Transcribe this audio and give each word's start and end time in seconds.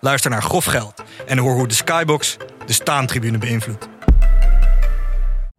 Luister 0.00 0.30
naar 0.30 0.42
Grof 0.42 0.64
Geld 0.64 1.02
en 1.26 1.38
hoor 1.38 1.54
hoe 1.54 1.68
de 1.68 1.74
Skybox 1.74 2.36
de 2.66 2.72
staantribune 2.72 3.38
beïnvloedt. 3.38 3.89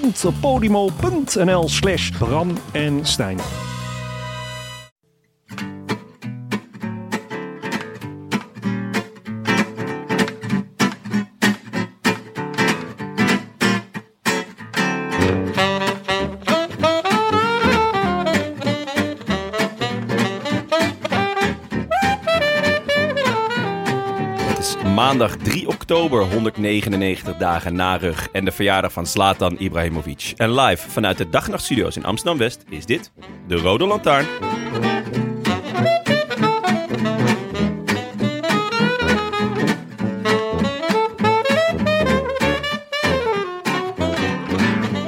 www.podimo.nl 0.00 1.68
slash 1.68 2.10
Bram 2.18 2.58
en 2.72 3.06
Stijn. 3.06 3.38
Maandag 25.06 25.36
3 25.36 25.68
oktober, 25.68 26.22
199 26.22 27.36
dagen 27.36 27.74
na 27.74 27.96
rug 27.96 28.28
en 28.32 28.44
de 28.44 28.52
verjaardag 28.52 28.92
van 28.92 29.06
Zlatan 29.06 29.56
Ibrahimovic. 29.58 30.32
En 30.36 30.54
live 30.54 30.90
vanuit 30.90 31.18
de 31.18 31.28
Dag 31.28 31.44
en 31.44 31.50
Nacht 31.50 31.64
Studio's 31.64 31.96
in 31.96 32.04
Amsterdam-West 32.04 32.64
is 32.68 32.86
dit 32.86 33.12
de 33.46 33.56
Rode 33.56 33.86
Lantaarn. 33.86 34.26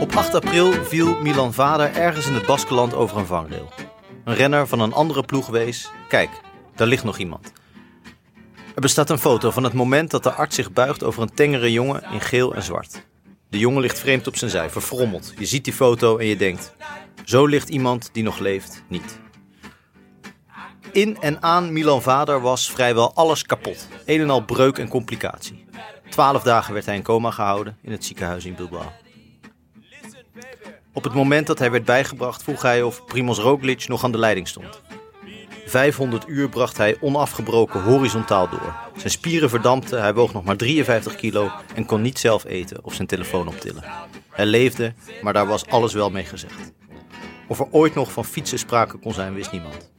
Op 0.00 0.16
8 0.16 0.34
april 0.34 0.72
viel 0.72 1.16
Milan 1.22 1.52
Vader 1.52 1.94
ergens 1.94 2.26
in 2.26 2.34
het 2.34 2.46
Baskeland 2.46 2.94
over 2.94 3.18
een 3.18 3.26
vangrail. 3.26 3.68
Een 4.24 4.34
renner 4.34 4.66
van 4.66 4.80
een 4.80 4.92
andere 4.92 5.22
ploeg 5.22 5.46
wees: 5.46 5.90
Kijk, 6.08 6.30
daar 6.74 6.88
ligt 6.88 7.04
nog 7.04 7.18
iemand. 7.18 7.57
Er 8.78 8.84
bestaat 8.84 9.10
een 9.10 9.18
foto 9.18 9.50
van 9.50 9.64
het 9.64 9.72
moment 9.72 10.10
dat 10.10 10.22
de 10.22 10.32
arts 10.32 10.54
zich 10.54 10.72
buigt 10.72 11.02
over 11.02 11.22
een 11.22 11.34
tengere 11.34 11.72
jongen 11.72 12.02
in 12.12 12.20
geel 12.20 12.54
en 12.54 12.62
zwart. 12.62 13.06
De 13.50 13.58
jongen 13.58 13.80
ligt 13.80 13.98
vreemd 13.98 14.26
op 14.26 14.36
zijn 14.36 14.50
zij, 14.50 14.70
verfrommeld. 14.70 15.32
Je 15.38 15.46
ziet 15.46 15.64
die 15.64 15.72
foto 15.72 16.16
en 16.16 16.26
je 16.26 16.36
denkt: 16.36 16.74
Zo 17.24 17.46
ligt 17.46 17.68
iemand 17.68 18.10
die 18.12 18.22
nog 18.22 18.38
leeft 18.38 18.82
niet. 18.88 19.18
In 20.92 21.20
en 21.20 21.42
aan 21.42 21.72
Milan 21.72 22.02
Vader 22.02 22.40
was 22.40 22.70
vrijwel 22.70 23.14
alles 23.14 23.42
kapot. 23.42 23.88
Een 24.04 24.20
en 24.20 24.30
al 24.30 24.44
breuk 24.44 24.78
en 24.78 24.88
complicatie. 24.88 25.64
Twaalf 26.08 26.42
dagen 26.42 26.72
werd 26.72 26.86
hij 26.86 26.94
in 26.94 27.02
coma 27.02 27.30
gehouden 27.30 27.78
in 27.82 27.92
het 27.92 28.04
ziekenhuis 28.04 28.44
in 28.44 28.54
Bilbao. 28.54 28.92
Op 30.92 31.04
het 31.04 31.14
moment 31.14 31.46
dat 31.46 31.58
hij 31.58 31.70
werd 31.70 31.84
bijgebracht 31.84 32.42
vroeg 32.42 32.62
hij 32.62 32.82
of 32.82 33.04
Primoz 33.04 33.38
Roglic 33.38 33.88
nog 33.88 34.04
aan 34.04 34.12
de 34.12 34.18
leiding 34.18 34.48
stond. 34.48 34.82
500 35.68 36.28
uur 36.28 36.48
bracht 36.48 36.76
hij 36.76 36.96
onafgebroken 37.00 37.82
horizontaal 37.82 38.48
door. 38.48 38.74
Zijn 38.96 39.10
spieren 39.10 39.50
verdampten, 39.50 40.00
hij 40.00 40.14
woog 40.14 40.32
nog 40.32 40.44
maar 40.44 40.56
53 40.56 41.14
kilo 41.14 41.50
en 41.74 41.86
kon 41.86 42.02
niet 42.02 42.18
zelf 42.18 42.44
eten 42.44 42.84
of 42.84 42.94
zijn 42.94 43.08
telefoon 43.08 43.48
optillen. 43.48 43.84
Hij 44.30 44.46
leefde, 44.46 44.94
maar 45.22 45.32
daar 45.32 45.46
was 45.46 45.66
alles 45.66 45.92
wel 45.92 46.10
mee 46.10 46.24
gezegd. 46.24 46.72
Of 47.48 47.58
er 47.58 47.68
ooit 47.70 47.94
nog 47.94 48.12
van 48.12 48.24
fietsen 48.24 48.58
sprake 48.58 48.98
kon 48.98 49.12
zijn, 49.12 49.34
wist 49.34 49.52
niemand. 49.52 49.90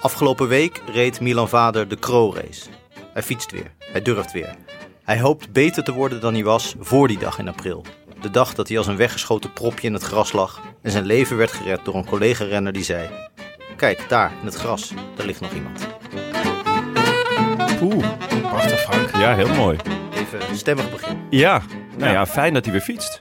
Afgelopen 0.00 0.48
week 0.48 0.82
reed 0.92 1.20
Milan 1.20 1.48
Vader 1.48 1.88
de 1.88 1.96
Kro-race. 1.96 2.68
Hij 3.12 3.22
fietst 3.22 3.50
weer, 3.50 3.72
hij 3.78 4.02
durft 4.02 4.32
weer. 4.32 4.56
Hij 5.04 5.20
hoopt 5.20 5.52
beter 5.52 5.84
te 5.84 5.92
worden 5.92 6.20
dan 6.20 6.34
hij 6.34 6.44
was 6.44 6.74
voor 6.78 7.08
die 7.08 7.18
dag 7.18 7.38
in 7.38 7.48
april. 7.48 7.84
De 8.20 8.30
dag 8.30 8.54
dat 8.54 8.68
hij 8.68 8.78
als 8.78 8.86
een 8.86 8.96
weggeschoten 8.96 9.52
propje 9.52 9.86
in 9.86 9.92
het 9.92 10.02
gras 10.02 10.32
lag 10.32 10.60
en 10.82 10.90
zijn 10.90 11.04
leven 11.04 11.36
werd 11.36 11.52
gered 11.52 11.84
door 11.84 11.94
een 11.94 12.06
collega-renner 12.06 12.72
die 12.72 12.84
zei: 12.84 13.08
Kijk, 13.76 14.08
daar 14.08 14.32
in 14.40 14.46
het 14.46 14.54
gras, 14.54 14.92
daar 15.16 15.26
ligt 15.26 15.40
nog 15.40 15.52
iemand. 15.52 15.86
Oeh, 17.82 18.06
Prachtig, 18.48 18.80
Frank. 18.80 19.16
ja, 19.16 19.34
heel 19.34 19.48
mooi. 19.54 19.78
Even 20.14 20.56
stemmig 20.56 20.90
begin. 20.90 21.26
Ja, 21.30 21.62
nou 21.96 22.12
ja, 22.12 22.26
fijn 22.26 22.54
dat 22.54 22.64
hij 22.64 22.72
weer 22.72 22.82
fietst. 22.82 23.18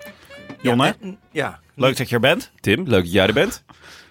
Jonne, 0.62 0.86
Ja, 0.86 0.96
en- 1.02 1.20
ja, 1.32 1.60
leuk 1.76 1.98
dat 1.98 2.10
je 2.10 2.16
er 2.16 2.22
bent. 2.22 2.52
Tim, 2.60 2.88
leuk 2.88 3.04
dat 3.04 3.12
jij 3.12 3.28
er 3.28 3.34
bent. 3.34 3.64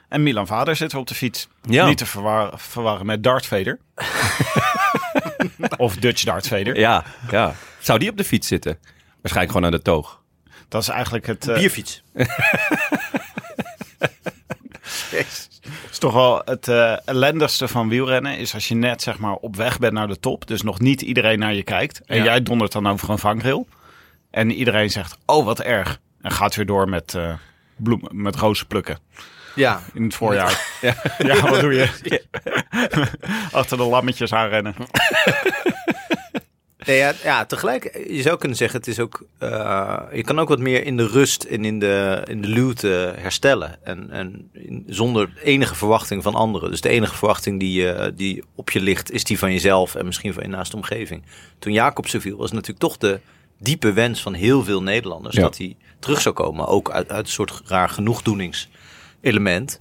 En 0.08 0.22
Milan 0.22 0.46
Vader 0.46 0.76
zit 0.76 0.94
op 0.94 1.06
de 1.06 1.14
fiets. 1.14 1.48
Ja. 1.62 1.86
Niet 1.86 1.98
te 1.98 2.06
verwar- 2.06 2.52
verwarren 2.56 3.06
met 3.06 3.22
Darth 3.22 3.46
Vader. 3.46 3.78
of 5.76 5.96
Dutch 5.96 6.24
Darth 6.24 6.48
Vader. 6.48 6.78
Ja, 6.78 7.04
ja. 7.30 7.54
Zou 7.78 7.98
die 7.98 8.10
op 8.10 8.16
de 8.16 8.24
fiets 8.24 8.48
zitten? 8.48 8.78
Waarschijnlijk 9.22 9.56
gewoon 9.56 9.64
aan 9.72 9.78
de 9.78 9.82
toog. 9.82 10.20
Dat 10.68 10.82
is 10.82 10.88
eigenlijk 10.88 11.26
het... 11.26 11.48
eh, 11.48 11.54
bierfiets. 11.54 12.02
toch 16.00 16.12
wel 16.12 16.42
het 16.44 16.68
eh, 16.68 16.96
ellendigste 17.04 17.68
van 17.68 17.88
wielrennen. 17.88 18.38
Is 18.38 18.54
als 18.54 18.68
je 18.68 18.74
net 18.74 19.02
zeg 19.02 19.18
maar 19.18 19.34
op 19.34 19.56
weg 19.56 19.78
bent 19.78 19.92
naar 19.92 20.08
de 20.08 20.20
top. 20.20 20.46
Dus 20.46 20.62
nog 20.62 20.80
niet 20.80 21.02
iedereen 21.02 21.38
naar 21.38 21.54
je 21.54 21.62
kijkt. 21.62 22.00
En 22.06 22.16
Ja. 22.16 22.24
jij 22.24 22.42
dondert 22.42 22.72
dan 22.72 22.86
over 22.88 23.10
een 23.10 23.18
vangrail. 23.18 23.66
En 24.30 24.50
iedereen 24.52 24.90
zegt, 24.90 25.16
oh 25.26 25.44
wat 25.44 25.60
erg. 25.60 25.98
En 26.22 26.30
gaat 26.30 26.54
weer 26.54 26.66
door 26.66 26.88
met, 26.88 27.14
eh 27.14 27.32
bloemen, 27.76 28.22
met 28.22 28.36
rozen 28.36 28.66
plukken. 28.66 28.98
Ja, 29.54 29.80
In 29.94 30.02
het 30.02 30.14
voorjaar. 30.14 30.66
Ja, 30.80 30.94
ja 31.18 31.40
wat 31.50 31.60
doe 31.60 31.72
je? 31.74 31.88
Achter 33.52 33.76
de 33.76 33.82
lammetjes 33.84 34.32
aanrennen. 34.32 34.74
Nee, 36.86 36.96
ja, 36.96 37.12
ja, 37.22 37.44
tegelijk, 37.44 38.04
je 38.10 38.22
zou 38.22 38.38
kunnen 38.38 38.56
zeggen, 38.56 38.78
het 38.78 38.88
is 38.88 38.98
ook, 39.00 39.24
eh, 39.38 39.98
je 40.12 40.22
kan 40.24 40.38
ook 40.38 40.48
wat 40.48 40.58
meer 40.58 40.84
in 40.84 40.96
de 40.96 41.06
rust 41.06 41.42
en 41.42 41.64
in 41.64 41.78
de, 41.78 42.22
in 42.28 42.42
de 42.42 42.48
luwte 42.48 43.14
herstellen. 43.18 43.84
En, 43.84 44.10
en 44.10 44.50
in- 44.52 44.84
zonder 44.88 45.30
enige 45.44 45.74
verwachting 45.74 46.22
van 46.22 46.34
anderen. 46.34 46.70
Dus 46.70 46.80
de 46.80 46.88
enige 46.88 47.14
verwachting 47.16 47.60
die, 47.60 47.92
eh, 47.92 48.12
die 48.16 48.44
op 48.54 48.70
je 48.70 48.80
ligt, 48.80 49.10
is 49.10 49.24
die 49.24 49.38
van 49.38 49.52
jezelf 49.52 49.94
en 49.94 50.04
misschien 50.06 50.32
van 50.32 50.42
je 50.42 50.48
naaste 50.48 50.76
omgeving. 50.76 51.22
Toen 51.58 51.72
Jacobsen 51.72 52.20
viel, 52.20 52.36
was 52.36 52.50
natuurlijk 52.52 52.78
toch 52.80 52.96
de 52.96 53.20
diepe 53.58 53.92
wens 53.92 54.22
van 54.22 54.34
heel 54.34 54.64
veel 54.64 54.82
Nederlanders 54.82 55.36
Ja. 55.36 55.42
dat 55.42 55.58
hij 55.58 55.76
terug 55.98 56.20
zou 56.20 56.34
komen. 56.34 56.66
Ook 56.66 56.90
uit, 56.90 57.10
uit 57.10 57.26
een 57.26 57.32
soort 57.32 57.62
raar 57.66 57.88
genoegdoeningselement 57.88 59.78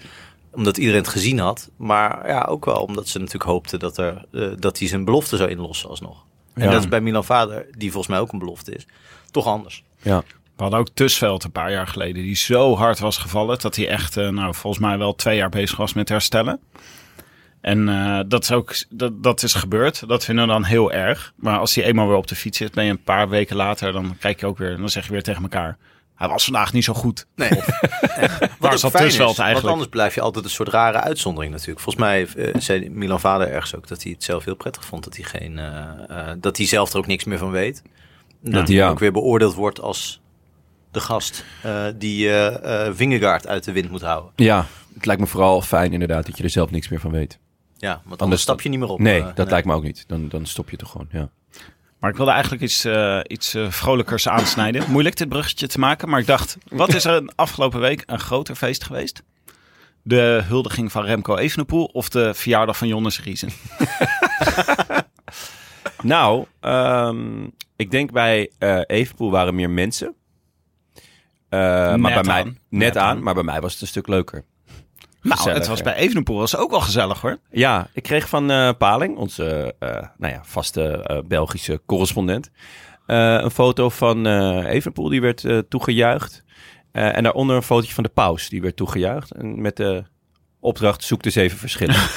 omdat 0.52 0.78
iedereen 0.78 1.02
het 1.02 1.10
gezien 1.10 1.40
had. 1.40 1.70
Maar 1.78 2.28
ja, 2.28 2.42
ook 2.50 2.66
wel 2.66 2.81
omdat 2.81 3.08
ze 3.08 3.18
natuurlijk 3.18 3.50
hoopten 3.50 3.80
dat, 3.80 3.98
er, 3.98 4.26
eh, 4.34 4.48
dat 4.58 4.80
hij 4.80 4.88
zijn 4.88 5.06
belofte 5.06 5.38
zou 5.38 5.50
inlossen 5.50 5.90
alsnog. 5.90 6.26
En 6.54 6.64
Ja. 6.64 6.72
dat 6.72 6.80
is 6.80 6.88
bij 6.88 7.02
Milan 7.02 7.26
Vader, 7.26 7.66
die 7.78 7.92
volgens 7.92 8.12
mij 8.13 8.19
ook 8.22 8.31
een 8.31 8.40
belofte 8.40 8.75
is, 8.75 8.86
toch 9.31 9.46
anders. 9.46 9.84
Ja. 10.01 10.24
We 10.56 10.66
hadden 10.66 10.80
ook 10.80 10.90
Tusveld 10.94 11.44
een 11.44 11.51
paar 11.51 11.72
jaar 11.72 11.88
geleden, 11.88 12.24
die 12.24 12.36
zo 12.36 12.75
hard 12.75 13.00
was 13.00 13.18
gevallen 13.18 13.60
dat 13.60 13.75
hij 13.75 13.88
echt, 13.90 14.18
eh, 14.18 14.30
nou, 14.30 14.54
volgens 14.56 14.84
mij 14.84 14.98
wel 14.98 15.16
twee 15.16 15.38
jaar 15.38 15.50
bezig 15.50 15.78
was 15.78 15.94
met 15.94 16.10
herstellen. 16.10 16.60
En 17.62 17.90
eh, 17.90 18.19
dat, 18.28 18.44
is 18.44 18.51
ook, 18.51 18.75
dat, 18.90 19.24
dat 19.24 19.44
is 19.44 19.54
gebeurd. 19.54 20.07
Dat 20.07 20.25
vinden 20.25 20.46
we 20.46 20.51
dan 20.51 20.63
heel 20.63 20.92
erg. 20.92 21.34
Maar 21.36 21.60
als 21.60 21.75
hij 21.75 21.84
eenmaal 21.84 22.07
weer 22.07 22.18
op 22.18 22.28
de 22.28 22.36
fiets 22.36 22.57
zit, 22.57 22.74
ben 22.74 22.84
je 22.86 22.92
een 22.92 23.04
paar 23.04 23.30
weken 23.30 23.56
later, 23.56 23.92
dan 23.92 24.18
kijk 24.19 24.40
je 24.40 24.45
ook 24.45 24.57
weer, 24.57 24.78
dan 24.78 24.90
zeg 24.90 25.06
je 25.06 25.12
weer 25.12 25.24
tegen 25.24 25.42
elkaar. 25.42 25.78
Hij 26.19 26.27
was 26.27 26.44
vandaag 26.44 26.74
niet 26.74 26.83
zo 26.83 26.94
goed. 26.94 27.25
Nee. 27.36 27.50
Waar 28.60 28.77
zat 28.77 28.94
is, 28.94 29.18
eigenlijk? 29.19 29.38
Want 29.54 29.66
anders 29.66 29.89
blijf 29.89 30.16
je 30.16 30.21
altijd 30.21 30.45
een 30.45 30.51
soort 30.51 30.69
rare 30.69 31.00
uitzondering 31.00 31.51
natuurlijk. 31.51 31.80
Volgens 31.80 32.06
mij 32.06 32.27
eh, 32.27 32.62
zei 32.62 32.89
Milan 32.89 33.19
Vader 33.19 33.48
ergens 33.51 33.75
ook 33.75 33.88
dat 33.88 34.04
hij 34.04 34.12
het 34.12 34.24
zelf 34.24 34.45
heel 34.45 34.56
prettig 34.56 34.86
vond. 34.86 35.04
Dat 35.04 35.16
hij, 35.16 35.25
geen, 35.25 35.60
eh, 35.60 36.30
eh, 36.30 36.38
dat 36.39 36.57
hij 36.57 36.66
zelf 36.66 36.92
er 36.92 36.98
ook 36.98 37.07
niks 37.07 37.24
meer 37.24 37.38
van 37.38 37.51
weet. 37.51 37.81
Dat 38.42 38.68
hij 38.68 38.77
Ja. 38.77 38.89
ook 38.89 39.00
weer 39.00 39.12
beoordeeld 39.12 39.54
wordt 39.54 39.81
als 39.81 40.21
de 40.92 41.00
gast 41.00 41.45
eh, 41.63 41.86
die 41.95 42.30
Vingegaard 42.92 43.48
uit 43.48 43.63
de 43.63 43.71
wind 43.71 43.89
moet 43.89 44.01
houden. 44.01 44.31
ja, 44.36 44.66
het 44.94 45.06
lijkt 45.06 45.21
me 45.21 45.27
vooral 45.27 45.62
fijn 45.62 45.94
inderdaad 45.94 46.25
dat 46.25 46.38
je 46.38 46.44
er 46.44 46.50
zelf 46.50 46.71
niks 46.71 46.88
meer 46.89 47.00
van 47.00 47.12
weet. 47.12 47.39
Ja, 47.77 47.89
want 47.89 48.04
anders 48.04 48.21
Anders 48.21 48.42
stap 48.42 48.62
je 48.62 48.69
niet 48.69 48.80
meer 48.80 48.89
op. 48.89 49.00
Nee, 49.00 49.25
dat 49.36 49.50
lijkt 49.50 49.68
me 49.68 49.74
ook 49.74 49.83
niet. 49.83 50.04
Dan, 50.07 50.27
dan 50.27 50.45
stop 50.45 50.69
je 50.69 50.77
toch 50.77 50.92
gewoon, 50.92 51.07
ja. 51.12 51.30
Maar 52.00 52.10
ik 52.10 52.16
wilde 52.16 52.31
eigenlijk 52.31 52.62
iets, 52.63 52.86
eh, 52.86 53.19
iets 53.28 53.54
eh, 53.54 53.69
vrolijkers 53.72 54.28
aansnijden. 54.28 54.92
Moeilijk 54.92 55.16
dit 55.18 55.30
bruggetje 55.30 55.68
te 55.68 55.80
maken, 55.80 56.10
maar 56.10 56.19
ik 56.19 56.25
dacht, 56.28 56.57
wat 56.69 56.94
is 56.94 57.06
er 57.06 57.13
een 57.13 57.31
afgelopen 57.36 57.80
week 57.80 58.04
een 58.06 58.19
groter 58.19 58.56
feest 58.56 58.84
geweest? 58.84 59.24
De 60.01 60.42
huldiging 60.46 60.92
van 60.92 61.04
Remco 61.06 61.36
Evenepoel 61.36 61.86
of 61.86 62.10
de 62.10 62.34
verjaardag 62.34 62.78
van 62.78 62.88
Jonas 62.88 63.22
Riesen? 63.22 63.50
Nou, 66.04 66.46
ehm, 66.60 67.48
ik 67.75 67.92
denk 67.92 68.12
bij 68.12 68.52
eh 68.57 68.81
Evenpoel 68.86 69.31
waren 69.31 69.56
meer 69.56 69.69
mensen. 69.69 70.16
Maar 71.50 72.00
bij 72.00 72.24
mij, 72.24 72.44
net, 72.44 72.56
Net 72.69 72.98
aan, 72.98 73.18
aan. 73.18 73.24
maar 73.24 73.34
bij 73.34 73.44
mij 73.44 73.62
was 73.62 73.72
het 73.74 73.81
een 73.81 73.88
stuk 73.88 74.07
leuker. 74.07 74.44
Nou, 75.21 75.51
het 75.51 75.68
was 75.68 75.81
bij 75.81 75.95
Evenepoel 75.95 76.38
was 76.38 76.56
ook 76.56 76.69
wel 76.69 76.81
gezellig 76.81 77.21
hoor. 77.21 77.38
Ja, 77.51 77.88
ik 77.94 78.04
kreeg 78.04 78.30
van 78.30 78.51
eh, 78.51 78.69
Paling, 78.77 79.18
onze 79.18 79.75
eh, 79.80 79.89
nou 80.18 80.33
ja, 80.33 80.42
vaste 80.44 80.83
eh, 80.83 81.18
Belgische 81.25 81.81
correspondent, 81.86 82.51
een 83.06 83.51
foto 83.51 83.89
van 83.89 84.25
Evenepoel, 84.66 85.10
die 85.10 85.21
werd 85.21 85.48
toegejuicht. 85.69 86.44
En 86.92 87.24
daaronder 87.24 87.56
een 87.56 87.63
fotootje 87.63 87.94
van 87.94 88.04
de 88.04 88.10
paus, 88.10 88.50
die 88.50 88.62
werd 88.62 88.75
toegejuicht. 88.75 89.31
En 89.31 89.62
met 89.62 89.77
de 89.77 90.04
opdracht, 90.60 91.04
zoek 91.04 91.24
dus 91.24 91.36
even 91.36 91.57
verschillen. 91.57 91.95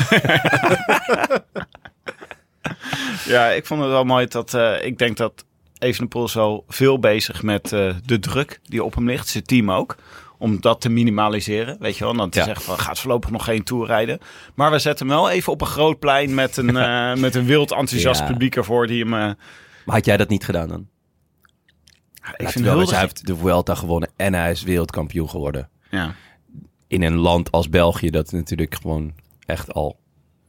Ja, 3.25 3.49
ik 3.49 3.67
vond 3.67 3.81
het 3.81 3.91
wel 3.91 4.05
mooi 4.05 4.27
dat 4.27 4.55
ik 4.83 4.99
denk 4.99 5.17
dat 5.17 5.45
Evenepoel 5.79 6.29
wel 6.33 6.65
veel 6.69 6.99
bezig 6.99 7.43
met 7.43 7.69
de 8.05 8.19
druk 8.21 8.61
die 8.63 8.85
op 8.85 8.95
hem 8.95 9.07
ligt. 9.07 9.29
Zijn 9.29 9.45
team 9.45 9.71
ook. 9.71 9.97
Om 10.43 10.61
dat 10.61 10.81
te 10.81 10.89
minimaliseren, 10.89 11.77
weet 11.81 11.97
je 11.99 12.05
wel. 12.05 12.15
Dan 12.15 12.31
te 12.31 12.39
Ja. 12.39 12.45
zeggen 12.45 12.65
van, 12.65 12.79
gaat 12.79 12.99
voorlopig 12.99 13.31
nog 13.31 13.45
geen 13.45 13.63
tour 13.65 13.87
rijden. 13.87 14.19
Maar 14.55 14.71
we 14.71 14.79
zetten 14.79 15.07
hem 15.09 15.17
wel 15.17 15.31
even 15.31 15.53
op 15.53 15.61
een 15.61 15.67
groot 15.67 15.99
plein 15.99 16.35
met 16.35 16.57
een, 16.57 16.77
eh, 16.87 17.15
met 17.15 17.35
een 17.35 17.45
wild 17.45 17.73
enthousiast 17.73 18.21
Ja. 18.21 18.27
publiek 18.27 18.57
ervoor 18.57 18.87
die 18.87 19.05
hem... 19.05 19.13
eh, 19.15 19.19
maar 19.85 19.95
had 19.97 20.05
jij 20.05 20.17
dat 20.17 20.29
niet 20.29 20.45
gedaan 20.45 20.69
dan? 20.69 20.87
ik 22.37 22.49
vind 22.49 22.55
we 22.55 22.61
wel 22.63 22.71
huldiging- 22.71 22.91
hij 22.91 23.01
heeft 23.01 23.27
de 23.27 23.37
Vuelta 23.37 23.75
gewonnen 23.75 24.11
en 24.17 24.35
hij 24.35 24.51
is 24.51 24.63
wereldkampioen 24.63 25.31
geworden. 25.31 25.69
Ja. 25.91 26.15
in 26.87 27.03
een 27.03 27.17
land 27.17 27.51
als 27.51 27.69
België, 27.69 28.11
dat 28.11 28.33
natuurlijk 28.33 28.75
gewoon 28.75 29.15
echt 29.47 29.73
al 29.73 29.99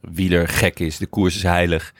wielergek 0.00 0.80
is. 0.80 0.96
De 0.98 1.06
koers 1.06 1.36
is 1.36 1.42
heilig. 1.42 1.94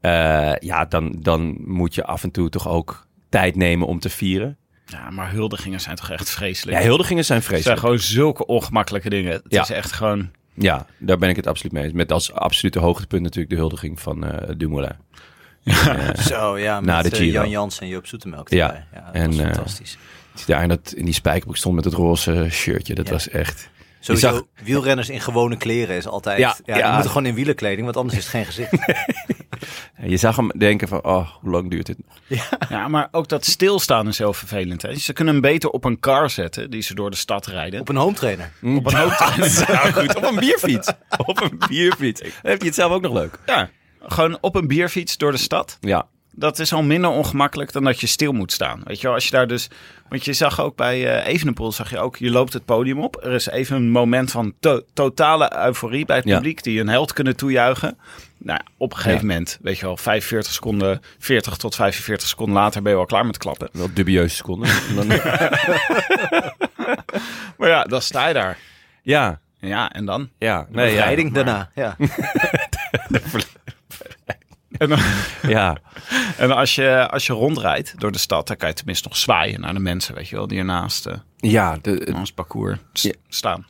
Eh, 0.00 0.52
ja, 0.58 0.84
dan, 0.84 1.16
dan 1.18 1.56
moet 1.64 1.94
je 1.94 2.04
af 2.04 2.22
en 2.22 2.30
toe 2.30 2.48
toch 2.48 2.68
ook 2.68 3.06
tijd 3.28 3.56
nemen 3.56 3.86
om 3.86 3.98
te 3.98 4.08
vieren. 4.08 4.56
Ja, 4.86 5.10
maar 5.10 5.30
huldigingen 5.30 5.80
zijn 5.80 5.96
toch 5.96 6.10
echt 6.10 6.30
vreselijk. 6.30 6.78
Ja, 6.78 6.84
huldigingen 6.84 7.24
zijn 7.24 7.38
Het 7.38 7.46
zijn 7.48 7.60
vreselijk. 7.62 7.80
gewoon 7.80 7.98
zulke 7.98 8.46
ongemakkelijke 8.46 9.08
dingen. 9.10 9.32
Het 9.32 9.42
Ja. 9.48 9.62
is 9.62 9.70
echt 9.70 9.92
gewoon... 9.92 10.30
Ja, 10.54 10.86
daar 10.98 11.18
ben 11.18 11.28
ik 11.28 11.36
het 11.36 11.46
absoluut 11.46 11.72
mee 11.72 11.84
eens. 11.84 11.92
Met 11.92 12.12
als 12.12 12.32
absolute 12.32 12.78
hoogtepunt 12.78 13.22
natuurlijk 13.22 13.50
de 13.50 13.56
huldiging 13.60 14.00
van 14.00 14.24
eh 14.26 14.54
Dumoulin. 14.56 14.92
Zo, 16.28 16.58
ja, 16.58 16.80
Na 16.80 16.96
met 16.96 17.04
de 17.04 17.10
eh, 17.10 17.16
Giro. 17.16 17.32
Jan 17.32 17.50
Jans 17.50 17.78
en 17.80 17.88
Joop 17.88 18.06
Zoetemelk 18.06 18.50
Ja, 18.50 18.66
erbij. 18.66 18.84
Ja, 18.92 19.04
dat 19.04 19.14
en, 19.14 19.26
was 19.30 19.38
eh, 19.38 19.44
fantastisch. 19.44 19.98
Die 20.34 20.44
daar 20.46 20.62
in, 20.62 20.68
dat, 20.68 20.92
in 20.96 21.04
die 21.04 21.14
spijkerbroek 21.14 21.56
stond 21.56 21.74
met 21.74 21.84
het 21.84 21.94
roze 21.94 22.46
shirtje. 22.50 22.94
Dat 22.94 23.06
Ja. 23.06 23.12
was 23.12 23.28
echt... 23.28 23.68
Sowieso, 24.00 24.28
zag- 24.32 24.42
wielrenners 24.64 25.08
in 25.08 25.20
gewone 25.20 25.56
kleren 25.56 25.96
is 25.96 26.06
altijd... 26.06 26.38
Ja, 26.38 26.56
Ja, 26.64 26.76
ja. 26.76 26.82
die 26.82 26.92
moeten 26.92 27.10
gewoon 27.10 27.26
in 27.26 27.34
wielerkleding, 27.34 27.84
want 27.84 27.96
anders 27.96 28.16
is 28.18 28.22
het 28.24 28.32
geen 28.32 28.44
gezicht. 28.44 28.70
Je 30.02 30.16
zag 30.16 30.36
hem 30.36 30.50
denken 30.58 30.88
van, 30.88 31.04
oh, 31.04 31.30
hoe 31.40 31.50
lang 31.50 31.70
duurt 31.70 31.86
dit 31.86 31.96
nog? 32.06 32.40
Ja, 32.68 32.88
maar 32.88 33.08
ook 33.10 33.28
dat 33.28 33.44
stilstaan 33.44 34.08
is 34.08 34.18
heel 34.18 34.32
vervelend. 34.32 34.82
Hè? 34.82 34.94
Ze 34.94 35.12
kunnen 35.12 35.34
hem 35.34 35.42
beter 35.42 35.70
op 35.70 35.84
een 35.84 36.00
car 36.00 36.30
zetten 36.30 36.70
die 36.70 36.82
ze 36.82 36.94
door 36.94 37.10
de 37.10 37.16
stad 37.16 37.46
rijden. 37.46 37.80
Op 37.80 37.88
een 37.88 37.96
home 37.96 38.14
trainer. 38.14 38.52
Op 38.62 38.86
een 38.86 38.94
hoofd. 38.94 39.68
Nou 39.68 39.92
goed, 39.92 40.16
op 40.16 40.22
een 40.22 40.36
bierfiets. 40.36 40.92
op 41.26 41.40
een 41.40 41.58
bierfiets. 41.68 42.20
Dan 42.20 42.30
heb 42.42 42.60
je 42.60 42.66
het 42.66 42.74
zelf 42.74 42.92
ook 42.92 43.02
nog 43.02 43.12
leuk. 43.12 43.38
Ja, 43.46 43.70
gewoon 44.00 44.38
op 44.40 44.54
een 44.54 44.66
bierfiets 44.66 45.16
door 45.16 45.32
de 45.32 45.38
stad. 45.38 45.78
Ja, 45.80 46.06
Dat 46.38 46.58
is 46.58 46.72
al 46.72 46.82
minder 46.82 47.10
ongemakkelijk 47.10 47.72
dan 47.72 47.84
dat 47.84 48.00
je 48.00 48.06
stil 48.06 48.32
moet 48.32 48.52
staan. 48.52 48.80
Weet 48.84 49.00
je 49.00 49.06
wel, 49.06 49.14
als 49.14 49.24
je 49.24 49.30
daar 49.30 49.46
dus... 49.46 49.68
Want 50.08 50.24
je 50.24 50.32
zag 50.32 50.60
ook 50.60 50.76
bij 50.76 51.16
eh 51.20 51.32
Evenepoel, 51.32 51.72
zag 51.72 51.90
je 51.90 51.98
ook, 51.98 52.16
je 52.16 52.30
loopt 52.30 52.52
het 52.52 52.64
podium 52.64 53.00
op. 53.00 53.24
Er 53.24 53.32
is 53.32 53.46
even 53.48 53.76
een 53.76 53.90
moment 53.90 54.30
van 54.30 54.54
to- 54.60 54.82
totale 54.94 55.52
euforie 55.64 56.04
bij 56.04 56.16
het 56.16 56.24
Ja. 56.24 56.34
publiek. 56.34 56.62
Die 56.62 56.80
een 56.80 56.88
held 56.88 57.12
kunnen 57.12 57.36
toejuichen. 57.36 57.98
Nou, 58.38 58.60
op 58.76 58.90
een 58.90 58.96
gegeven 58.96 59.20
Ja. 59.20 59.26
moment, 59.26 59.58
weet 59.62 59.78
je 59.78 59.84
wel, 59.86 59.96
45 59.96 60.52
seconden, 60.52 61.00
40 61.18 61.56
tot 61.56 61.74
45 61.74 62.28
seconden 62.28 62.54
later 62.54 62.82
ben 62.82 62.90
je 62.90 62.96
wel 62.98 63.06
klaar 63.06 63.26
met 63.26 63.38
klappen. 63.38 63.68
wel 63.72 63.88
dubieuze 63.94 64.36
seconden. 64.36 64.68
Maar 67.58 67.68
ja, 67.68 67.84
dan 67.84 68.02
sta 68.02 68.28
je 68.28 68.34
daar. 68.34 68.58
ja, 69.02 69.40
Ja, 69.60 69.92
en 69.92 70.04
dan? 70.04 70.28
ja. 70.38 70.66
Nee, 70.70 70.94
ja. 70.94 71.02
Rijding 71.04 71.32
daarna, 71.32 71.70
ja. 71.74 71.96
En, 74.78 74.88
dan- 74.88 74.98
Ja, 75.56 75.76
en 76.36 76.50
als, 76.50 76.74
je, 76.74 77.08
als 77.10 77.26
je 77.26 77.32
rondrijdt 77.32 77.94
door 78.00 78.12
de 78.12 78.18
stad, 78.18 78.46
dan 78.46 78.56
kan 78.56 78.68
je 78.68 78.74
tenminste 78.74 79.08
nog 79.08 79.16
zwaaien 79.16 79.60
naar 79.60 79.74
de 79.74 79.80
mensen, 79.80 80.14
weet 80.14 80.28
je 80.28 80.36
wel, 80.36 80.46
die 80.46 80.58
ernaast 80.58 81.06
eh 81.06 81.14
ja, 81.36 81.78
de, 81.82 82.12
ons 82.14 82.32
parcours 82.32 82.78
Ja. 82.92 83.12
staan. 83.28 83.66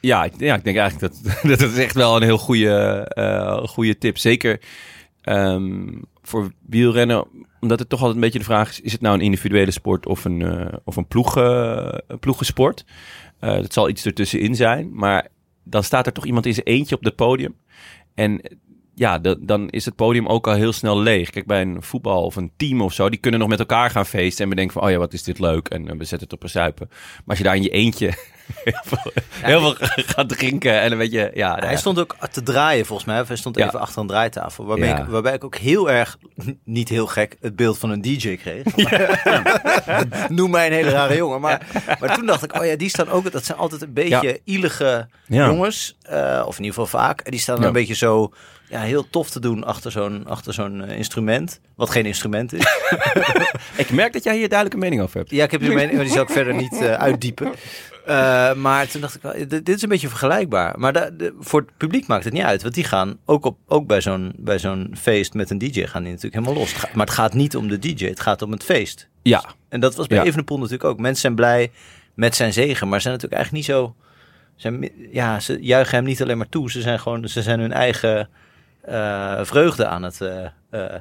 ja, 0.00 0.24
ik, 0.24 0.32
ja, 0.38 0.54
ik 0.54 0.64
denk 0.64 0.76
eigenlijk 0.76 1.12
dat, 1.14 1.34
dat 1.50 1.60
het 1.60 1.78
echt 1.78 1.94
wel 1.94 2.16
een 2.16 2.22
heel 2.22 2.38
goede, 2.38 3.04
eh, 3.08 3.66
goede 3.66 3.98
tip. 3.98 4.18
Zeker 4.18 4.60
ehm, 5.20 5.88
voor 6.22 6.52
wielrennen, 6.66 7.26
omdat 7.60 7.78
het 7.78 7.88
toch 7.88 7.98
altijd 7.98 8.16
een 8.16 8.24
beetje 8.24 8.38
de 8.38 8.44
vraag 8.44 8.68
is: 8.70 8.80
is 8.80 8.92
het 8.92 9.00
nou 9.00 9.14
een 9.14 9.20
individuele 9.24 9.70
sport 9.70 10.06
of 10.06 10.24
een, 10.24 10.42
eh, 10.42 10.72
of 10.84 10.96
een, 10.96 11.06
ploeg, 11.06 11.34
een 11.36 12.18
ploegensport? 12.20 12.84
Dat 13.40 13.72
zal 13.72 13.88
iets 13.88 14.04
ertussenin 14.06 14.54
zijn, 14.54 14.90
maar 14.92 15.28
dan 15.64 15.82
staat 15.84 16.06
er 16.06 16.12
toch 16.12 16.26
iemand 16.26 16.46
in 16.46 16.54
zijn 16.54 16.66
eentje 16.66 16.96
op 16.96 17.04
het 17.04 17.16
podium. 17.16 17.54
En 18.14 18.40
ja, 18.98 19.18
da- 19.18 19.36
dan 19.40 19.68
is 19.68 19.84
het 19.84 19.96
podium 19.96 20.26
ook 20.26 20.46
al 20.46 20.54
heel 20.54 20.72
snel 20.72 21.00
leeg. 21.00 21.30
Kijk, 21.30 21.46
bij 21.46 21.60
een 21.62 21.82
voetbal 21.82 22.24
of 22.24 22.36
een 22.36 22.52
team 22.56 22.80
of 22.80 22.92
zo, 22.92 23.08
die 23.08 23.18
kunnen 23.20 23.40
nog 23.40 23.48
met 23.48 23.58
elkaar 23.58 23.90
gaan 23.90 24.06
feesten 24.06 24.44
en 24.44 24.50
bedenken 24.50 24.72
van, 24.74 24.82
oh 24.82 24.90
ja, 24.90 24.96
wat 24.98 25.12
is 25.12 25.22
dit 25.22 25.38
leuk 25.38 25.68
en 25.68 25.82
eh, 25.88 25.96
we 25.96 26.04
zetten 26.04 26.20
het 26.28 26.32
op 26.32 26.42
een 26.42 26.48
zuipen. 26.48 26.86
Maar 26.90 27.22
als 27.26 27.38
je 27.38 27.44
daar 27.44 27.56
in 27.56 27.62
je 27.62 27.68
eentje 27.68 28.06
heel 28.64 28.80
veel, 28.84 29.12
heel 29.42 29.60
veel 29.60 29.74
gaat 29.96 30.28
drinken 30.28 30.80
en 30.80 30.92
een 30.92 30.98
beetje, 30.98 31.30
ja, 31.34 31.48
nou 31.48 31.60
Hij 31.62 31.70
ja. 31.70 31.76
stond 31.76 31.98
ook 31.98 32.16
te 32.30 32.42
draaien 32.42 32.86
volgens 32.86 33.08
mij. 33.08 33.24
Hij 33.26 33.36
stond 33.36 33.56
Ja. 33.56 33.66
even 33.66 33.80
achter 33.80 34.00
een 34.00 34.06
draaitafel. 34.06 34.64
Waarbij, 34.66 34.90
ik, 34.90 35.04
waarbij 35.08 35.34
ik 35.34 35.44
ook 35.44 35.56
heel 35.56 35.90
erg, 35.90 36.18
niet 36.64 36.88
heel 36.88 37.06
gek, 37.06 37.36
het 37.40 37.56
beeld 37.56 37.78
van 37.78 37.90
een 37.90 38.02
DJ 38.02 38.36
kreeg. 38.36 38.64
Noem 40.28 40.50
mij 40.50 40.66
een 40.66 40.72
hele 40.72 40.90
rare 40.90 41.16
jongen. 41.16 41.40
Maar, 41.40 41.66
maar 42.00 42.14
toen 42.14 42.26
dacht 42.26 42.42
ik, 42.44 42.54
oh 42.60 42.64
ja, 42.66 42.76
die 42.76 42.88
staan 42.88 43.08
ook... 43.08 43.32
Dat 43.32 43.44
zijn 43.44 43.58
altijd 43.58 43.82
een 43.82 43.92
beetje 43.92 44.40
ielige 44.44 45.08
jongens. 45.26 45.96
eh, 46.02 46.42
of 46.46 46.58
in 46.58 46.64
ieder 46.64 46.80
geval 46.80 47.00
vaak. 47.00 47.20
En 47.20 47.30
die 47.30 47.40
staan 47.40 47.56
dan 47.56 47.64
een 47.66 47.72
beetje 47.72 47.94
zo... 47.94 48.32
Ja, 48.68 48.80
heel 48.80 49.10
tof 49.10 49.30
te 49.30 49.40
doen 49.40 49.64
achter 49.64 49.90
zo'n 49.90 50.26
achter 50.26 50.54
zo'n 50.54 50.84
eh, 50.84 50.96
instrument. 50.96 51.60
Wat 51.76 51.90
geen 51.90 52.06
instrument 52.06 52.52
is. 52.52 52.60
Ik 53.76 53.90
merk 53.90 54.12
dat 54.12 54.24
jij 54.24 54.36
hier 54.36 54.48
duidelijk 54.48 54.74
een 54.74 54.82
mening 54.88 55.02
over 55.02 55.18
hebt. 55.18 55.30
Ja, 55.30 55.44
ik 55.44 55.50
heb 55.50 55.60
mening, 55.60 55.92
maar 55.92 56.04
die 56.04 56.12
zal 56.12 56.22
ik 56.22 56.30
verder 56.30 56.54
niet 56.54 56.80
eh, 56.80 56.92
uitdiepen. 56.92 57.52
Eh, 58.06 58.54
maar 58.54 58.88
toen 58.88 59.00
dacht 59.00 59.14
ik, 59.14 59.22
wel, 59.22 59.32
dit, 59.32 59.50
dit 59.50 59.68
is 59.68 59.82
een 59.82 59.88
beetje 59.88 60.08
vergelijkbaar. 60.08 60.78
Maar 60.78 60.92
da- 60.92 61.10
de- 61.10 61.34
voor 61.40 61.60
het 61.60 61.76
publiek 61.76 62.06
maakt 62.06 62.24
het 62.24 62.32
niet 62.32 62.42
uit. 62.42 62.62
Want 62.62 62.74
die 62.74 62.84
gaan 62.84 63.18
ook, 63.24 63.44
op, 63.44 63.58
ook 63.66 63.86
bij 63.86 64.00
zo'n 64.00 64.32
bij 64.36 64.58
zo'n 64.58 64.94
feest 64.98 65.34
met 65.34 65.50
een 65.50 65.58
DJ 65.58 65.86
gaan 65.86 66.02
die 66.02 66.12
natuurlijk 66.12 66.34
helemaal 66.44 66.62
los. 66.62 66.74
Maar 66.94 67.06
het 67.06 67.14
gaat 67.14 67.34
niet 67.34 67.56
om 67.56 67.68
de 67.68 67.78
DJ, 67.78 68.06
het 68.06 68.20
gaat 68.20 68.42
om 68.42 68.50
het 68.52 68.62
feest. 68.64 69.08
Ja, 69.22 69.44
En 69.68 69.80
dat 69.80 69.94
was 69.94 70.06
bij 70.06 70.18
Ja. 70.18 70.24
Evenepoel 70.24 70.56
natuurlijk 70.56 70.84
ook. 70.84 70.98
Mensen 70.98 71.20
zijn 71.20 71.34
blij 71.34 71.70
met 72.14 72.34
zijn 72.36 72.52
zegen, 72.52 72.88
maar 72.88 73.00
zijn 73.00 73.14
natuurlijk 73.14 73.42
eigenlijk 73.42 73.66
niet 73.68 73.76
zo... 73.76 73.94
Zijn, 74.56 74.90
ja, 75.12 75.40
ze 75.40 75.58
juichen 75.60 75.96
hem 75.96 76.04
niet 76.04 76.22
alleen 76.22 76.36
maar 76.38 76.48
toe. 76.48 76.70
Ze 76.70 76.80
zijn 76.80 76.98
gewoon 77.00 77.28
ze 77.28 77.42
zijn 77.42 77.60
hun 77.60 77.72
eigen 77.72 78.28
eh, 78.86 79.38
vreugde 79.42 79.86
aan 79.86 80.02
het 80.02 80.20
eh, 80.20 80.44
eh, 80.70 81.00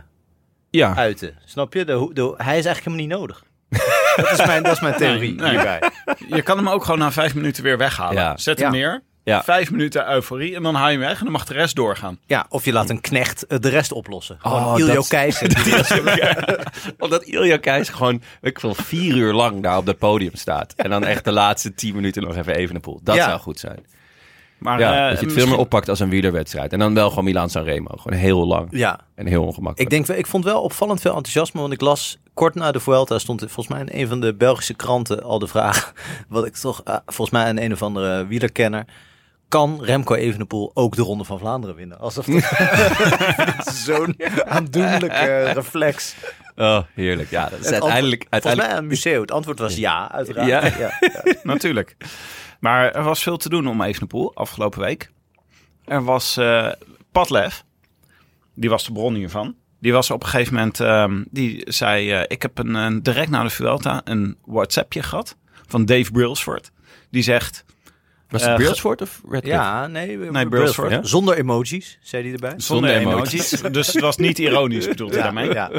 ja. 0.69 0.95
uiten. 0.95 1.37
Snap 1.45 1.73
je? 1.73 1.85
De, 1.85 1.93
hij 2.37 2.57
is 2.57 2.65
eigenlijk 2.65 2.77
helemaal 2.85 2.97
niet 3.07 3.17
nodig. 3.17 3.43
dat, 4.15 4.31
is 4.39 4.45
mijn, 4.45 4.63
dat 4.63 4.71
is 4.71 4.79
mijn 4.79 4.95
theorie 4.95 5.33
Nee, 5.35 5.39
nee. 5.41 5.49
hierbij. 5.49 5.81
Je 6.27 6.41
kan 6.41 6.57
hem 6.57 6.69
ook 6.69 6.83
gewoon 6.83 6.99
na 6.99 7.11
vijf 7.11 7.35
minuten 7.35 7.63
weer 7.63 7.77
weghalen. 7.77 8.15
Ja. 8.21 8.37
Zet 8.37 8.59
hem 8.59 8.73
Ja. 8.73 8.77
neer. 8.79 9.03
Ja. 9.23 9.43
Vijf 9.43 9.71
minuten 9.71 10.09
euforie 10.11 10.55
en 10.55 10.63
dan 10.63 10.75
haal 10.75 10.89
je 10.89 10.97
hem 10.97 11.07
weg 11.07 11.17
en 11.17 11.23
dan 11.23 11.31
mag 11.33 11.45
de 11.45 11.53
rest 11.53 11.75
doorgaan. 11.75 12.19
Ja, 12.25 12.45
of 12.49 12.65
je 12.65 12.71
laat 12.71 12.89
een 12.89 13.01
knecht 13.01 13.61
de 13.61 13.69
rest 13.69 13.91
oplossen. 13.91 14.37
Gewoon 14.39 14.63
Oh, 14.63 14.79
Iljo 14.79 14.93
dat- 14.93 15.07
Keizer. 15.07 15.47
Omdat 16.99 17.23
Ilja 17.23 17.57
Keijs 17.57 17.89
gewoon, 17.89 18.21
ik 18.41 18.59
wil 18.59 18.73
vier 18.75 19.15
uur 19.15 19.33
lang 19.33 19.63
daar 19.63 19.77
op 19.77 19.85
dat 19.85 19.97
podium 19.97 20.35
staat. 20.35 20.73
En 20.75 20.89
dan 20.89 21.03
echt 21.05 21.23
de 21.23 21.31
laatste 21.31 21.73
tien 21.73 21.95
minuten 21.95 22.23
nog 22.23 22.35
even 22.35 22.55
even 22.55 22.75
een 22.75 22.81
poel. 22.81 22.99
Dat 23.03 23.15
Ja. 23.15 23.23
zou 23.25 23.39
goed 23.39 23.59
zijn. 23.59 23.85
Maar 24.65 24.79
Ja, 24.79 24.91
eh, 24.93 24.93
dat 24.93 24.99
je 25.01 25.09
het 25.09 25.17
veel 25.19 25.27
misschien- 25.27 25.49
meer 25.49 25.57
oppakt 25.59 25.89
als 25.89 25.99
een 25.99 26.09
wielerwedstrijd. 26.09 26.73
En 26.73 26.79
dan 26.79 26.93
wel 26.93 27.09
gewoon 27.09 27.23
Milaan 27.23 27.49
Sanremo. 27.49 27.91
Gewoon 27.97 28.19
heel 28.19 28.47
lang 28.47 28.67
ja, 28.71 28.99
en 29.15 29.25
heel 29.27 29.41
ongemakkelijk. 29.43 29.79
ik, 29.79 29.89
denk, 29.89 30.05
wel- 30.05 30.17
ik 30.17 30.27
vond 30.27 30.43
wel 30.43 30.61
opvallend 30.61 31.01
veel 31.01 31.11
enthousiasme. 31.15 31.61
Want 31.61 31.73
ik 31.73 31.81
las 31.81 32.17
kort 32.33 32.55
na 32.55 32.71
de 32.71 32.79
Vuelta 32.79 33.19
stond 33.19 33.39
volgens 33.39 33.67
mij 33.67 33.79
in 33.79 34.01
een 34.01 34.07
van 34.07 34.21
de 34.21 34.33
Belgische 34.35 34.73
kranten 34.73 35.23
al 35.23 35.39
de 35.39 35.47
vraag. 35.47 35.93
Wat 36.29 36.45
ik 36.45 36.55
toch, 36.55 36.81
eh, 36.83 36.95
volgens 37.05 37.29
mij 37.29 37.49
een 37.49 37.63
een 37.63 37.71
of 37.73 37.81
andere 37.81 38.27
wielerkenner. 38.27 38.85
Kan 39.47 39.79
Remco 39.81 40.13
Evenepoel 40.15 40.71
ook 40.73 40.95
de 40.95 41.01
Ronde 41.01 41.23
van 41.23 41.39
Vlaanderen 41.39 41.75
winnen? 41.75 41.99
Alsof 41.99 42.25
dat 42.25 43.75
zo'n 43.85 44.15
aandoenlijke 44.45 45.51
reflex. 45.53 46.15
Oh, 46.55 46.79
heerlijk. 46.93 47.29
Ja, 47.29 47.49
dat 47.49 47.59
is 47.59 47.65
Het 47.65 47.73
uiteindelijk... 47.73 48.23
antwoord- 48.29 48.43
Volgens 48.43 48.63
uiteindelijk 48.63 48.69
mij 48.69 48.77
een 48.77 48.87
museum. 48.87 49.21
Het 49.21 49.31
antwoord 49.31 49.59
was 49.59 49.75
ja, 49.75 50.11
uiteraard. 50.11 50.47
Ja. 50.47 50.65
ja. 50.79 50.99
Natuurlijk. 51.53 51.95
Maar 52.65 52.91
er 52.91 53.03
was 53.03 53.23
veel 53.23 53.37
te 53.37 53.49
doen 53.49 53.67
om 53.67 53.81
Evenepoel 53.81 54.31
afgelopen 54.35 54.79
week. 54.81 55.09
Er 55.85 56.03
was 56.03 56.37
eh 56.37 56.71
Padlef. 57.11 57.63
Die 58.55 58.69
was 58.69 58.85
de 58.85 58.91
bron 58.91 59.13
hiervan. 59.15 59.55
Die 59.79 59.93
was 59.93 60.11
op 60.11 60.23
een 60.23 60.29
gegeven 60.29 60.53
moment, 60.53 60.79
ehm, 60.79 61.23
die 61.31 61.61
zei, 61.71 62.11
eh, 62.11 62.21
ik 62.27 62.41
heb 62.41 62.57
een, 62.57 62.73
een 62.75 63.03
direct 63.03 63.29
na 63.29 63.43
de 63.43 63.49
Vuelta 63.49 64.01
een 64.03 64.37
WhatsAppje 64.45 65.03
gehad 65.03 65.35
van 65.67 65.85
Dave 65.85 66.11
Brailsford. 66.11 66.71
Die 67.09 67.23
zegt, 67.23 67.65
Was 68.29 68.41
Eh, 68.41 68.47
het 68.47 68.57
Brailsford 68.57 69.01
of 69.01 69.21
Redcliffe? 69.29 69.59
Ja, 69.61 69.87
nee, 69.87 70.17
Brailsford, 70.17 70.49
Brailsford. 70.49 70.91
ja? 70.91 71.03
Zonder 71.03 71.37
emojis, 71.37 71.97
zei 72.01 72.23
hij 72.23 72.31
erbij. 72.33 72.53
zonder 72.57 72.89
Zonder 72.93 73.13
emoties, 73.13 73.49
dus 73.71 73.87
het 73.87 74.01
was 74.01 74.17
niet 74.17 74.39
ironisch 74.39 74.87
bedoeld 74.87 75.13
hij 75.13 75.21
daarmee. 75.23 75.53
ja. 75.53 75.71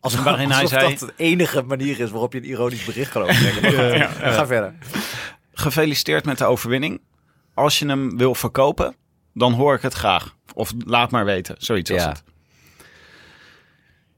Als, 0.00 0.14
Waarin 0.22 0.50
hij 0.50 0.66
zei- 0.66 0.88
dat 0.88 0.98
de 0.98 1.12
enige 1.16 1.62
manier 1.62 2.00
is 2.00 2.10
waarop 2.10 2.32
je 2.32 2.38
een 2.38 2.44
ironisch 2.48 2.84
bericht 2.84 3.10
kan 3.12 3.22
overbrengen. 3.28 4.08
Ga 4.10 4.46
verder. 4.46 4.74
Gefeliciteerd 5.52 6.24
met 6.24 6.38
de 6.38 6.44
overwinning. 6.44 7.00
Als 7.54 7.78
je 7.78 7.86
hem 7.86 8.16
wil 8.18 8.34
verkopen, 8.34 8.94
dan 9.34 9.52
hoor 9.52 9.74
ik 9.74 9.82
het 9.82 9.92
graag. 9.94 10.36
Of 10.54 10.72
laat 10.86 11.10
maar 11.10 11.24
weten, 11.24 11.54
zoiets 11.58 11.90
als 11.90 12.02
Ja. 12.02 12.08
het. 12.08 12.22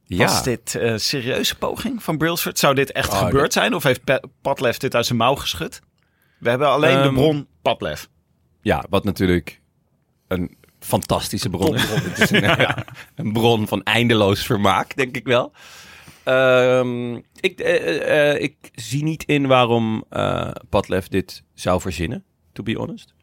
Ja. 0.06 0.26
Was 0.26 0.42
dit 0.42 0.74
een 0.74 1.00
serieuze 1.00 1.54
poging 1.56 2.02
van 2.02 2.16
Brailsford? 2.18 2.58
Zou 2.58 2.74
dit 2.74 2.92
echt 2.92 3.12
Oh, 3.12 3.18
gebeurd 3.18 3.52
zijn? 3.52 3.74
Of 3.74 3.82
heeft 3.82 4.00
Padlef 4.42 4.78
dit 4.78 4.94
uit 4.94 5.06
zijn 5.06 5.18
mouw 5.18 5.34
geschud? 5.34 5.80
We 6.38 6.48
hebben 6.48 6.68
alleen 6.68 6.96
de 6.96 7.02
Ehm, 7.08 7.14
bron 7.14 7.46
Padlef. 7.62 8.08
Ja, 8.60 8.84
wat 8.90 9.04
natuurlijk 9.04 9.60
een 10.28 10.56
fantastische 10.80 11.50
bron 11.50 11.74
is 11.74 12.30
een, 12.30 12.40
ja, 12.66 12.84
een 13.14 13.32
bron 13.32 13.68
van 13.68 13.82
eindeloos 13.82 14.46
vermaak, 14.46 14.96
denk 14.96 15.16
ik 15.16 15.24
wel. 15.26 15.52
Ehm, 16.24 17.14
ik, 17.40 17.60
eh, 17.60 17.74
eh, 17.76 18.30
eh, 18.34 18.42
ik 18.42 18.56
zie 18.74 19.02
niet 19.02 19.24
in 19.24 19.46
waarom 19.46 20.04
eh 20.10 20.50
Padlef 20.68 21.08
dit 21.08 21.42
zou 21.54 21.80
verzinnen, 21.80 22.24
to 22.52 22.62
be 22.62 22.74
honest. 22.74 23.14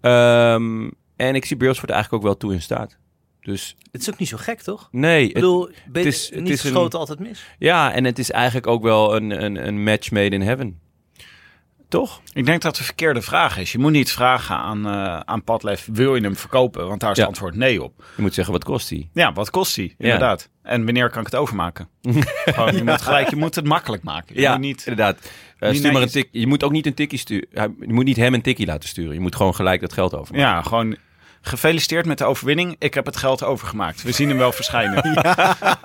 Ehm, 0.00 0.90
en 1.16 1.34
ik 1.34 1.44
zie 1.44 1.56
Brailsford 1.56 1.90
eigenlijk 1.90 2.22
ook 2.22 2.28
wel 2.28 2.38
toe 2.38 2.52
in 2.52 2.62
staat. 2.62 2.98
Dus 3.40 3.76
Het 3.92 4.00
is 4.00 4.10
ook 4.10 4.18
niet 4.18 4.28
zo 4.28 4.36
gek, 4.36 4.60
toch? 4.60 4.88
nee, 4.90 5.20
Ik 5.20 5.24
het- 5.26 5.34
bedoel, 5.34 5.70
het 5.92 6.04
is- 6.06 6.30
het 6.30 6.40
niet 6.40 6.48
is 6.52 6.64
een- 6.64 6.70
geschoten 6.70 6.98
altijd 6.98 7.18
mis. 7.18 7.44
ja, 7.58 7.92
en 7.92 8.04
het 8.04 8.18
is 8.18 8.30
eigenlijk 8.30 8.66
ook 8.66 8.82
wel 8.82 9.16
een, 9.16 9.44
een, 9.44 9.66
een 9.66 9.82
match 9.82 10.10
made 10.10 10.34
in 10.34 10.42
heaven. 10.42 10.80
Toch? 11.88 12.20
Ik 12.32 12.46
denk 12.46 12.62
dat 12.62 12.76
de 12.76 12.84
verkeerde 12.84 13.22
vraag 13.22 13.58
is. 13.58 13.72
Je 13.72 13.78
moet 13.78 13.92
niet 13.92 14.12
vragen 14.12 14.56
aan, 14.56 14.86
eh 14.86 15.20
aan 15.20 15.44
Padlef, 15.44 15.88
wil 15.92 16.14
je 16.14 16.20
hem 16.22 16.36
verkopen? 16.36 16.88
Want 16.88 17.00
daar 17.00 17.10
is 17.10 17.16
Ja. 17.16 17.22
het 17.22 17.32
antwoord 17.32 17.54
nee 17.54 17.82
op. 17.82 18.04
Je 18.16 18.22
moet 18.22 18.34
zeggen, 18.34 18.52
wat 18.52 18.64
kost 18.64 18.88
die? 18.88 19.10
Ja, 19.12 19.32
wat 19.32 19.50
kost 19.50 19.74
die? 19.74 19.94
Inderdaad. 19.98 20.48
En 20.68 20.84
wanneer 20.84 21.10
kan 21.10 21.20
ik 21.20 21.26
het 21.26 21.36
overmaken? 21.36 21.88
Gewoon, 22.44 22.76
je 22.76 22.84
moet 22.84 23.02
gelijk, 23.02 23.30
je 23.30 23.36
moet 23.36 23.54
het 23.54 23.64
makkelijk 23.66 24.02
maken. 24.02 24.34
Je 24.34 24.40
Ja, 24.40 24.50
moet 24.52 24.60
niet... 24.60 24.86
inderdaad. 24.86 25.30
Eh, 25.58 25.72
stuur 25.74 25.92
maar 25.92 26.02
een 26.02 26.08
tik, 26.08 26.28
je 26.30 26.46
moet 26.46 26.62
ook 26.64 26.72
niet 26.72 26.86
een 26.86 26.94
tikkie 26.94 27.18
sturen. 27.18 27.48
Je 27.80 27.92
moet 27.92 28.04
niet 28.04 28.16
hem 28.16 28.34
een 28.34 28.42
tikkie 28.42 28.66
laten 28.66 28.88
sturen. 28.88 29.14
Je 29.14 29.20
moet 29.20 29.36
gewoon 29.36 29.54
gelijk 29.54 29.80
dat 29.80 29.92
geld 29.92 30.14
over. 30.14 30.36
Ja, 30.36 30.62
gewoon 30.62 30.96
gefeliciteerd 31.48 32.06
met 32.06 32.18
de 32.18 32.24
overwinning. 32.24 32.76
Ik 32.78 32.94
heb 32.94 33.06
het 33.06 33.16
geld 33.16 33.42
overgemaakt. 33.44 34.02
We 34.02 34.12
zien 34.12 34.28
hem 34.28 34.38
wel 34.38 34.52
verschijnen. 34.52 35.02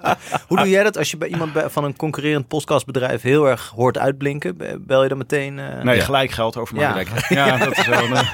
Hoe 0.48 0.58
doe 0.58 0.70
jij 0.70 0.84
dat 0.84 0.98
als 0.98 1.12
je 1.12 1.18
bij 1.18 1.28
iemand 1.28 1.52
van 1.66 1.84
een 1.84 1.96
concurrerend 1.96 2.48
podcastbedrijf 2.48 3.22
heel 3.22 3.46
erg 3.50 3.70
hoort 3.76 3.98
uitblinken? 3.98 4.58
Be- 4.58 4.78
Bel 4.80 5.04
je 5.04 5.10
dan 5.10 5.18
meteen? 5.18 5.60
eh, 5.60 5.82
Nee, 5.84 5.96
Ja. 5.96 6.04
gelijk 6.04 6.32
geld 6.32 6.58
overmaken. 6.58 7.06
Ja. 7.30 7.46
Ja, 7.48 7.58
dat 7.66 7.78
is 7.78 7.86
wel... 7.88 8.04
een- 8.04 8.26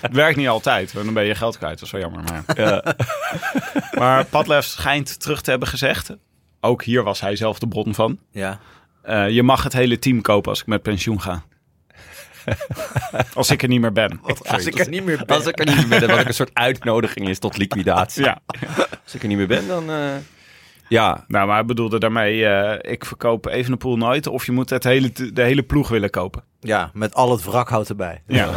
het 0.00 0.12
werkt 0.12 0.36
niet 0.36 0.48
altijd, 0.48 0.92
want 0.92 1.04
dan 1.04 1.14
ben 1.14 1.24
je 1.24 1.34
geld 1.34 1.58
kwijt. 1.58 1.74
Dat 1.78 1.82
is 1.86 1.90
wel 1.90 2.00
jammer. 2.00 2.20
Maar, 2.22 2.42
Ja. 2.58 2.82
maar 3.98 4.24
Padlef 4.24 4.64
schijnt 4.64 5.20
terug 5.20 5.40
te 5.40 5.50
hebben 5.50 5.68
gezegd... 5.68 6.10
Ook 6.60 6.82
hier 6.84 7.02
was 7.02 7.20
hij 7.20 7.36
zelf 7.36 7.58
de 7.58 7.68
bron 7.68 7.94
van. 7.94 8.18
ja. 8.30 8.58
eh, 9.02 9.28
je 9.28 9.42
mag 9.42 9.62
het 9.62 9.72
hele 9.72 9.98
team 9.98 10.20
kopen 10.20 10.50
als 10.50 10.60
ik 10.60 10.66
met 10.66 10.82
pensioen 10.82 11.20
ga. 11.20 11.42
Als 13.34 13.50
ik 13.50 13.62
er 13.62 13.68
niet 13.68 13.80
meer 13.80 13.92
ben. 13.92 14.20
Als 14.46 14.66
ik 14.66 14.78
er 14.78 14.88
niet 14.88 15.04
meer 15.04 15.16
ben. 15.26 15.36
Als 15.36 15.46
ik 15.46 15.58
er 15.58 15.66
niet 15.76 15.88
meer 15.88 16.00
ben, 16.00 16.16
wat 16.16 16.26
een 16.26 16.34
soort 16.34 16.50
uitnodiging 16.52 17.28
is 17.28 17.38
tot 17.38 17.56
liquidatie. 17.56 18.24
Ja. 18.24 18.40
Als 19.04 19.14
ik 19.14 19.22
er 19.22 19.28
niet 19.28 19.36
meer 19.36 19.46
ben, 19.46 19.66
dan... 19.66 19.90
eh, 19.90 19.96
ja, 20.88 21.24
Nou, 21.28 21.46
maar 21.46 21.56
hij 21.56 21.64
bedoelde 21.64 21.98
daarmee... 21.98 22.46
eh, 22.46 22.92
ik 22.92 23.04
verkoop 23.04 23.46
Evenepoel 23.46 23.96
nooit... 23.96 24.26
of 24.26 24.46
je 24.46 24.52
moet 24.52 24.70
het 24.70 24.84
hele, 24.84 25.12
de 25.32 25.42
hele 25.42 25.62
ploeg 25.62 25.88
willen 25.88 26.10
kopen. 26.10 26.42
Ja, 26.60 26.90
met 26.92 27.14
al 27.14 27.30
het 27.30 27.44
wrakhout 27.44 27.88
erbij. 27.88 28.22
Ja. 28.26 28.48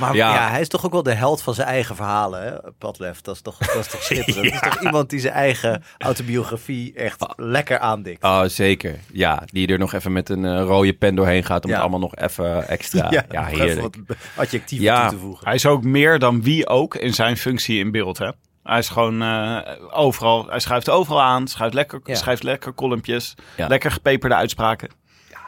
Maar 0.00 0.14
ja. 0.14 0.34
Ja. 0.34 0.48
hij 0.50 0.60
is 0.60 0.68
toch 0.68 0.84
ook 0.86 0.92
wel 0.92 1.02
de 1.02 1.12
held 1.14 1.42
van 1.42 1.54
zijn 1.54 1.68
eigen 1.68 1.96
verhalen, 1.96 2.42
hè? 2.42 2.52
Padlef. 2.78 3.20
Dat 3.20 3.34
is 3.34 3.40
toch, 3.40 3.58
dat 3.58 3.76
is 3.76 3.86
toch 3.86 4.02
schitterend. 4.02 4.44
Dat 4.44 4.52
is 4.64 4.70
toch 4.70 4.82
iemand 4.82 5.10
die 5.10 5.20
zijn 5.20 5.32
eigen 5.34 5.82
autobiografie 5.98 6.92
echt 6.94 7.24
lekker 7.36 7.78
aandikt. 7.78 8.24
oh, 8.24 8.42
zeker. 8.44 8.96
Ja, 9.12 9.42
die 9.46 9.66
er 9.66 9.78
nog 9.78 9.92
even 9.92 10.12
met 10.12 10.28
een 10.28 10.44
eh, 10.44 10.62
rode 10.62 10.92
pen 10.92 11.14
doorheen 11.14 11.44
gaat 11.44 11.64
om 11.64 11.68
Ja. 11.70 11.74
het 11.74 11.82
allemaal 11.84 12.00
nog 12.08 12.16
even 12.16 12.68
extra... 12.68 13.10
Ja, 13.30 13.48
even 13.48 13.60
heerlijk. 13.66 13.96
wat 14.06 14.16
adjectieven 14.36 14.86
Ja. 14.86 15.08
toe 15.08 15.18
te 15.18 15.24
voegen. 15.24 15.46
Hij 15.46 15.54
is 15.54 15.66
ook 15.66 15.84
meer 15.84 16.18
dan 16.18 16.42
wie 16.42 16.66
ook 16.68 16.94
in 16.94 17.14
zijn 17.14 17.36
functie 17.36 17.78
in 17.78 17.90
beeld. 17.90 18.18
Hè? 18.18 18.30
Hij 18.68 18.78
is 18.78 18.88
gewoon 18.88 19.22
eh, 19.22 19.58
overal. 19.90 20.46
Hij 20.48 20.58
schuift 20.60 20.90
overal 20.90 21.22
aan. 21.22 21.46
Schrijft 21.48 21.74
lekker, 21.74 22.00
Ja. 22.04 22.14
schrijft 22.14 22.42
lekker 22.42 22.72
kolumpjes. 22.72 23.34
Ja. 23.56 23.66
Lekker 23.66 23.90
gepeperde 23.90 24.34
uitspraken. 24.34 24.90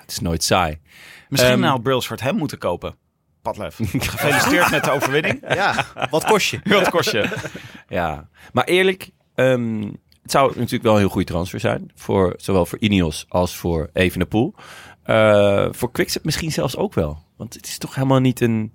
Het 0.00 0.10
is 0.10 0.18
nooit 0.20 0.42
saai. 0.44 0.80
Misschien 1.28 1.52
Ehm, 1.52 1.60
nou 1.60 1.80
Brailsford 1.80 2.20
hem 2.20 2.36
moeten 2.36 2.58
kopen. 2.58 2.94
Padlef. 3.42 3.76
Gefeliciteerd 3.92 4.70
met 4.70 4.84
de 4.84 4.90
overwinning. 4.90 5.40
Ja, 5.54 5.86
wat 6.10 6.24
kost 6.24 6.50
je? 6.50 6.60
Wat 6.64 6.90
kost 6.90 7.10
je? 7.10 7.28
Ja, 7.88 8.28
maar 8.52 8.64
eerlijk, 8.64 9.10
ehm, 9.34 9.82
het 10.22 10.30
zou 10.30 10.52
natuurlijk 10.56 10.82
wel 10.82 10.92
een 10.92 10.98
heel 10.98 11.08
goede 11.08 11.26
transfer 11.26 11.60
zijn. 11.60 11.90
Voor, 11.94 12.34
zowel 12.36 12.66
voor 12.66 12.78
Ineos 12.78 13.24
als 13.28 13.56
voor 13.56 13.90
Evenepoel. 13.92 14.54
Eh 15.02 15.66
voor 15.70 15.90
Quickstep 15.92 16.24
misschien 16.24 16.52
zelfs 16.52 16.76
ook 16.76 16.94
wel. 16.94 17.22
Want 17.36 17.54
het 17.54 17.66
is 17.66 17.78
toch 17.78 17.94
helemaal 17.94 18.18
niet 18.20 18.40
een, 18.40 18.74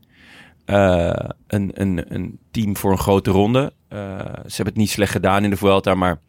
eh, 0.65 1.29
een, 1.47 1.71
een, 1.73 2.13
een 2.13 2.39
team 2.51 2.77
voor 2.77 2.91
een 2.91 2.97
grote 2.97 3.31
ronde. 3.31 3.73
Eh, 3.87 3.99
ze 4.25 4.55
hebben 4.55 4.65
het 4.65 4.75
niet 4.75 4.89
slecht 4.89 5.11
gedaan 5.11 5.43
in 5.43 5.49
de 5.49 5.57
Vuelta, 5.57 5.95
maar 5.95 6.19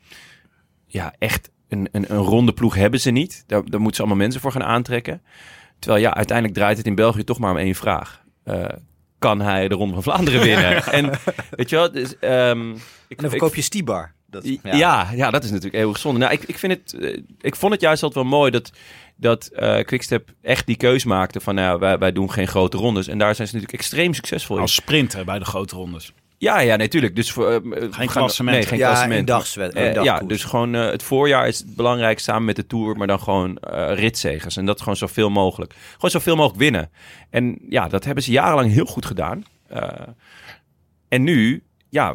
ja, 0.86 1.14
echt 1.18 1.50
een, 1.68 1.88
een, 1.92 2.04
een 2.08 2.22
ronde 2.22 2.52
ploeg 2.52 2.74
hebben 2.74 3.00
ze 3.00 3.10
niet. 3.10 3.44
Daar, 3.46 3.64
daar 3.64 3.80
moeten 3.80 3.96
ze 3.96 4.00
allemaal 4.00 4.22
mensen 4.22 4.40
voor 4.40 4.52
gaan 4.52 4.64
aantrekken. 4.64 5.22
Terwijl 5.78 6.02
ja, 6.02 6.14
uiteindelijk 6.14 6.58
draait 6.58 6.76
het 6.76 6.86
in 6.86 6.94
België 6.94 7.24
toch 7.24 7.38
maar 7.38 7.50
om 7.50 7.56
één 7.56 7.74
vraag. 7.74 8.24
Eh, 8.44 8.64
kan 9.18 9.40
hij 9.40 9.68
de 9.68 9.74
Ronde 9.74 9.94
van 9.94 10.02
Vlaanderen 10.02 10.40
winnen? 10.40 10.84
en 10.98 11.10
weet 11.50 11.70
je 11.70 11.76
wel, 11.76 11.92
dus, 11.92 12.18
ehm, 12.18 12.70
ik, 12.70 13.16
En 13.16 13.16
dan 13.16 13.30
verkoop 13.30 13.54
je 13.54 13.62
Stibar. 13.62 14.14
Dat, 14.30 14.44
ja. 14.62 15.10
Ja, 15.14 15.30
dat 15.30 15.44
is 15.44 15.50
natuurlijk 15.50 15.76
heel 15.76 15.92
gezonde. 15.92 16.18
Nou, 16.18 16.32
ik, 16.32 16.42
ik, 16.42 16.58
vind 16.58 16.72
het, 16.72 17.00
eh, 17.00 17.18
ik 17.40 17.56
vond 17.56 17.72
het 17.72 17.80
juist 17.80 18.02
altijd 18.02 18.24
wel 18.24 18.38
mooi 18.38 18.50
dat, 18.50 18.72
dat 19.16 19.46
eh, 19.46 19.84
Quickstep 19.84 20.30
echt 20.42 20.66
die 20.66 20.76
keus 20.76 21.04
maakte 21.04 21.40
van 21.40 21.54
nou, 21.54 21.78
wij, 21.78 21.98
wij 21.98 22.12
doen 22.12 22.30
geen 22.32 22.48
grote 22.48 22.76
rondes. 22.76 23.08
En 23.08 23.18
daar 23.18 23.34
zijn 23.34 23.48
ze 23.48 23.54
natuurlijk 23.54 23.82
extreem 23.82 24.14
succesvol 24.14 24.56
in. 24.56 24.62
Als 24.62 24.74
sprinter 24.74 25.24
bij 25.24 25.38
de 25.38 25.44
grote 25.44 25.74
rondes. 25.74 26.12
Ja, 26.38 26.60
ja, 26.60 26.76
natuurlijk. 26.76 27.16
Dus 27.16 27.32
voor, 27.32 27.50
eh, 27.50 27.86
gaan- 27.90 28.06
klassement. 28.06 28.56
Nee, 28.56 28.66
geen 28.66 28.78
Ja, 28.78 28.86
klassement. 28.86 29.18
eendag 29.74 30.04
ja, 30.04 30.18
dus 30.20 30.44
gewoon 30.44 30.74
eh, 30.74 30.90
het 30.90 31.02
voorjaar 31.02 31.48
is 31.48 31.58
het 31.58 31.76
belangrijk 31.76 32.18
samen 32.18 32.44
met 32.44 32.56
de 32.56 32.66
Tour, 32.66 32.96
maar 32.96 33.06
dan 33.06 33.20
gewoon 33.20 33.56
eh 33.58 33.94
ritzegers. 33.94 34.56
En 34.56 34.66
dat 34.66 34.78
gewoon 34.80 34.96
zoveel 34.96 35.30
mogelijk. 35.30 35.74
Gewoon 35.92 36.10
zoveel 36.10 36.36
mogelijk 36.36 36.58
winnen. 36.60 36.90
En 37.30 37.58
ja, 37.68 37.88
dat 37.88 38.04
hebben 38.04 38.22
ze 38.24 38.30
jarenlang 38.30 38.72
heel 38.72 38.84
goed 38.84 39.06
gedaan. 39.06 39.44
Eh, 39.68 39.88
en 41.08 41.22
nu, 41.22 41.62
ja, 41.96 42.14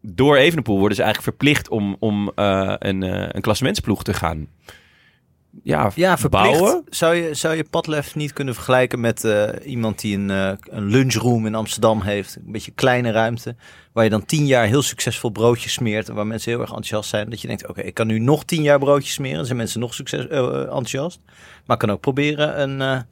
door 0.00 0.36
Evenepoel 0.36 0.78
worden 0.78 0.96
ze 0.96 1.02
eigenlijk 1.02 1.36
verplicht 1.36 1.68
om, 1.68 1.96
om 1.98 2.32
eh, 2.34 2.74
een, 2.78 3.02
eh 3.02 3.28
een 3.28 3.40
klassementsploeg 3.40 4.04
te 4.04 4.14
gaan 4.14 4.48
ja, 5.62 5.90
Ja, 5.94 6.18
verplicht. 6.18 6.50
bouwen. 6.58 6.84
Zou 6.88 7.14
je, 7.14 7.34
zou 7.34 7.56
je 7.56 7.64
Padlef 7.70 8.14
niet 8.14 8.32
kunnen 8.32 8.54
vergelijken 8.54 9.00
met 9.00 9.24
eh, 9.24 9.48
iemand 9.64 10.00
die 10.00 10.16
een, 10.16 10.28
een 10.28 10.84
lunchroom 10.84 11.46
in 11.46 11.54
Amsterdam 11.54 12.00
heeft? 12.02 12.36
Een 12.36 12.52
beetje 12.52 12.70
kleine 12.70 13.10
ruimte. 13.10 13.56
Waar 13.92 14.04
je 14.04 14.10
dan 14.10 14.24
tien 14.24 14.46
jaar 14.46 14.66
heel 14.66 14.82
succesvol 14.82 15.30
broodjes 15.30 15.72
smeert. 15.72 16.08
En 16.08 16.14
waar 16.14 16.26
mensen 16.26 16.50
heel 16.50 16.60
erg 16.60 16.68
enthousiast 16.68 17.08
zijn. 17.08 17.30
Dat 17.30 17.40
je 17.40 17.46
denkt, 17.46 17.68
oké, 17.68 17.80
ik 17.80 17.94
kan 17.94 18.06
nu 18.06 18.18
nog 18.18 18.44
tien 18.44 18.62
jaar 18.62 18.78
broodjes 18.78 19.12
smeren. 19.14 19.36
Dan 19.36 19.46
zijn 19.46 19.58
mensen 19.58 19.80
nog 19.80 19.94
succes, 19.94 20.26
enthousiast. 20.28 21.20
Maar 21.66 21.76
ik 21.76 21.82
kan 21.82 21.90
ook 21.90 22.00
proberen 22.00 22.62
een 22.62 23.04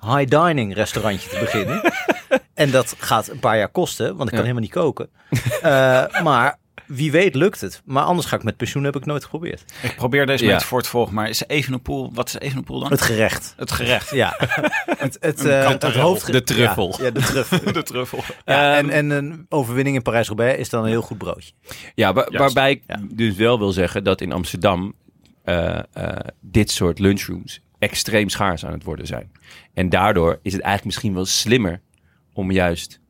high 0.00 0.28
dining 0.28 0.74
restaurantje 0.74 1.28
te 1.28 1.38
beginnen. 1.38 1.80
en 2.54 2.70
dat 2.70 2.94
gaat 2.98 3.28
een 3.28 3.38
paar 3.38 3.56
jaar 3.58 3.68
kosten, 3.68 4.06
want 4.06 4.20
ik 4.32 4.36
kan 4.36 4.38
Ja. 4.38 4.40
helemaal 4.40 4.62
niet 4.62 4.70
koken. 4.72 5.08
Eh, 5.62 6.22
maar 6.22 6.58
wie 6.86 7.12
weet 7.12 7.34
lukt 7.34 7.60
het. 7.60 7.82
Maar 7.84 8.02
anders 8.02 8.26
ga 8.26 8.36
ik 8.36 8.42
met 8.42 8.56
pensioen, 8.56 8.84
heb 8.84 8.96
ik 8.96 9.04
nooit 9.06 9.22
geprobeerd. 9.24 9.64
Ik 9.82 9.94
probeer 9.96 10.26
deze 10.26 10.44
Ja. 10.44 10.52
metafoor 10.52 10.82
te 10.82 10.88
volgen, 10.88 11.14
maar 11.14 11.28
is 11.28 11.42
Evenepoel, 11.46 12.10
wat 12.14 12.28
is 12.28 12.38
Evenepoel 12.38 12.80
dan? 12.80 12.90
Het 12.90 13.00
gerecht. 13.00 13.54
Het 13.56 13.70
gerecht. 13.72 14.10
Ja, 14.10 14.34
het, 14.86 15.16
het, 15.20 15.44
eh, 15.44 15.58
het 15.58 15.64
kanterel. 15.66 16.02
hoofd... 16.02 16.32
De 16.32 16.42
truffel. 16.42 16.94
Ja, 16.98 17.04
ja, 17.04 17.10
de 17.10 17.20
truffel. 17.20 17.72
De 17.72 17.82
truffel. 17.82 18.18
Ja, 18.44 18.76
Ehm, 18.76 18.88
en, 18.88 18.90
en 18.90 19.10
een 19.10 19.46
overwinning 19.48 19.96
in 19.96 20.02
Parijs-Roubaix 20.02 20.58
is 20.58 20.68
dan 20.68 20.82
een 20.82 20.88
heel 20.88 21.02
goed 21.02 21.18
broodje. 21.18 21.52
Ja, 21.94 22.12
waarbij 22.12 22.70
ik 22.70 22.82
Ja. 22.86 23.00
dus 23.12 23.34
wel 23.34 23.58
wil 23.58 23.72
zeggen 23.72 24.04
dat 24.04 24.20
in 24.20 24.32
Amsterdam 24.32 24.94
eh, 25.44 25.78
eh, 25.92 26.16
dit 26.40 26.70
soort 26.70 26.98
lunchrooms 26.98 27.60
extreem 27.78 28.28
schaars 28.28 28.64
aan 28.64 28.72
het 28.72 28.84
worden 28.84 29.06
zijn. 29.06 29.30
En 29.74 29.88
daardoor 29.88 30.30
is 30.42 30.52
het 30.52 30.62
eigenlijk 30.62 30.84
misschien 30.84 31.14
wel 31.14 31.24
slimmer 31.24 31.80
om 32.32 32.50
juist 32.50 33.00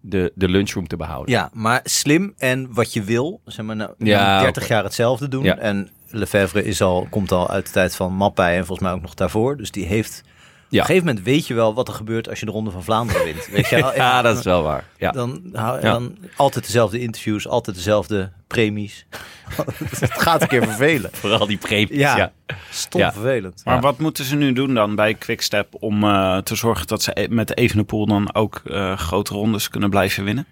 de, 0.00 0.32
de 0.34 0.48
lunchroom 0.48 0.86
te 0.86 0.96
behouden. 0.96 1.34
Ja, 1.34 1.50
maar 1.52 1.80
slim 1.84 2.34
en 2.38 2.74
wat 2.74 2.92
je 2.92 3.02
wil. 3.02 3.40
Zeg 3.44 3.66
maar, 3.66 3.76
nou, 3.76 3.94
Ja, 3.98 4.26
nou 4.26 4.42
30 4.42 4.62
oké. 4.62 4.72
jaar 4.72 4.84
hetzelfde 4.84 5.28
doen. 5.28 5.44
Ja. 5.44 5.58
En 5.58 5.88
Lefebvre 6.10 6.64
is 6.64 6.82
al, 6.82 7.06
komt 7.10 7.32
al 7.32 7.50
uit 7.50 7.66
de 7.66 7.72
tijd 7.72 7.96
van 7.96 8.12
Mappij 8.12 8.56
en 8.56 8.66
volgens 8.66 8.88
mij 8.88 8.96
ook 8.96 9.02
nog 9.02 9.14
daarvoor. 9.14 9.56
Dus 9.56 9.70
die 9.70 9.86
heeft 9.86 10.22
Ja. 10.68 10.80
een 10.80 10.86
gegeven 10.86 11.06
moment 11.06 11.24
weet 11.24 11.46
je 11.46 11.54
wel 11.54 11.74
wat 11.74 11.88
er 11.88 11.94
gebeurt 11.94 12.28
als 12.28 12.40
je 12.40 12.46
de 12.46 12.52
Ronde 12.52 12.70
van 12.70 12.82
Vlaanderen 12.82 13.24
wint. 13.24 13.46
Weet 13.52 13.68
je 13.68 13.76
wel? 13.76 13.94
Ja, 13.94 14.22
dat 14.22 14.38
is 14.38 14.44
wel 14.44 14.62
waar. 14.62 14.84
Ja. 14.98 15.10
Dan, 15.10 15.42
hou- 15.52 15.80
dan 15.80 16.16
altijd 16.36 16.64
dezelfde 16.64 16.98
interviews, 17.00 17.48
altijd 17.48 17.76
dezelfde 17.76 18.32
premies. 18.46 19.06
het 20.00 20.12
gaat 20.12 20.42
een 20.42 20.48
keer 20.48 20.62
vervelen. 20.62 21.10
Vooral 21.20 21.46
die 21.46 21.56
premies. 21.56 21.96
Ja. 21.98 22.16
Ja. 22.16 22.32
Stom 22.70 23.00
Ja. 23.00 23.12
vervelend. 23.12 23.62
Maar 23.64 23.74
Ja. 23.74 23.80
wat 23.80 23.98
moeten 23.98 24.24
ze 24.24 24.36
nu 24.36 24.52
doen 24.52 24.74
dan 24.74 24.94
bij 24.94 25.14
Quickstep 25.14 25.68
om 25.80 26.04
eh, 26.04 26.38
te 26.38 26.54
zorgen 26.54 26.86
dat 26.86 27.02
ze 27.02 27.10
e- 27.20 27.28
met 27.28 27.56
Evenepoel 27.56 28.06
dan 28.06 28.34
ook 28.34 28.60
eh, 28.64 28.96
grote 28.98 29.34
rondes 29.34 29.68
kunnen 29.68 29.90
blijven 29.90 30.24
winnen? 30.24 30.46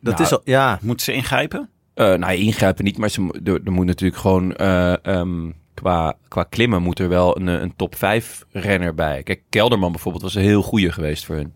Dat 0.00 0.12
Nou, 0.12 0.24
is 0.24 0.32
al, 0.32 0.40
ja, 0.44 0.78
Moeten 0.82 1.04
ze 1.04 1.12
ingrijpen? 1.12 1.68
Eh, 1.94 2.14
nou, 2.14 2.32
ingrijpen 2.34 2.84
niet, 2.84 2.98
maar 2.98 3.08
ze, 3.08 3.40
er, 3.44 3.60
er 3.64 3.72
moet 3.72 3.86
natuurlijk 3.86 4.20
gewoon 4.20 4.56
eh, 4.56 5.04
ehm, 5.06 5.50
qua, 5.80 6.16
qua 6.28 6.42
klimmen 6.42 6.82
moet 6.82 6.98
er 6.98 7.08
wel 7.08 7.36
een, 7.36 7.46
een 7.46 7.76
top 7.76 7.94
5 7.94 8.44
renner 8.50 8.94
bij. 8.94 9.22
Kijk, 9.22 9.42
Kelderman 9.48 9.92
bijvoorbeeld 9.92 10.22
was 10.22 10.34
een 10.34 10.42
heel 10.42 10.62
goede 10.62 10.92
geweest 10.92 11.24
voor 11.24 11.36
hun. 11.36 11.54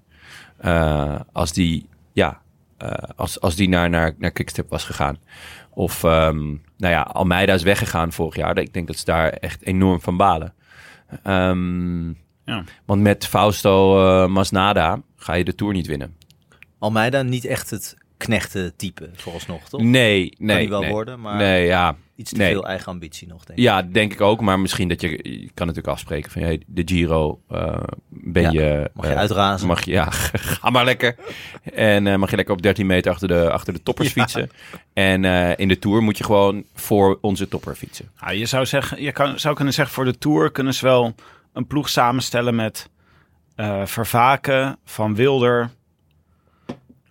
Eh, 0.57 1.21
als 1.33 1.53
die, 1.53 1.89
ja, 2.13 2.41
eh, 2.79 2.91
als, 3.17 3.41
als 3.41 3.55
die 3.55 3.69
naar, 3.69 3.91
naar, 3.91 4.15
naar 4.19 4.31
Quickstep 4.31 4.71
was 4.71 4.85
gegaan. 4.85 5.19
Of, 5.71 6.05
ehm, 6.05 6.47
nou 6.77 6.93
ja, 6.93 7.01
Almeida 7.01 7.55
is 7.55 7.63
weggegaan 7.63 8.13
vorig 8.13 8.37
jaar. 8.37 8.59
Ik 8.59 8.73
denk 8.73 8.87
dat 8.87 8.97
ze 8.97 9.05
daar 9.05 9.29
echt 9.29 9.63
enorm 9.63 10.01
van 10.01 10.17
balen. 10.17 10.55
Ehm, 11.23 12.09
Ja. 12.45 12.65
Want 12.85 13.01
met 13.01 13.27
Fausto 13.27 14.01
eh, 14.07 14.29
Masnada 14.29 15.03
ga 15.17 15.33
je 15.35 15.45
de 15.45 15.55
Tour 15.55 15.73
niet 15.73 15.87
winnen. 15.87 16.17
Almeida 16.79 17.23
niet 17.23 17.45
echt 17.45 17.71
het 17.71 17.97
knechten 18.25 18.77
type 18.77 19.11
vooralsnog, 19.15 19.69
toch? 19.69 19.81
Nee, 19.83 20.35
nee. 20.39 20.57
hij 20.57 20.69
wel 20.69 20.81
nee. 20.81 20.91
worden, 20.91 21.21
maar- 21.21 21.37
Nee, 21.37 21.67
ja. 21.67 21.97
Iets 22.17 22.31
te 22.31 22.37
Nee. 22.37 22.53
veel 22.53 22.67
eigen 22.67 22.87
ambitie 22.93 23.29
nog, 23.29 23.45
denk 23.45 23.59
ik. 23.59 23.65
Ja, 23.65 23.83
denk 23.83 24.13
ik 24.13 24.21
ook. 24.21 24.41
Maar 24.41 24.59
misschien 24.61 24.89
dat 24.89 25.01
je, 25.01 25.09
je 25.11 25.51
kan 25.55 25.67
natuurlijk 25.67 25.95
afspreken 25.95 26.31
van 26.31 26.43
hey, 26.43 26.63
de 26.67 26.83
Giro 26.85 27.41
eh, 27.49 27.77
ben 28.09 28.43
Ja, 28.43 28.51
je. 28.51 28.91
mag 28.95 29.07
je 29.07 29.13
eh, 29.13 29.19
uitrazen. 29.19 29.67
Mag 29.67 29.85
je, 29.85 29.91
ja, 29.91 30.11
ga 30.61 30.71
maar 30.71 30.85
lekker. 30.85 31.17
En 31.75 32.07
eh, 32.07 32.17
mag 32.17 32.31
je 32.31 32.37
lekker 32.37 32.55
op 32.55 32.63
13 32.63 32.87
meter 32.87 33.13
achter 33.13 33.29
de, 33.29 33.51
achter 33.51 33.73
de 33.73 33.83
toppers 33.83 34.09
Ja. 34.15 34.23
fietsen. 34.23 34.51
En 34.93 35.25
eh, 35.25 35.53
in 35.57 35.69
de 35.69 35.79
Tour 35.79 36.03
moet 36.03 36.19
je 36.19 36.25
gewoon 36.25 36.65
voor 36.75 37.19
onze 37.21 37.49
topper 37.49 37.75
fietsen. 37.75 38.11
Ja, 38.21 38.31
je 38.31 38.47
zou, 38.47 38.67
zeggen, 38.67 39.03
je 39.03 39.13
kan, 39.13 39.39
zou 39.41 39.55
kunnen 39.55 39.75
zeggen 39.75 39.95
voor 39.95 40.05
de 40.05 40.19
Tour 40.19 40.51
kunnen 40.51 40.75
ze 40.75 40.85
wel 40.85 41.15
een 41.53 41.67
ploeg 41.67 41.89
samenstellen 41.89 42.55
met 42.55 42.91
eh, 43.55 43.87
Vervaken, 43.87 44.79
Van 44.85 45.15
Wilder, 45.15 45.71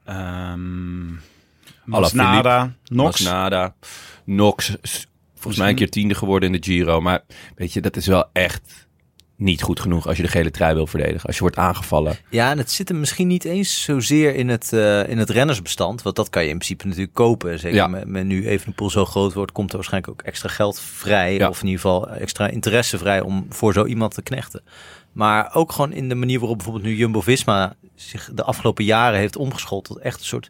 ehm 0.06 1.12
Masnada, 1.86 2.74
Nox. 2.86 3.20
Masnada, 3.22 3.76
Nox. 4.26 4.76
Volgens 5.34 5.58
mij 5.58 5.70
een 5.70 5.76
keer 5.76 5.90
tiende 5.90 6.16
geworden 6.16 6.54
in 6.54 6.62
de 6.62 6.68
Giro. 6.68 7.02
Maar 7.02 7.22
weet 7.56 7.74
je, 7.74 7.82
dat 7.82 7.96
is 7.96 8.08
wel 8.08 8.26
echt 8.34 8.88
niet 9.36 9.62
goed 9.62 9.80
genoeg 9.80 10.08
als 10.08 10.18
je 10.18 10.24
de 10.24 10.30
gele 10.30 10.52
trui 10.52 10.74
wil 10.76 10.88
verdedigen. 10.88 11.26
Als 11.28 11.36
je 11.36 11.42
wordt 11.42 11.58
aangevallen. 11.58 12.18
Ja, 12.30 12.52
en 12.52 12.58
het 12.58 12.72
zit 12.72 12.88
hem 12.90 13.00
misschien 13.00 13.28
niet 13.28 13.44
eens 13.46 13.82
zozeer 13.84 14.36
in 14.36 14.50
het, 14.50 14.74
eh, 14.74 15.10
in 15.10 15.18
het 15.18 15.30
rennersbestand. 15.30 16.02
Want 16.02 16.16
dat 16.16 16.30
kan 16.30 16.44
je 16.44 16.50
in 16.50 16.56
principe 16.58 16.88
natuurlijk 16.88 17.14
kopen. 17.14 17.60
Zeker 17.60 17.78
Ja. 17.78 17.88
met, 17.88 18.08
met 18.08 18.26
nu 18.26 18.48
Evenepoel 18.48 18.90
zo 18.90 19.06
groot 19.06 19.34
wordt, 19.34 19.52
komt 19.52 19.70
er 19.70 19.76
waarschijnlijk 19.76 20.14
ook 20.14 20.22
extra 20.22 20.50
geld 20.50 20.80
vrij. 20.80 21.34
Ja. 21.34 21.50
Of 21.50 21.60
in 21.60 21.66
ieder 21.68 21.82
geval 21.82 22.10
extra 22.10 22.48
interesse 22.48 22.98
vrij 22.98 23.22
om 23.22 23.46
voor 23.50 23.74
zo 23.74 23.86
iemand 23.86 24.14
te 24.14 24.22
knechten. 24.22 24.62
Maar 25.14 25.56
ook 25.56 25.72
gewoon 25.72 25.94
in 25.94 26.10
de 26.10 26.16
manier 26.16 26.40
waarop 26.40 26.58
bijvoorbeeld 26.58 26.86
nu 26.86 26.96
Jumbo-Visma 26.96 27.76
zich 27.96 28.30
de 28.34 28.44
afgelopen 28.44 28.84
jaren 28.84 29.20
heeft 29.20 29.36
omgeschoold 29.36 29.86
tot 29.86 29.98
echt 29.98 30.20
een 30.20 30.26
soort 30.26 30.50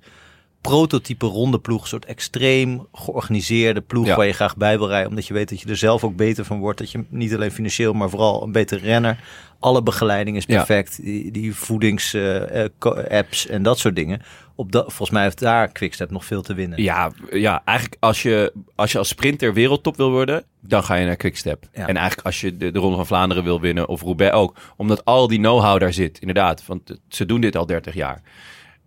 prototype 0.62 1.26
ronde 1.26 1.60
ploeg. 1.60 1.82
Een 1.82 1.88
soort 1.88 2.06
extreem 2.06 2.88
georganiseerde 2.94 3.82
ploeg 3.82 4.06
Ja. 4.06 4.16
waar 4.16 4.26
je 4.26 4.34
graag 4.34 4.58
bij 4.58 4.78
wil 4.78 4.88
rijden. 4.88 5.10
Omdat 5.10 5.28
je 5.28 5.34
weet 5.34 5.50
dat 5.50 5.62
je 5.62 5.70
er 5.70 5.78
zelf 5.78 6.04
ook 6.04 6.16
beter 6.16 6.46
van 6.46 6.60
wordt. 6.60 6.78
Dat 6.80 6.92
je 6.92 7.04
niet 7.10 7.34
alleen 7.34 7.52
financieel, 7.52 7.94
maar 7.94 8.10
vooral 8.10 8.44
een 8.44 8.52
betere 8.52 8.82
renner. 8.86 9.24
Alle 9.60 9.84
begeleiding 9.84 10.38
is 10.38 10.44
Ja. 10.48 10.56
perfect. 10.56 11.02
Die, 11.04 11.32
die 11.32 11.56
voedingsapps 11.56 13.48
en 13.48 13.64
dat 13.64 13.80
soort 13.80 13.96
dingen. 13.96 14.22
Op 14.56 14.72
dat, 14.72 14.84
volgens 14.84 15.10
mij 15.10 15.24
heeft 15.24 15.40
daar 15.40 15.68
Quickstep 15.68 16.12
nog 16.12 16.26
veel 16.26 16.42
te 16.42 16.54
winnen. 16.54 16.82
Ja, 16.82 17.12
ja 17.32 17.62
eigenlijk 17.66 17.98
als 18.00 18.22
je, 18.22 18.54
als 18.76 18.92
je 18.92 18.98
als 18.98 19.08
sprinter 19.08 19.54
wereldtop 19.54 19.98
wil 19.98 20.12
worden, 20.12 20.44
dan 20.60 20.84
ga 20.84 20.96
je 20.96 21.06
naar 21.06 21.16
Quickstep. 21.16 21.68
Ja. 21.74 21.88
En 21.88 21.98
eigenlijk 21.98 22.26
als 22.26 22.42
je 22.42 22.58
de, 22.58 22.72
de 22.72 22.80
Ronde 22.80 22.96
van 22.96 23.06
Vlaanderen 23.06 23.44
wil 23.44 23.62
winnen, 23.62 23.88
of 23.88 24.02
Roubaix 24.02 24.34
ook. 24.34 24.58
Omdat 24.76 25.06
al 25.06 25.28
die 25.28 25.40
know-how 25.40 25.80
daar 25.80 25.94
zit, 25.94 26.20
inderdaad. 26.20 26.66
Want 26.66 27.00
ze 27.08 27.26
doen 27.26 27.42
dit 27.42 27.56
al 27.56 27.66
30 27.66 27.94
jaar. 27.94 28.22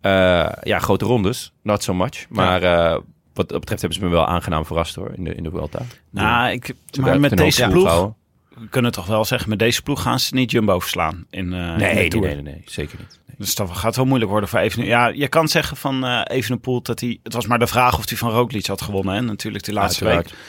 Eh, 0.01 0.49
ja, 0.63 0.79
grote 0.79 1.05
rondes, 1.05 1.53
not 1.63 1.83
so 1.83 1.95
much. 1.95 2.27
Maar 2.29 2.63
eh, 2.63 2.99
wat 3.35 3.49
dat 3.49 3.61
betreft 3.61 3.81
hebben 3.81 3.99
ze 3.99 4.05
me 4.05 4.11
wel 4.11 4.27
aangenaam 4.27 4.67
verrast 4.67 4.95
hoor, 4.95 5.13
in 5.17 5.25
de, 5.25 5.35
in 5.35 5.43
de 5.43 5.51
Vuelta. 5.51 5.83
Nou, 6.11 6.51
ik, 6.51 6.75
maar 7.01 7.21
met 7.21 7.37
deze 7.37 7.69
ploeg. 7.69 8.13
We 8.61 8.69
kunnen 8.69 8.93
toch 8.93 9.07
wel 9.07 9.25
zeggen, 9.25 9.49
met 9.49 9.59
deze 9.59 9.83
ploeg 9.83 10.03
gaan 10.03 10.21
ze 10.21 10.35
niet 10.35 10.51
Jumbo 10.51 10.79
verslaan 10.79 11.27
in, 11.31 11.41
in 11.41 11.49
Nee, 11.51 11.77
nee, 11.77 12.09
nee, 12.09 12.21
nee, 12.21 12.43
nee, 12.43 12.63
zeker 12.65 12.99
niet. 12.99 13.21
Nee. 13.27 13.37
Dus 13.39 13.55
dat 13.55 13.71
gaat 13.71 13.97
wel 13.97 14.05
moeilijk 14.05 14.31
worden 14.31 14.49
voor 14.49 14.59
Evenepoel. 14.59 14.93
Ja, 14.93 15.07
je 15.07 15.29
kan 15.29 15.49
zeggen 15.49 15.77
van 15.77 16.05
eh 16.05 16.21
Evenepoel 16.25 16.83
dat 16.83 17.01
hij... 17.01 17.19
Het 17.23 17.33
was 17.33 17.47
maar 17.47 17.59
de 17.59 17.67
vraag 17.67 17.99
of 17.99 18.09
hij 18.09 18.19
van 18.19 18.31
Roglic 18.31 18.67
had 18.67 18.83
gewonnen, 18.83 19.15
hè? 19.15 19.21
Natuurlijk 19.21 19.65
de 19.65 19.73
laatste 19.73 20.05
Uiteraard. 20.05 20.31
week. 20.31 20.41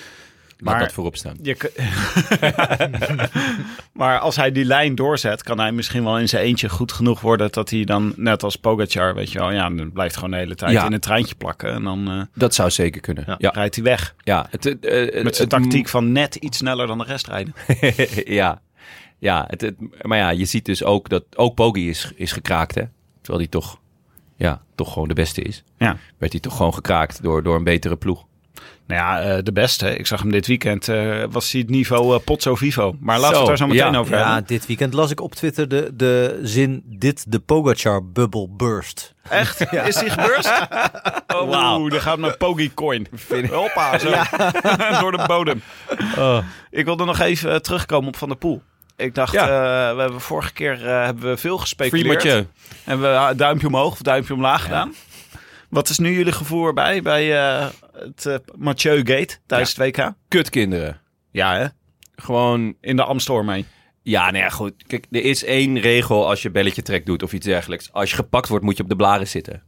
Laat 0.60 0.74
Maar- 0.74 0.84
dat 0.84 0.93
voorop 0.93 1.15
staan. 1.15 1.38
Je 1.41 1.58
maar 3.93 4.20
als 4.20 4.36
hij 4.36 4.52
die 4.52 4.65
lijn 4.65 4.96
doorzet, 4.96 5.43
kan 5.43 5.60
hij 5.60 5.72
misschien 5.72 6.04
wel 6.04 6.20
in 6.20 6.30
zijn 6.30 6.43
eentje 6.43 6.70
goed 6.70 6.91
genoeg 6.91 7.22
worden 7.22 7.52
dat 7.52 7.70
hij 7.70 7.84
dan, 7.84 8.13
net 8.15 8.43
als 8.43 8.56
Pogacar, 8.56 9.15
weet 9.15 9.32
je 9.32 9.39
wel, 9.39 9.52
ja, 9.52 9.70
dan 9.70 9.91
blijft 9.91 10.15
gewoon 10.15 10.32
de 10.32 10.38
hele 10.38 10.56
tijd 10.56 10.72
Ja. 10.72 10.86
in 10.86 10.93
een 10.93 11.00
treintje 11.00 11.36
plakken 11.36 11.74
en 11.74 11.84
dan 11.84 12.10
eh, 12.12 12.22
Dat 12.34 12.56
zou 12.56 12.70
zeker 12.72 13.02
kunnen. 13.02 13.24
Ja, 13.28 13.36
ja. 13.38 13.50
rijdt 13.50 13.76
hij 13.76 13.84
weg. 13.84 14.15
het, 14.50 14.80
eh, 14.80 15.17
eh, 15.17 15.24
Met 15.24 15.36
zijn 15.36 15.50
het- 15.50 15.62
tactiek 15.62 15.89
van 15.89 16.12
net 16.12 16.36
iets 16.36 16.58
sneller 16.58 16.88
dan 16.88 16.98
de 16.98 17.04
rest 17.04 17.28
rijden. 17.28 17.54
ja, 18.41 18.62
ja 19.20 19.46
het, 19.48 19.62
het- 19.62 19.76
maar 20.02 20.17
ja, 20.17 20.30
je 20.30 20.46
ziet 20.46 20.65
dus 20.65 20.84
ook 20.84 21.10
dat 21.10 21.24
ook 21.36 21.56
Poggi 21.56 21.89
is, 21.89 22.12
is 22.15 22.32
gekraakt, 22.32 22.76
hè? 22.76 22.84
Terwijl 23.22 23.43
hij 23.43 23.52
toch, 23.60 23.80
ja, 24.36 24.62
toch 24.76 24.93
gewoon 24.93 25.08
de 25.08 25.13
beste 25.13 25.41
is. 25.41 25.63
Ja. 25.78 25.98
Werd 26.17 26.32
hij 26.32 26.41
toch 26.41 26.58
gewoon 26.58 26.74
gekraakt 26.74 27.24
door, 27.24 27.43
door 27.43 27.56
een 27.56 27.63
betere 27.63 27.96
ploeg. 27.96 28.26
Nou 28.88 29.02
ja, 29.02 29.22
eh, 29.22 29.43
de 29.43 29.52
beste. 29.52 29.96
Ik 29.98 30.08
zag 30.08 30.22
hem 30.22 30.32
dit 30.32 30.48
weekend, 30.48 30.88
eh, 30.88 31.24
was 31.30 31.52
hij 31.52 31.62
het 31.62 31.70
niveau 31.70 32.15
eh, 32.15 32.24
Potso 32.24 32.56
Vivo. 32.56 32.96
Maar 33.00 33.20
laten 33.20 33.32
we 33.34 33.38
het 33.38 33.48
daar 33.48 33.58
zo 33.58 33.67
meteen 33.67 33.91
ja. 33.91 34.00
over 34.00 34.17
Ja, 34.17 34.26
hebben. 34.26 34.46
dit 34.48 34.65
weekend 34.65 34.93
las 34.93 35.12
ik 35.12 35.22
op 35.22 35.36
Twitter 35.36 35.67
de, 35.67 35.91
de 35.93 36.39
zin 36.43 36.84
dit 36.86 37.32
de 37.32 37.39
Pogacar 37.39 38.06
bubble 38.06 38.48
burst. 38.50 39.13
Echt? 39.30 39.72
Is 39.88 39.96
die 39.96 40.10
gebeurd? 40.10 40.52
Oh, 41.36 41.50
Wauw. 41.50 41.89
daar 41.89 42.02
gaat 42.02 42.17
mijn 42.17 42.38
Pogi 42.38 42.74
coin. 42.74 43.08
Hoppa, 43.52 44.00
zo. 44.00 44.10
Door 45.02 45.12
de 45.12 45.24
bodem. 45.28 45.62
Ik 46.70 46.86
wilde 46.86 47.06
nog 47.06 47.20
even 47.20 47.62
terugkomen 47.62 48.08
op 48.08 48.15
Van 48.17 48.28
der 48.28 48.38
Poel. 48.38 48.62
Ik 48.96 49.15
dacht, 49.15 49.34
Ja. 49.34 49.41
eh, 49.89 49.96
we 49.96 50.02
hebben 50.02 50.22
vorige 50.22 50.54
keer 50.54 50.88
eh, 50.88 51.04
hebben 51.06 51.30
we 51.30 51.38
veel 51.38 51.58
gespeculeerd. 51.58 52.22
Free 52.22 52.48
En 52.86 53.02
we 53.02 53.08
uh, 53.08 53.30
duimpje 53.36 53.67
omhoog 53.67 53.91
of 53.91 54.02
duimpje 54.02 54.34
omlaag 54.34 54.63
gedaan. 54.63 54.93
Wat 55.69 55.89
is 55.89 55.97
nu 55.97 56.12
jullie 56.17 56.32
gevoel 56.32 56.65
erbij 56.65 57.01
bij 57.01 57.38
eh, 57.39 57.67
het 57.93 58.25
eh, 58.25 58.36
Mathieu 58.56 58.97
Gate 58.97 59.38
tijdens 59.45 59.75
het 59.75 59.95
WK? 59.97 60.13
Kutkinderen. 60.27 60.99
Ja, 61.32 61.56
hè? 61.58 61.65
Gewoon, 62.15 62.75
In 62.82 62.95
de 62.95 63.03
Amstel 63.03 63.43
mee. 63.43 63.65
ja, 64.01 64.32
nou 64.32 64.43
ja, 64.43 64.49
goed. 64.49 64.73
Kijk, 64.88 65.06
er 65.12 65.23
is 65.23 65.43
één 65.43 65.80
regel 65.80 66.27
als 66.27 66.41
je 66.41 66.51
belletje 66.51 66.82
trek 66.82 67.06
doet 67.06 67.23
of 67.23 67.34
iets 67.34 67.45
dergelijks. 67.45 67.93
Als 67.93 68.10
je 68.10 68.15
gepakt 68.15 68.47
wordt, 68.47 68.65
moet 68.65 68.77
je 68.77 68.84
op 68.84 68.89
de 68.89 68.95
blaren 68.95 69.27
zitten. 69.27 69.63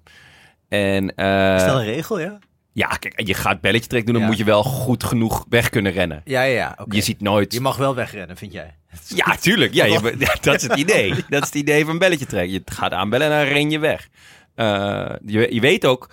En, 0.70 1.16
eh, 1.16 1.56
Is 1.56 1.64
dat 1.64 1.76
een 1.76 1.84
regel, 1.86 2.20
ja? 2.20 2.40
ja, 2.74 2.88
kijk, 2.88 3.28
je 3.28 3.34
gaat 3.34 3.62
belletje 3.62 3.88
trek 3.90 4.04
doen, 4.06 4.14
dan 4.14 4.22
Ja. 4.24 4.28
moet 4.30 4.38
je 4.38 4.44
wel 4.44 4.64
goed 4.64 5.04
genoeg 5.04 5.46
weg 5.50 5.70
kunnen 5.70 5.92
rennen. 5.92 6.22
Ja, 6.26 6.42
ja, 6.42 6.54
ja. 6.56 6.76
oké. 6.80 6.96
Je 6.96 7.02
ziet 7.02 7.22
nooit... 7.22 7.54
Je 7.54 7.60
mag 7.62 7.78
wel 7.78 7.96
wegrennen, 7.96 8.38
vind 8.38 8.52
jij? 8.54 8.76
Ja, 9.16 9.36
tuurlijk. 9.36 9.74
Ja, 9.74 9.86
je, 9.86 10.16
ja, 10.20 10.36
dat 10.42 10.56
is 10.56 10.62
het 10.62 10.76
idee. 10.78 11.10
Dat 11.30 11.42
is 11.42 11.48
het 11.48 11.56
idee 11.56 11.86
van 11.86 11.98
belletje 11.98 12.26
trekken. 12.26 12.52
Je 12.54 12.62
gaat 12.66 12.92
aanbellen 12.92 13.32
en 13.32 13.38
dan 13.46 13.54
ren 13.54 13.70
je 13.70 13.80
weg. 13.80 14.08
Eh, 14.60 15.16
je, 15.26 15.54
je 15.54 15.60
weet 15.60 15.86
ook, 15.86 16.10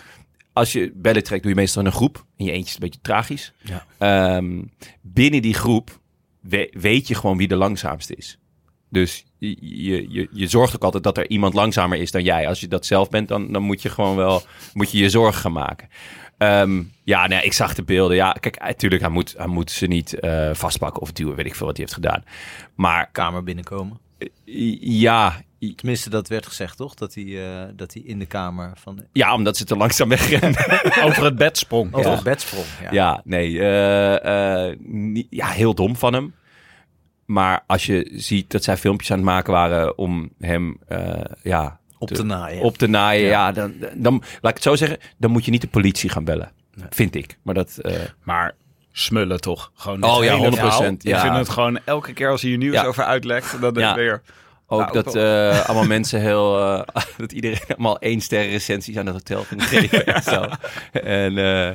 als 0.53 0.73
je 0.73 0.93
bellen 0.95 1.23
trekt, 1.25 1.43
doe 1.43 1.51
je 1.51 1.57
meestal 1.59 1.81
in 1.83 1.87
een 1.89 1.95
groep. 1.95 2.25
In 2.37 2.45
je 2.45 2.51
eentje 2.53 2.67
is 2.67 2.73
het 2.75 2.83
een 2.83 2.89
beetje 2.89 3.03
tragisch. 3.03 3.53
Ja. 3.63 3.87
Ehm, 3.99 4.63
binnen 5.03 5.43
die 5.43 5.55
groep 5.55 6.01
we- 6.41 6.71
weet 6.73 7.09
je 7.09 7.15
gewoon 7.15 7.37
wie 7.37 7.49
de 7.49 7.57
langzaamste 7.57 8.15
is. 8.15 8.39
Dus 8.91 9.25
je, 9.39 9.57
je, 10.11 10.29
je, 10.33 10.47
zorgt 10.47 10.75
ook 10.75 10.83
altijd 10.85 11.03
dat 11.03 11.19
er 11.19 11.31
iemand 11.31 11.55
langzamer 11.55 11.99
is 11.99 12.11
dan 12.11 12.23
jij. 12.23 12.49
Als 12.49 12.61
je 12.61 12.69
dat 12.69 12.87
zelf 12.87 13.09
bent, 13.09 13.29
dan, 13.29 13.53
dan 13.53 13.63
moet 13.63 13.83
je 13.83 13.89
gewoon 13.89 14.17
wel 14.17 14.43
moet 14.75 14.91
je, 14.91 14.99
je 14.99 15.11
zorgen 15.11 15.41
gaan 15.41 15.53
maken. 15.53 15.89
Ehm, 16.39 16.83
ja, 17.05 17.27
nee, 17.27 17.43
ik 17.43 17.53
zag 17.53 17.75
de 17.75 17.83
beelden. 17.85 18.17
Ja, 18.17 18.33
kijk, 18.33 18.59
natuurlijk, 18.61 19.03
hij 19.03 19.11
moet, 19.11 19.35
hij 19.37 19.47
moet 19.47 19.71
ze 19.71 19.87
niet 19.87 20.15
eh, 20.21 20.51
vastpakken 20.55 21.03
of 21.03 21.13
duwen. 21.13 21.37
Weet 21.37 21.47
ik 21.47 21.55
veel 21.55 21.67
wat 21.67 21.77
hij 21.77 21.85
heeft 21.85 22.03
gedaan. 22.03 22.25
Maar 22.75 23.11
Kamer 23.11 23.43
binnenkomen. 23.43 24.01
ja, 24.81 25.43
Tenminste, 25.77 26.11
dat 26.11 26.29
werd 26.29 26.47
gezegd, 26.47 26.77
toch? 26.77 26.95
Dat 26.95 27.15
hij, 27.15 27.25
eh, 27.25 27.69
dat 27.75 27.93
hij 27.93 28.03
in 28.03 28.19
de 28.19 28.27
kamer 28.27 28.73
van... 28.75 29.05
ja, 29.13 29.35
omdat 29.35 29.57
ze 29.57 29.65
te 29.65 29.77
langzaam 29.77 30.09
wegrennen. 30.09 30.57
Over 31.07 31.25
het 31.25 31.37
bed 31.37 31.59
sprong. 31.59 31.95
Over 31.95 32.11
Ja. 32.11 32.15
het 32.15 32.25
bed 32.25 32.41
sprong. 32.41 32.65
Ja. 32.83 32.89
ja, 32.93 33.21
nee. 33.25 33.59
eh, 33.61 34.69
eh, 34.71 34.77
niet- 34.83 35.27
ja, 35.31 35.47
heel 35.47 35.75
dom 35.75 35.97
van 35.97 36.13
hem. 36.13 36.35
Maar 37.25 37.63
als 37.67 37.87
je 37.87 38.11
ziet 38.15 38.51
dat 38.51 38.65
zij 38.65 38.77
filmpjes 38.77 39.11
aan 39.11 39.17
het 39.17 39.27
maken 39.27 39.53
waren 39.53 39.99
om 39.99 40.31
hem 40.39 40.79
eh, 40.89 41.21
ja, 41.43 41.79
Op 41.99 42.09
te 42.11 42.23
naaien. 42.23 42.63
op 42.63 42.79
te 42.79 42.87
naaien, 42.87 43.25
Ja. 43.27 43.47
ja. 43.47 43.53
dan, 43.53 43.75
dan, 43.95 44.13
laat 44.15 44.51
ik 44.51 44.55
het 44.55 44.63
zo 44.63 44.77
zeggen, 44.77 44.99
dan 45.17 45.31
moet 45.31 45.45
je 45.45 45.51
niet 45.51 45.61
de 45.61 45.69
politie 45.69 46.11
gaan 46.11 46.25
bellen. 46.25 46.53
Vind 46.91 47.15
ik. 47.15 47.39
Maar 47.43 47.55
dat, 47.55 47.79
eh, 47.79 47.95
Maar 48.23 48.55
smullen 48.93 49.41
toch? 49.41 49.73
Gewoon 49.75 50.03
Oh 50.05 50.25
ja, 50.25 50.35
hele 50.37 50.51
100%, 50.51 50.59
verhaal. 50.59 50.83
ja. 50.83 51.15
Ik 51.17 51.21
vind 51.21 51.37
het 51.37 51.49
gewoon 51.49 51.79
elke 51.85 52.13
keer 52.13 52.31
als 52.31 52.41
hij 52.41 52.51
hier 52.51 52.59
nieuws 52.59 52.75
Ja. 52.75 52.85
over 52.85 53.05
uitlekt, 53.05 53.61
dan 53.61 53.75
Ja. 53.75 53.95
weer... 53.95 54.23
Ook 54.69 54.81
Nou, 54.81 54.93
dat 54.93 55.15
eh, 55.15 55.67
allemaal 55.67 55.87
mensen 55.87 56.21
heel... 56.21 56.61
eh, 56.61 57.05
dat 57.17 57.33
iedereen 57.33 57.61
allemaal 57.69 57.99
één 57.99 58.21
sterren 58.21 58.51
recensies 58.51 58.97
aan 58.97 59.05
dat 59.05 59.15
hotel 59.15 59.43
ging 59.43 59.69
geven 59.69 60.07
en 60.07 60.23
zo. 60.23 60.47
En 60.93 61.39
eh, 61.39 61.71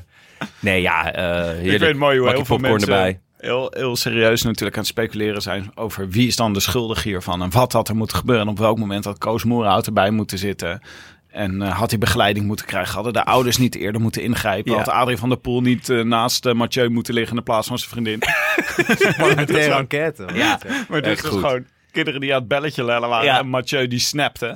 nee, 0.60 0.82
ja, 0.82 1.14
eh 1.14 1.24
heerlijk. 1.24 1.64
Ik 1.64 1.70
vind 1.70 1.82
het 1.82 1.98
mooi 1.98 2.18
hoe 2.18 2.26
Bakje 2.26 2.38
heel 2.38 2.46
veel 2.46 2.56
popcorn 2.58 2.80
mensen 2.80 2.94
erbij. 2.94 3.20
Heel, 3.38 3.74
heel 3.76 3.96
serieus 3.96 4.42
natuurlijk 4.42 4.78
aan 4.78 4.84
het 4.84 4.92
speculeren 4.92 5.42
zijn 5.42 5.72
over 5.76 6.10
wie 6.10 6.28
is 6.28 6.36
dan 6.36 6.54
de 6.54 6.60
schuldige 6.60 7.08
hiervan. 7.08 7.42
En 7.42 7.52
wat 7.52 7.72
had 7.72 7.90
er 7.90 7.96
moeten 7.96 8.18
gebeuren. 8.18 8.46
En 8.46 8.52
op 8.52 8.60
welk 8.60 8.78
moment 8.78 9.06
had 9.06 9.18
Koos 9.18 9.44
Moerhout 9.44 9.86
erbij 9.86 10.12
moeten 10.12 10.38
zitten. 10.38 10.82
En 11.28 11.62
eh, 11.62 11.78
had 11.78 11.90
hij 11.90 12.00
begeleiding 12.00 12.46
moeten 12.46 12.66
krijgen? 12.66 12.94
Hadden 12.94 13.14
de 13.14 13.26
ouders 13.26 13.58
niet 13.58 13.76
eerder 13.76 14.02
moeten 14.02 14.22
ingrijpen? 14.22 14.72
Ja. 14.72 14.78
Had 14.78 14.90
Adrie 14.90 15.18
van 15.18 15.30
der 15.30 15.38
Poel 15.38 15.62
niet 15.62 15.88
naast 15.88 16.46
eh, 16.46 16.54
Mathieu 16.54 16.90
moeten 16.90 17.14
liggen 17.14 17.32
in 17.32 17.38
de 17.38 17.52
plaats 17.52 17.68
van 17.68 17.80
zijn 17.80 17.92
vriendin? 17.92 18.20
Parlementaire 19.18 19.76
enquête. 19.80 20.26
Ja, 20.34 20.60
Maar 20.90 21.02
dit 21.02 21.12
Echt 21.12 21.24
is 21.24 21.30
gewoon 21.30 21.66
kinderen 21.92 22.20
die 22.22 22.34
aan 22.34 22.40
het 22.40 22.48
belletje 22.48 22.84
lellen 22.84 23.10
waren. 23.10 23.26
Ja. 23.26 23.40
En 23.40 23.48
Mathieu 23.48 23.88
die 23.88 24.00
snapte. 24.00 24.56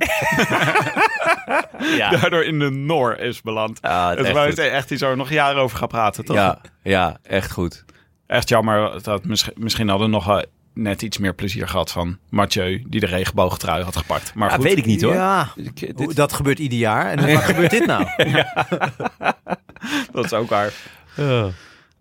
ja. 1.96 2.10
Daardoor 2.10 2.44
in 2.44 2.58
de 2.58 2.70
Noor 2.70 3.18
is 3.18 3.42
beland. 3.42 3.78
Ja, 3.82 4.08
Het 4.10 4.18
is 4.18 4.26
echt 4.34 4.58
echt 4.58 4.90
iets 4.90 5.00
waar 5.02 5.10
we 5.10 5.16
nog 5.16 5.30
jaren 5.30 5.62
over 5.62 5.78
gaan 5.78 5.88
praten, 5.88 6.24
toch? 6.24 6.36
Ja, 6.36 6.58
ja, 6.82 7.16
echt 7.22 7.50
goed. 7.52 7.84
Echt 8.26 8.48
jammer 8.48 9.02
dat 9.02 9.24
misschien, 9.24 9.54
misschien 9.56 9.88
hadden 9.88 10.06
we 10.10 10.12
nog 10.14 10.42
net 10.74 11.02
iets 11.02 11.18
meer 11.18 11.34
plezier 11.34 11.68
gehad 11.68 11.92
van 11.92 12.18
Mathieu, 12.28 12.84
die 12.86 13.00
de 13.00 13.06
regenboogtrui 13.06 13.82
had 13.84 13.96
gepakt. 13.96 14.34
Maar 14.34 14.48
Ja, 14.48 14.54
goed, 14.54 14.64
weet 14.64 14.78
ik 14.78 14.86
niet 14.86 15.02
hoor. 15.02 15.14
Ja, 15.14 15.48
Ik- 15.56 15.76
dit- 15.80 15.92
hoe- 15.96 16.14
dat 16.14 16.32
gebeurt 16.32 16.58
ieder 16.58 16.78
jaar. 16.78 17.06
En 17.06 17.18
vaak 17.34 17.44
gebeurt 17.54 17.70
dit 17.70 17.86
nou? 17.86 18.06
dat 20.12 20.24
is 20.24 20.32
ook 20.32 20.48
waar. 20.48 20.72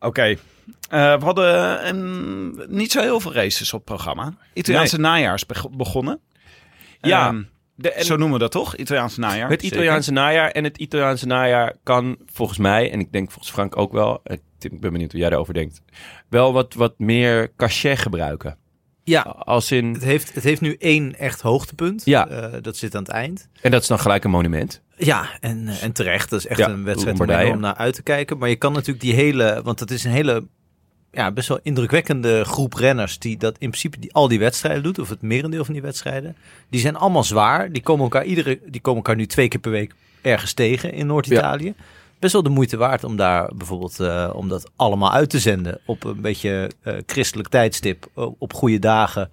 Oké. 0.05 0.21
Eh, 0.89 1.17
we 1.17 1.23
hadden 1.25 1.87
een, 1.87 2.63
niet 2.67 2.91
zo 2.91 3.01
heel 3.01 3.19
veel 3.19 3.33
races 3.33 3.73
op 3.73 3.79
het 3.79 3.87
programma. 3.95 4.33
Italiaanse 4.53 4.99
najaar 4.99 5.33
is 5.33 5.45
beg- 5.45 5.69
begonnen. 5.69 6.19
Ja, 7.01 7.27
Ehm, 7.27 7.41
de- 7.75 7.91
en- 7.91 8.05
zo 8.05 8.15
noemen 8.15 8.33
we 8.37 8.39
dat 8.43 8.51
toch? 8.51 8.75
Italiaanse 8.75 9.19
najaar. 9.19 9.49
Het 9.49 9.61
Zeker. 9.61 9.77
Italiaanse 9.77 10.11
najaar. 10.11 10.49
En 10.51 10.63
het 10.63 10.77
Italiaanse 10.77 11.25
najaar 11.25 11.75
kan 11.83 12.17
volgens 12.25 12.57
mij, 12.57 12.91
en 12.91 12.99
ik 12.99 13.11
denk 13.11 13.31
volgens 13.31 13.53
Frank 13.53 13.77
ook 13.77 13.91
wel, 13.91 14.21
ik 14.23 14.41
ik 14.59 14.79
ben 14.79 14.91
benieuwd 14.91 15.11
hoe 15.11 15.19
jij 15.19 15.29
daarover 15.29 15.53
denkt, 15.53 15.81
wel 16.29 16.53
wat, 16.53 16.73
wat 16.73 16.93
meer 16.99 17.51
cachet 17.55 17.99
gebruiken. 17.99 18.57
Ja, 19.03 19.21
Als 19.21 19.71
in, 19.71 19.93
het 19.93 20.03
heeft, 20.03 20.33
het 20.33 20.43
heeft 20.43 20.61
nu 20.61 20.75
één 20.79 21.15
echt 21.19 21.41
hoogtepunt. 21.41 22.05
Ja. 22.05 22.27
Eh, 22.27 22.53
dat 22.61 22.77
zit 22.77 22.95
aan 22.95 23.01
het 23.03 23.11
eind. 23.11 23.47
en 23.61 23.71
dat 23.71 23.81
is 23.81 23.87
dan 23.87 23.99
gelijk 23.99 24.23
een 24.23 24.29
monument. 24.29 24.81
Ja, 24.97 25.29
en, 25.39 25.67
eh, 25.67 25.83
en 25.83 25.91
terecht. 25.91 26.29
Dat 26.29 26.39
is 26.39 26.47
echt 26.47 26.59
Ja, 26.59 26.69
een 26.69 26.83
wedstrijd 26.83 27.19
om 27.19 27.25
enorm 27.29 27.59
naar 27.61 27.75
uit 27.75 27.93
te 27.93 28.03
kijken. 28.03 28.37
Maar 28.37 28.49
je 28.49 28.55
kan 28.55 28.73
natuurlijk 28.73 29.01
die 29.01 29.13
hele... 29.13 29.61
Want 29.63 29.79
het 29.79 29.91
is 29.91 30.03
een 30.03 30.11
hele... 30.11 30.45
Ja, 31.11 31.31
best 31.31 31.47
wel 31.47 31.59
indrukwekkende 31.63 32.43
groep 32.43 32.73
renners 32.73 33.19
die 33.19 33.37
dat 33.37 33.51
in 33.51 33.69
principe 33.69 33.99
die, 33.99 34.13
al 34.13 34.27
die 34.27 34.39
wedstrijden 34.39 34.83
doet, 34.83 34.99
of 34.99 35.09
het 35.09 35.21
merendeel 35.21 35.63
van 35.65 35.73
die 35.73 35.81
wedstrijden. 35.83 36.35
Die 36.69 36.79
zijn 36.79 36.95
allemaal 36.95 37.23
zwaar. 37.23 37.71
Die 37.71 37.81
komen 37.81 38.03
elkaar 38.03 38.25
iedere, 38.25 38.59
die 38.65 38.81
komen 38.81 39.01
elkaar 39.03 39.15
nu 39.15 39.25
twee 39.25 39.47
keer 39.47 39.59
per 39.59 39.71
week 39.71 39.93
ergens 40.21 40.53
tegen 40.53 40.93
in 40.93 41.05
Noord-Italië. 41.07 41.73
Best 42.19 42.33
wel 42.33 42.43
de 42.43 42.49
moeite 42.49 42.77
waard 42.77 43.03
om 43.03 43.15
daar 43.15 43.49
bijvoorbeeld 43.55 43.99
eh, 43.99 44.29
om 44.33 44.47
dat 44.49 44.71
allemaal 44.75 45.11
uit 45.11 45.29
te 45.29 45.39
zenden 45.39 45.79
op 45.85 46.03
een 46.03 46.21
beetje 46.21 46.71
eh, 46.81 46.93
christelijk 47.05 47.49
tijdstip, 47.49 48.07
o- 48.13 48.35
op 48.39 48.53
goede 48.53 48.79
dagen. 48.79 49.29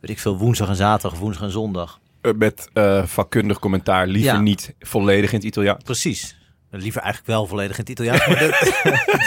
Weet 0.00 0.10
ik 0.10 0.18
veel, 0.18 0.36
woensdag 0.38 0.68
en 0.68 0.76
zaterdag, 0.76 1.18
woensdag 1.18 1.44
en 1.44 1.50
zondag. 1.50 2.00
Eh, 2.20 2.32
Met 2.36 2.68
eh, 2.72 3.04
vakkundig 3.06 3.58
commentaar, 3.58 4.06
liever 4.06 4.32
Ja. 4.32 4.40
niet 4.40 4.74
volledig 4.80 5.30
in 5.30 5.36
het 5.36 5.46
Italiaans. 5.46 5.84
Precies. 5.84 6.36
Liever 6.70 7.00
eigenlijk 7.02 7.32
wel 7.32 7.46
volledig 7.46 7.78
in 7.78 7.80
het 7.80 7.88
Italiaans, 7.88 8.26
maar 8.26 8.38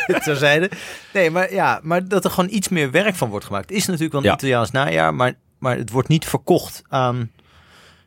dit 0.07 0.23
terzijde. 0.23 0.71
Nee, 1.13 1.29
maar 1.31 1.53
ja, 1.53 1.79
maar 1.83 2.07
dat 2.07 2.23
er 2.25 2.31
gewoon 2.31 2.49
iets 2.49 2.69
meer 2.69 2.91
werk 2.91 3.15
van 3.15 3.29
wordt 3.29 3.45
gemaakt. 3.45 3.71
Is 3.71 3.85
natuurlijk 3.85 4.11
wel 4.11 4.21
een 4.21 4.27
Ja. 4.27 4.33
Italiaans 4.33 4.71
najaar, 4.71 5.13
maar, 5.15 5.33
maar 5.59 5.77
het 5.77 5.89
wordt 5.91 6.07
niet 6.07 6.25
verkocht 6.25 6.83
aan 6.87 7.31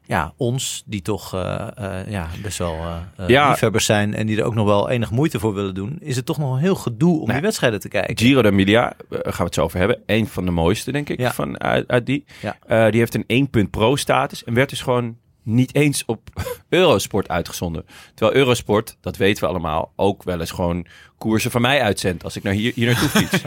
ja, 0.06 0.32
ons, 0.36 0.82
die 0.86 1.02
toch 1.02 1.34
eh, 1.34 1.66
eh, 1.76 2.10
ja, 2.10 2.28
best 2.42 2.58
wel 2.58 2.72
eh, 2.74 2.96
eh, 3.16 3.28
Ja. 3.28 3.48
liefhebbers 3.48 3.84
zijn 3.84 4.14
en 4.14 4.26
die 4.26 4.38
er 4.38 4.44
ook 4.44 4.54
nog 4.54 4.66
wel 4.66 4.90
enig 4.90 5.10
moeite 5.10 5.38
voor 5.38 5.54
willen 5.54 5.74
doen. 5.74 5.96
Is 6.00 6.16
het 6.16 6.26
toch 6.26 6.38
nog 6.38 6.52
een 6.52 6.58
heel 6.60 6.74
gedoe 6.74 7.12
om 7.20 7.24
Nee. 7.26 7.32
die 7.36 7.44
wedstrijden 7.44 7.80
te 7.80 7.88
kijken? 7.88 8.16
Giro 8.18 8.42
d'Emilia, 8.42 8.92
eh, 9.10 9.18
gaan 9.22 9.32
we 9.36 9.42
het 9.44 9.54
zo 9.54 9.62
over 9.62 9.78
hebben. 9.78 9.98
Een 10.06 10.26
van 10.26 10.44
de 10.44 10.50
mooiste, 10.50 10.92
denk 10.92 11.08
ik, 11.08 11.18
Ja. 11.20 11.32
van, 11.32 11.60
uit, 11.60 11.88
uit 11.88 12.06
die. 12.06 12.24
Ja. 12.42 12.56
Eh, 12.66 12.90
die 12.90 13.00
heeft 13.00 13.14
een 13.14 13.24
1 13.26 13.50
punt 13.50 13.70
pro 13.70 13.96
status 13.96 14.44
en 14.44 14.54
werd 14.54 14.70
dus 14.70 14.80
gewoon 14.82 15.16
niet 15.42 15.74
eens 15.74 16.04
op 16.06 16.20
Eurosport 16.68 17.28
uitgezonden. 17.28 17.84
Terwijl 18.14 18.38
Eurosport, 18.38 18.96
dat 19.00 19.16
weten 19.16 19.42
we 19.42 19.48
allemaal, 19.50 19.92
ook 19.96 20.22
wel 20.22 20.40
eens 20.40 20.50
gewoon 20.50 20.86
koersen 21.18 21.50
van 21.50 21.60
mij 21.60 21.82
uitzendt 21.82 22.24
als 22.24 22.36
ik 22.36 22.42
naar 22.42 22.52
hier, 22.52 22.72
hier 22.74 22.86
naartoe 22.86 23.08
fiets. 23.08 23.42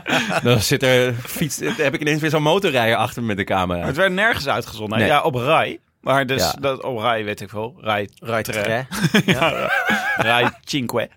Dan 0.44 0.60
zit 0.60 0.82
er, 0.82 1.14
fiets, 1.14 1.58
heb 1.76 1.94
ik 1.94 2.00
ineens 2.00 2.20
weer 2.20 2.30
zo'n 2.30 2.42
motorrijder 2.42 2.96
achter 2.96 3.22
me 3.22 3.28
met 3.28 3.36
de 3.36 3.44
camera. 3.44 3.86
Het 3.86 3.96
werd 3.96 4.12
nergens 4.12 4.48
uitgezonden. 4.48 4.98
Nee. 4.98 5.06
Ja, 5.06 5.22
op 5.22 5.34
Rai. 5.34 5.78
Maar 6.02 6.26
dus 6.26 6.42
Ja. 6.42 6.52
dat, 6.60 6.82
op 6.82 6.98
Rai 6.98 7.24
weet 7.24 7.40
ik 7.40 7.50
wel. 7.50 7.74
Rai, 7.80 8.08
Rai, 8.18 8.42
Tre. 8.42 8.86
Rai 10.16 10.48
Cinque. 10.64 11.08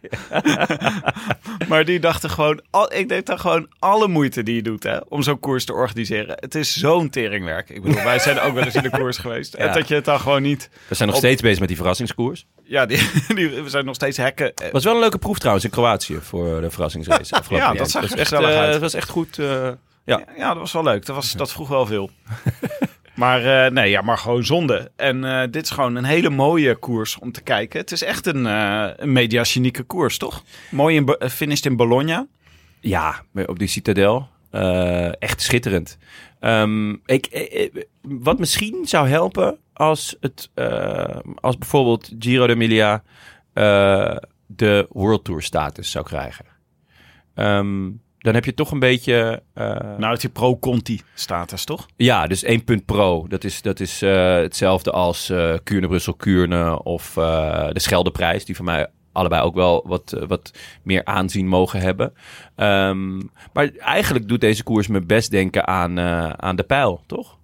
maar 1.67 1.85
die 1.85 1.99
dachten 1.99 2.29
gewoon, 2.29 2.61
al, 2.69 2.93
ik 2.93 3.09
denk 3.09 3.25
dan 3.25 3.39
gewoon 3.39 3.67
alle 3.79 4.07
moeite 4.07 4.43
die 4.43 4.55
je 4.55 4.61
doet 4.61 4.83
hè, 4.83 4.97
om 5.07 5.21
zo'n 5.21 5.39
koers 5.39 5.65
te 5.65 5.73
organiseren. 5.73 6.37
Het 6.39 6.55
is 6.55 6.75
zo'n 6.75 7.09
teringwerk. 7.09 7.69
Ik 7.69 7.81
bedoel, 7.81 8.03
wij 8.03 8.19
zijn 8.19 8.39
ook 8.39 8.53
wel 8.53 8.63
eens 8.63 8.75
in 8.75 8.83
de 8.83 8.89
koers 8.89 9.17
geweest. 9.17 9.53
En 9.53 9.65
Ja. 9.67 9.73
dat 9.73 9.87
je 9.87 9.95
het 9.95 10.05
dan 10.05 10.19
gewoon 10.19 10.41
niet... 10.41 10.69
We 10.87 10.95
zijn 10.95 11.07
nog 11.09 11.17
Op- 11.17 11.23
steeds 11.23 11.41
bezig 11.41 11.59
met 11.59 11.67
die 11.67 11.77
verrassingskoers. 11.77 12.45
Ja, 12.63 12.85
die, 12.85 13.09
die, 13.35 13.49
we 13.49 13.69
zijn 13.69 13.85
nog 13.85 13.95
steeds 13.95 14.17
hekken. 14.17 14.53
Eh, 14.53 14.71
was 14.71 14.83
wel 14.83 14.93
een 14.93 14.99
leuke 14.99 15.17
proef 15.17 15.37
trouwens 15.37 15.65
in 15.65 15.71
Kroatië 15.71 16.17
voor 16.21 16.61
de 16.61 16.69
verrassingsrace. 16.71 17.35
afgelopen 17.35 17.67
Ja, 17.67 17.73
dat 17.73 17.89
zag 17.91 18.01
er 18.03 18.09
was 18.09 18.17
echt, 18.19 18.29
gezellig 18.29 18.53
eh, 18.53 18.59
uit. 18.59 18.71
Het 18.71 18.81
was 18.81 18.93
echt 18.93 19.09
goed. 19.09 19.39
eh, 19.39 19.69
ja. 20.05 20.23
Ja, 20.37 20.47
dat 20.49 20.57
was 20.57 20.71
wel 20.71 20.83
leuk. 20.83 21.05
Dat, 21.05 21.15
was, 21.15 21.31
dat 21.31 21.51
vroeg 21.51 21.67
wel 21.67 21.85
veel. 21.85 22.09
Maar 23.15 23.65
eh, 23.65 23.71
nee, 23.71 23.89
ja, 23.89 24.01
maar 24.01 24.17
gewoon 24.17 24.43
zonde. 24.43 24.91
En 24.95 25.23
eh, 25.23 25.47
dit 25.51 25.63
is 25.63 25.69
gewoon 25.69 25.95
een 25.95 26.04
hele 26.04 26.30
mooie 26.30 26.75
koers 26.75 27.19
om 27.19 27.32
te 27.32 27.41
kijken. 27.41 27.80
Het 27.80 27.91
is 27.91 28.04
echt 28.04 28.25
een, 28.25 28.45
eh 28.45 28.89
een 28.95 29.12
mediagenieke 29.12 29.84
koers, 29.84 30.17
toch? 30.17 30.43
Mooi 30.71 30.95
in, 30.95 31.30
finished 31.30 31.65
in 31.65 31.75
Bologna. 31.75 32.28
Ja, 32.80 33.23
op 33.45 33.60
die 33.60 33.67
citadel. 33.67 34.28
Echt 35.19 35.41
schitterend. 35.41 35.97
Ehm, 36.39 36.91
ik, 37.06 37.49
wat 38.01 38.39
misschien 38.39 38.86
zou 38.86 39.08
helpen 39.08 39.58
als, 39.73 40.15
het, 40.19 40.49
als 41.36 41.58
bijvoorbeeld 41.58 42.12
Giro 42.19 42.47
d'Emilia 42.47 43.04
de 44.45 44.88
World 44.89 45.23
Tour 45.23 45.41
status 45.41 45.91
zou 45.91 46.06
krijgen. 46.06 46.45
Ehm, 47.36 47.89
dan 48.25 48.33
heb 48.33 48.45
je 48.45 48.53
toch 48.53 48.71
een 48.71 48.79
beetje... 48.79 49.41
eh, 49.53 49.65
Nou, 49.97 50.11
het 50.11 50.21
die 50.21 50.29
pro-Conti 50.29 51.01
status, 51.13 51.63
toch? 51.65 51.85
Ja, 51.95 52.27
dus 52.27 52.43
1 52.43 52.63
punt 52.63 52.85
pro. 52.85 53.27
Dat 53.27 53.43
is, 53.43 53.61
dat 53.61 53.79
is 53.79 54.01
eh, 54.01 54.35
hetzelfde 54.35 54.91
als 54.91 55.29
eh 55.29 55.53
Kuurne, 55.63 55.88
Brussel, 55.88 56.13
Kuurne 56.13 56.83
of 56.83 57.17
eh, 57.17 57.67
de 57.71 57.79
Scheldeprijs. 57.79 58.45
Die 58.45 58.55
van 58.55 58.65
mij 58.65 58.88
allebei 59.11 59.41
ook 59.41 59.55
wel 59.55 59.83
wat, 59.88 60.13
eh, 60.13 60.27
wat 60.27 60.51
meer 60.83 61.05
aanzien 61.05 61.47
mogen 61.47 61.79
hebben. 61.79 62.13
Ehm, 62.55 63.17
maar 63.53 63.69
eigenlijk 63.77 64.27
doet 64.27 64.41
deze 64.41 64.63
koers 64.63 64.88
me 64.88 65.01
best 65.01 65.31
denken 65.31 65.67
aan, 65.67 65.97
eh, 65.97 66.29
aan 66.29 66.55
de 66.55 66.63
pijl, 66.63 67.03
toch? 67.07 67.38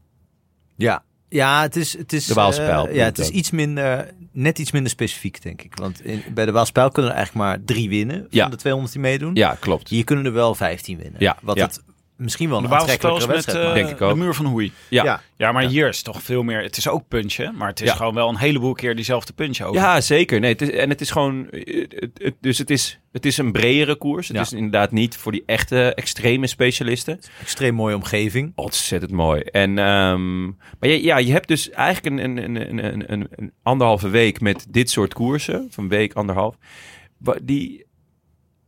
Ja. 0.75 1.03
Ja, 1.33 1.61
het 1.61 1.75
is, 1.75 1.97
het 1.97 2.13
is, 2.13 2.25
De 2.25 2.33
Waalspijl, 2.33 2.87
eh, 2.87 2.95
ja, 2.95 3.03
het 3.05 3.19
is 3.19 3.29
iets 3.29 3.51
minder, 3.51 4.13
net 4.31 4.59
iets 4.59 4.71
minder 4.71 4.91
specifiek, 4.91 5.41
denk 5.41 5.61
ik. 5.61 5.75
Want 5.75 6.05
in, 6.05 6.23
bij 6.33 6.45
de 6.45 6.51
Waalspijl 6.51 6.89
kunnen 6.91 7.11
er 7.11 7.17
eigenlijk 7.17 7.47
maar 7.47 7.63
drie 7.65 7.89
winnen 7.89 8.27
Ja. 8.29 8.41
van 8.41 8.51
de 8.51 8.57
200 8.57 8.93
die 8.93 9.01
meedoen. 9.01 9.35
Ja, 9.35 9.57
klopt. 9.59 9.89
Hier 9.89 10.03
kunnen 10.03 10.25
er 10.25 10.33
wel 10.33 10.55
15 10.55 10.97
winnen. 10.97 11.19
Ja, 11.21 11.37
Wat 11.41 11.57
ja. 11.57 11.65
het 11.65 11.81
misschien 12.21 12.49
wel 12.49 12.57
een 12.57 12.69
De 12.69 12.75
aantrekkelijkere 12.75 13.25
met 13.27 13.35
wedstrijd 13.35 13.67
eh. 13.67 13.73
Denk 13.73 13.89
ik 13.89 14.01
ook. 14.01 14.13
de 14.13 14.19
muur 14.19 14.33
van 14.33 14.45
Hoei. 14.45 14.71
Ja. 14.89 15.03
Ja. 15.03 15.21
Ja, 15.37 15.51
maar 15.51 15.63
hier 15.63 15.87
is 15.87 16.01
toch 16.01 16.21
veel 16.21 16.43
meer... 16.43 16.61
Het 16.63 16.77
is 16.77 16.87
ook 16.87 17.07
punchen, 17.07 17.55
maar 17.55 17.67
het 17.67 17.81
is 17.81 17.87
Ja. 17.87 17.95
gewoon 17.95 18.13
wel 18.13 18.29
een 18.29 18.37
heleboel 18.37 18.73
keer 18.73 18.95
diezelfde 18.95 19.33
punch 19.33 19.61
ook. 19.61 19.73
Ja, 19.73 20.01
zeker. 20.01 20.39
Nee, 20.39 20.51
het 20.51 20.61
is, 20.61 20.69
en 20.69 20.89
het 20.89 21.01
is 21.01 21.11
gewoon. 21.11 21.49
eh, 21.49 21.85
Het, 21.89 22.11
het- 22.13 22.35
dus 22.41 22.57
het 22.57 22.69
is, 22.69 22.99
het 23.11 23.25
is 23.25 23.37
een 23.37 23.51
bredere 23.51 23.95
koers. 23.95 24.27
Het 24.27 24.37
Ja. 24.37 24.41
is 24.43 24.53
inderdaad 24.53 24.91
niet 24.91 25.17
voor 25.17 25.31
die 25.31 25.43
echte 25.45 25.93
extreme 25.93 26.47
specialisten. 26.47 27.19
Extreem 27.41 27.73
mooie 27.73 27.95
omgeving. 27.95 28.51
Ontzettend 28.55 29.11
mooi. 29.11 29.41
En, 29.41 29.77
ehm, 29.77 30.43
maar 30.45 30.89
ja, 30.89 30.95
ja, 30.95 31.17
je 31.17 31.31
hebt 31.31 31.47
dus 31.47 31.69
eigenlijk 31.69 32.15
een, 32.15 32.37
een, 32.37 32.55
een, 32.55 32.85
een, 32.93 33.11
een, 33.11 33.27
een 33.35 33.51
anderhalve 33.63 34.09
week 34.09 34.41
met 34.41 34.65
dit 34.69 34.89
soort 34.89 35.13
koersen. 35.13 35.67
Van 35.69 35.87
week, 35.87 36.13
anderhalf. 36.13 36.55
Die 37.43 37.85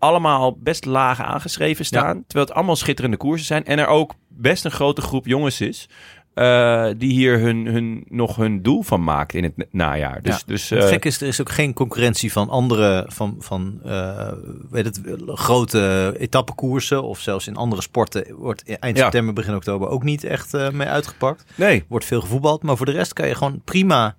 allemaal 0.04 0.58
best 0.60 0.86
laag 0.86 1.22
aangeschreven 1.22 1.86
staan. 1.86 2.24
Terwijl 2.28 2.46
het 2.46 2.56
allemaal 2.56 2.76
schitterende 2.76 3.18
koersen 3.18 3.46
zijn. 3.48 3.66
En 3.66 3.80
er 3.80 3.88
ook 3.88 4.14
best 4.28 4.66
een 4.66 4.72
grote 4.72 5.02
groep 5.02 5.26
jongens 5.26 5.62
is. 5.62 5.90
eh, 6.34 6.88
die 6.98 7.12
hier 7.14 7.40
hun, 7.40 7.66
hun, 7.66 8.04
nog 8.10 8.36
hun 8.36 8.62
doel 8.62 8.82
van 8.84 9.04
maakt 9.04 9.34
in 9.34 9.44
het 9.44 9.58
na- 9.58 9.66
najaar. 9.72 10.22
Dus, 10.22 10.36
Ja. 10.36 10.42
dus 10.46 10.70
Het 10.70 10.84
eh, 10.84 10.88
gek 10.88 11.06
is, 11.06 11.22
er 11.22 11.28
is 11.28 11.42
ook 11.42 11.50
geen 11.52 11.74
concurrentie 11.74 12.32
van 12.32 12.50
andere, 12.50 13.06
van, 13.08 13.36
van 13.40 13.80
eh, 13.84 14.32
weet 14.70 14.86
het, 14.86 15.02
grote 15.28 16.16
etappekoersen. 16.20 17.04
Of 17.04 17.20
zelfs 17.20 17.48
in 17.48 17.56
andere 17.56 17.82
sporten 17.82 18.36
wordt 18.36 18.78
eind 18.80 18.98
Ja. 18.98 19.04
september, 19.04 19.34
begin 19.34 19.56
oktober 19.56 19.88
ook 19.88 20.04
niet 20.04 20.24
echt 20.24 20.72
mee 20.72 20.88
uitgepakt. 20.88 21.46
nee. 21.56 21.84
Wordt 21.88 22.06
veel 22.06 22.22
gevoetbald. 22.22 22.64
Maar 22.64 22.78
voor 22.78 22.86
de 22.86 22.92
rest 22.92 23.14
kan 23.14 23.28
je 23.28 23.36
gewoon 23.36 23.62
prima... 23.64 24.16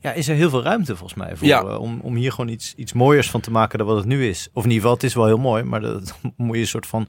Ja, 0.00 0.12
is 0.12 0.28
er 0.28 0.34
heel 0.34 0.50
veel 0.50 0.62
ruimte 0.62 0.96
volgens 0.96 1.18
mij 1.18 1.36
voor, 1.36 1.46
Ja. 1.46 1.60
eh, 1.62 1.80
om, 1.80 2.00
om 2.02 2.14
hier 2.14 2.30
gewoon 2.32 2.50
iets, 2.50 2.74
iets 2.76 2.92
mooiers 2.92 3.30
van 3.30 3.40
te 3.40 3.50
maken 3.50 3.78
dan 3.78 3.86
wat 3.86 3.96
het 3.96 4.06
nu 4.06 4.28
is. 4.28 4.48
Of 4.52 4.64
in 4.64 4.70
ieder 4.70 4.80
geval, 4.82 4.92
het 4.94 5.02
is 5.02 5.14
wel 5.14 5.26
heel 5.26 5.38
mooi, 5.38 5.62
maar 5.62 5.80
dat 5.80 6.18
moet 6.36 6.54
je 6.56 6.60
een 6.62 6.68
soort 6.68 6.86
van 6.86 7.08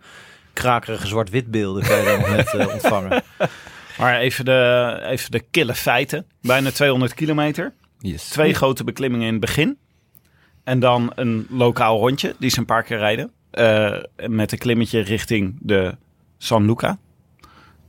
krakerige 0.54 1.08
zwart-wit 1.08 1.52
beelden 1.52 1.84
kan 1.84 1.98
je 1.98 2.06
dan 2.06 2.20
nog 2.20 2.30
net 2.30 2.54
eh, 2.54 2.68
ontvangen. 2.74 3.24
Maar 3.98 4.20
even 4.20 4.46
de, 4.46 5.00
even 5.06 5.32
de 5.32 5.40
kille 5.52 5.76
feiten. 5.76 6.26
Bijna 6.42 6.72
200 6.72 7.14
kilometer. 7.14 7.74
Yes. 8.00 8.30
Twee 8.30 8.54
grote 8.54 8.84
beklimmingen 8.84 9.26
in 9.28 9.32
het 9.32 9.42
begin. 9.42 9.78
En 10.64 10.80
dan 10.80 11.12
een 11.16 11.48
lokaal 11.50 12.00
rondje, 12.00 12.36
die 12.40 12.50
ze 12.50 12.60
een 12.60 12.66
paar 12.66 12.84
keer 12.84 12.98
rijden. 12.98 13.32
Eh, 13.52 13.98
met 14.28 14.52
een 14.52 14.58
klimmetje 14.58 15.00
richting 15.00 15.58
de 15.62 15.96
San 16.38 16.66
Luca. 16.66 16.98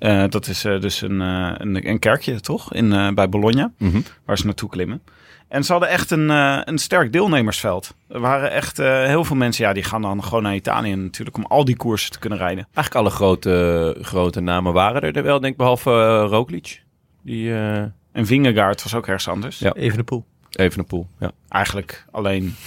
Eh, 0.02 0.24
dat 0.28 0.46
is 0.46 0.64
eh, 0.64 0.80
dus 0.80 1.00
een, 1.02 1.20
eh, 1.20 1.52
een, 1.56 1.88
een 1.88 1.98
kerkje, 1.98 2.40
toch? 2.40 2.72
In, 2.74 2.92
eh, 2.92 3.08
bij 3.10 3.28
Bologna, 3.28 3.72
Mhm. 3.78 4.00
waar 4.24 4.38
ze 4.38 4.44
naartoe 4.46 4.68
klimmen. 4.68 5.02
En 5.48 5.64
ze 5.64 5.72
hadden 5.72 5.90
echt 5.90 6.10
een, 6.10 6.30
eh, 6.30 6.58
een 6.64 6.78
sterk 6.78 7.12
deelnemersveld. 7.12 7.94
Er 8.08 8.20
waren 8.20 8.50
echt 8.50 8.78
eh, 8.78 9.04
heel 9.04 9.24
veel 9.24 9.36
mensen, 9.36 9.64
ja, 9.64 9.72
die 9.72 9.82
gaan 9.82 10.02
dan 10.02 10.24
gewoon 10.24 10.42
naar 10.42 10.54
Italië 10.54 10.94
natuurlijk 10.94 11.36
om 11.36 11.44
al 11.46 11.64
die 11.64 11.76
koersen 11.76 12.10
te 12.10 12.18
kunnen 12.18 12.38
rijden. 12.38 12.66
Eigenlijk 12.74 12.94
alle 12.94 13.10
grote, 13.14 13.96
grote 14.00 14.40
namen 14.40 14.72
waren 14.72 15.02
er, 15.02 15.16
er 15.16 15.22
wel, 15.22 15.40
denk 15.40 15.52
ik, 15.52 15.58
behalve 15.58 15.90
uh, 15.90 16.24
Roglic. 16.30 16.82
Die 17.22 17.52
eh 17.54 17.76
En 18.12 18.26
Vingegaard 18.26 18.82
was 18.82 18.94
ook 18.94 19.06
ergens 19.06 19.28
anders. 19.28 19.58
Ja. 19.58 19.72
Even 19.72 19.98
de 19.98 20.04
poel. 20.04 20.24
Even 20.52 20.78
een 20.78 20.86
poel. 20.86 21.06
Ja. 21.18 21.30
Eigenlijk 21.48 22.04
alleen. 22.10 22.54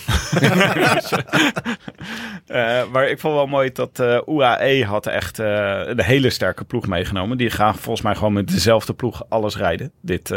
Eh, 2.46 2.92
maar 2.92 3.10
ik 3.10 3.20
vond 3.20 3.34
wel 3.34 3.48
mooi 3.48 3.72
dat 3.72 4.00
eh, 4.00 4.20
UAE 4.26 4.86
had 4.86 5.08
echt 5.08 5.40
eh 5.40 5.82
een 5.86 6.02
hele 6.02 6.30
sterke 6.30 6.64
ploeg 6.64 6.88
meegenomen. 6.88 7.38
Die 7.38 7.50
gaan 7.50 7.76
volgens 7.76 8.02
mij 8.02 8.16
gewoon 8.16 8.34
met 8.34 8.48
dezelfde 8.48 8.94
ploeg 8.94 9.24
alles 9.30 9.58
rijden 9.58 9.92
dit, 10.02 10.34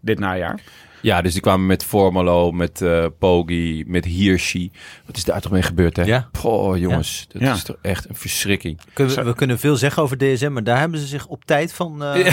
dit 0.00 0.18
najaar. 0.18 0.60
Ja, 1.02 1.22
dus 1.22 1.32
die 1.32 1.40
kwamen 1.42 1.66
met 1.66 1.84
Formolo, 1.84 2.52
met 2.52 2.80
eh 2.82 3.06
Poggi, 3.18 3.84
met 3.86 4.04
Hirschi. 4.04 4.70
Wat 5.06 5.16
is 5.16 5.24
daar 5.24 5.40
toch 5.40 5.52
mee 5.52 5.62
gebeurd, 5.62 5.96
hè? 5.96 6.02
Ja. 6.02 6.28
Poh, 6.42 6.78
jongens. 6.78 7.26
Dat 7.28 7.42
Ja. 7.42 7.52
is 7.52 7.62
toch 7.64 7.76
echt 7.82 8.08
een 8.08 8.14
verschrikking. 8.14 8.80
Kunnen 8.92 9.16
we, 9.16 9.22
we 9.22 9.34
kunnen 9.34 9.58
veel 9.58 9.76
zeggen 9.76 10.02
over 10.02 10.18
DSM, 10.18 10.52
maar 10.52 10.64
daar 10.64 10.78
hebben 10.78 10.98
ze 10.98 11.06
zich 11.06 11.26
op 11.26 11.44
tijd 11.44 11.72
van 11.72 12.04
eh, 12.04 12.32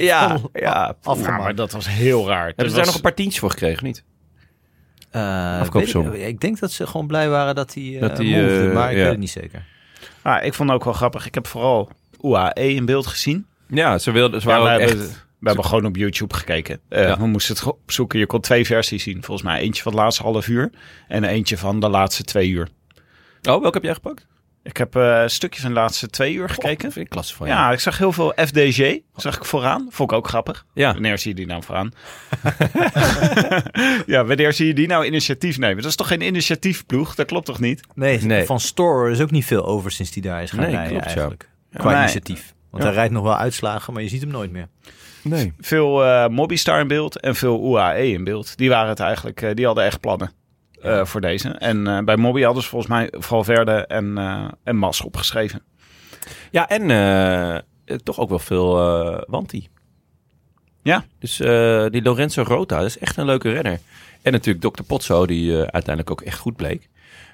ja, 0.00 0.38
ja. 0.52 0.94
afgemaakt. 1.02 1.36
Ja, 1.38 1.42
maar 1.42 1.54
dat 1.54 1.72
was 1.72 1.88
heel 1.88 2.26
raar. 2.28 2.46
Hebben 2.46 2.56
Dat 2.64 2.70
ze 2.70 2.76
daar 2.76 2.86
nog 2.86 2.94
een 2.94 3.00
paar 3.00 3.14
tientjes 3.14 3.38
voor 3.40 3.50
gekregen, 3.50 3.84
niet? 3.84 4.04
Eh, 5.10 5.60
Afkoopsom. 5.60 6.12
ik, 6.12 6.26
ik 6.26 6.40
denk 6.40 6.58
dat 6.58 6.72
ze 6.72 6.86
gewoon 6.86 7.06
blij 7.06 7.28
waren 7.28 7.54
dat 7.54 7.74
hij 7.74 7.96
Dat 8.00 8.08
dat 8.08 8.18
hij, 8.18 8.66
eh, 8.66 8.74
maar 8.74 8.90
ik 8.90 8.96
ja. 8.96 9.02
weet 9.02 9.10
het 9.10 9.18
niet 9.20 9.30
zeker. 9.30 9.64
Ah, 10.22 10.44
ik 10.44 10.54
vond 10.54 10.68
het 10.68 10.78
ook 10.78 10.84
wel 10.84 10.92
grappig. 10.92 11.26
Ik 11.26 11.34
heb 11.34 11.46
vooral 11.46 11.90
UAE 12.22 12.52
in 12.74 12.84
beeld 12.84 13.06
gezien. 13.06 13.46
Ja, 13.68 13.98
ze, 13.98 14.10
wilden, 14.10 14.40
ze 14.40 14.46
waren 14.46 14.64
we, 14.64 14.70
ook 14.72 14.88
hebben, 14.88 15.06
echt... 15.06 15.26
we 15.42 15.48
hebben 15.48 15.64
gewoon 15.64 15.86
op 15.86 15.96
YouTube 15.96 16.34
gekeken. 16.34 16.80
Eh, 16.88 17.02
Ja. 17.02 17.18
We 17.18 17.26
moesten 17.26 17.54
het 17.54 17.64
opzoeken. 17.64 18.18
Je 18.18 18.26
kon 18.26 18.40
twee 18.40 18.66
versies 18.66 19.02
zien. 19.02 19.22
Volgens 19.24 19.46
mij 19.46 19.60
eentje 19.60 19.82
van 19.82 19.92
het 19.92 20.00
laatste 20.00 20.22
half 20.22 20.48
uur. 20.48 20.70
En 21.08 21.24
eentje 21.24 21.58
van 21.58 21.80
de 21.80 21.88
laatste 21.88 22.22
twee 22.24 22.48
uur. 22.48 22.68
Oh, 23.42 23.60
welke 23.60 23.70
heb 23.72 23.82
jij 23.82 23.94
gepakt? 23.94 24.26
Ik 24.64 24.76
heb 24.76 24.96
eh 24.96 25.22
stukjes 25.26 25.62
van 25.62 25.72
de 25.74 25.80
laatste 25.80 26.08
twee 26.08 26.34
uur 26.34 26.48
gekeken. 26.48 26.92
Vind 26.92 27.04
ik 27.04 27.10
klasse 27.10 27.34
van 27.34 27.46
je. 27.46 27.52
Ja, 27.52 27.72
ik 27.72 27.80
zag 27.80 27.98
heel 27.98 28.12
veel 28.12 28.32
FDG. 28.36 28.98
Zag 29.16 29.36
ik 29.36 29.44
vooraan. 29.44 29.86
Vond 29.90 30.10
ik 30.10 30.16
ook 30.16 30.28
grappig. 30.28 30.66
Ja. 30.74 30.92
Wanneer 30.92 31.18
zie 31.18 31.30
je 31.30 31.36
die 31.36 31.46
nou 31.46 31.62
vooraan? 31.62 31.92
ja, 34.06 34.24
wanneer 34.24 34.52
zie 34.52 34.66
je 34.66 34.74
die 34.74 34.86
nou 34.86 35.04
initiatief 35.04 35.58
nemen? 35.58 35.76
Dat 35.76 35.90
is 35.90 35.96
toch 35.96 36.08
geen 36.08 36.20
initiatiefploeg? 36.22 37.14
Dat 37.14 37.26
klopt 37.26 37.46
toch 37.46 37.60
niet? 37.60 37.80
Nee, 37.94 38.20
Nee. 38.20 38.44
van 38.46 38.60
Store 38.60 39.10
is 39.10 39.20
ook 39.20 39.30
niet 39.30 39.44
veel 39.44 39.66
over 39.66 39.90
sinds 39.90 40.12
hij 40.12 40.22
daar 40.22 40.42
is 40.42 40.50
gaan 40.50 40.60
Nee, 40.60 40.70
rijden 40.70 40.90
klopt, 40.90 41.04
ja. 41.04 41.10
eigenlijk. 41.10 41.48
Qua 41.72 41.90
Nee. 41.90 41.98
initiatief. 42.00 42.54
Want 42.72 42.82
Ja. 42.84 42.88
hij 42.88 42.98
rijdt 42.98 43.12
nog 43.14 43.22
wel 43.22 43.36
uitslagen, 43.36 43.92
maar 43.92 44.02
je 44.02 44.08
ziet 44.08 44.20
hem 44.20 44.30
nooit 44.30 44.50
meer. 44.50 44.68
Nee. 45.22 45.52
Veel 45.58 46.04
eh 46.04 46.28
Mobbystar 46.28 46.80
in 46.80 46.88
beeld 46.88 47.20
en 47.20 47.34
veel 47.34 47.62
UAE 47.64 48.06
in 48.12 48.24
beeld. 48.24 48.56
Die 48.56 48.68
waren 48.68 48.88
het 48.88 49.00
eigenlijk. 49.00 49.42
eh, 49.42 49.54
die 49.54 49.66
hadden 49.66 49.84
echt 49.84 50.00
plannen 50.00 50.32
eh, 50.82 51.04
voor 51.04 51.20
deze. 51.20 51.48
En 51.48 51.86
eh, 51.86 51.98
bij 52.04 52.16
Mobby 52.16 52.42
hadden 52.42 52.62
ze 52.62 52.68
volgens 52.68 52.90
mij 52.90 53.12
Valverde 53.18 53.72
en, 53.86 54.18
eh 54.18 54.44
en 54.64 54.76
Mas 54.76 55.00
opgeschreven. 55.00 55.62
Ja, 56.50 56.68
en 56.68 56.90
eh, 57.86 57.96
toch 57.96 58.18
ook 58.18 58.28
wel 58.28 58.38
veel 58.38 58.78
eh 58.80 59.22
Wanti. 59.26 59.68
Ja. 60.82 61.04
Dus 61.18 61.40
eh, 61.40 61.86
die 61.90 62.02
Lorenzo 62.02 62.42
Rota, 62.42 62.76
dat 62.76 62.86
is 62.86 62.98
echt 62.98 63.16
een 63.16 63.24
leuke 63.26 63.52
renner. 63.52 63.78
En 64.22 64.32
natuurlijk 64.32 64.74
Dr. 64.74 64.82
Potso, 64.82 65.26
die 65.26 65.50
eh, 65.52 65.58
uiteindelijk 65.58 66.10
ook 66.10 66.20
echt 66.20 66.38
goed 66.38 66.56
bleek. 66.56 66.88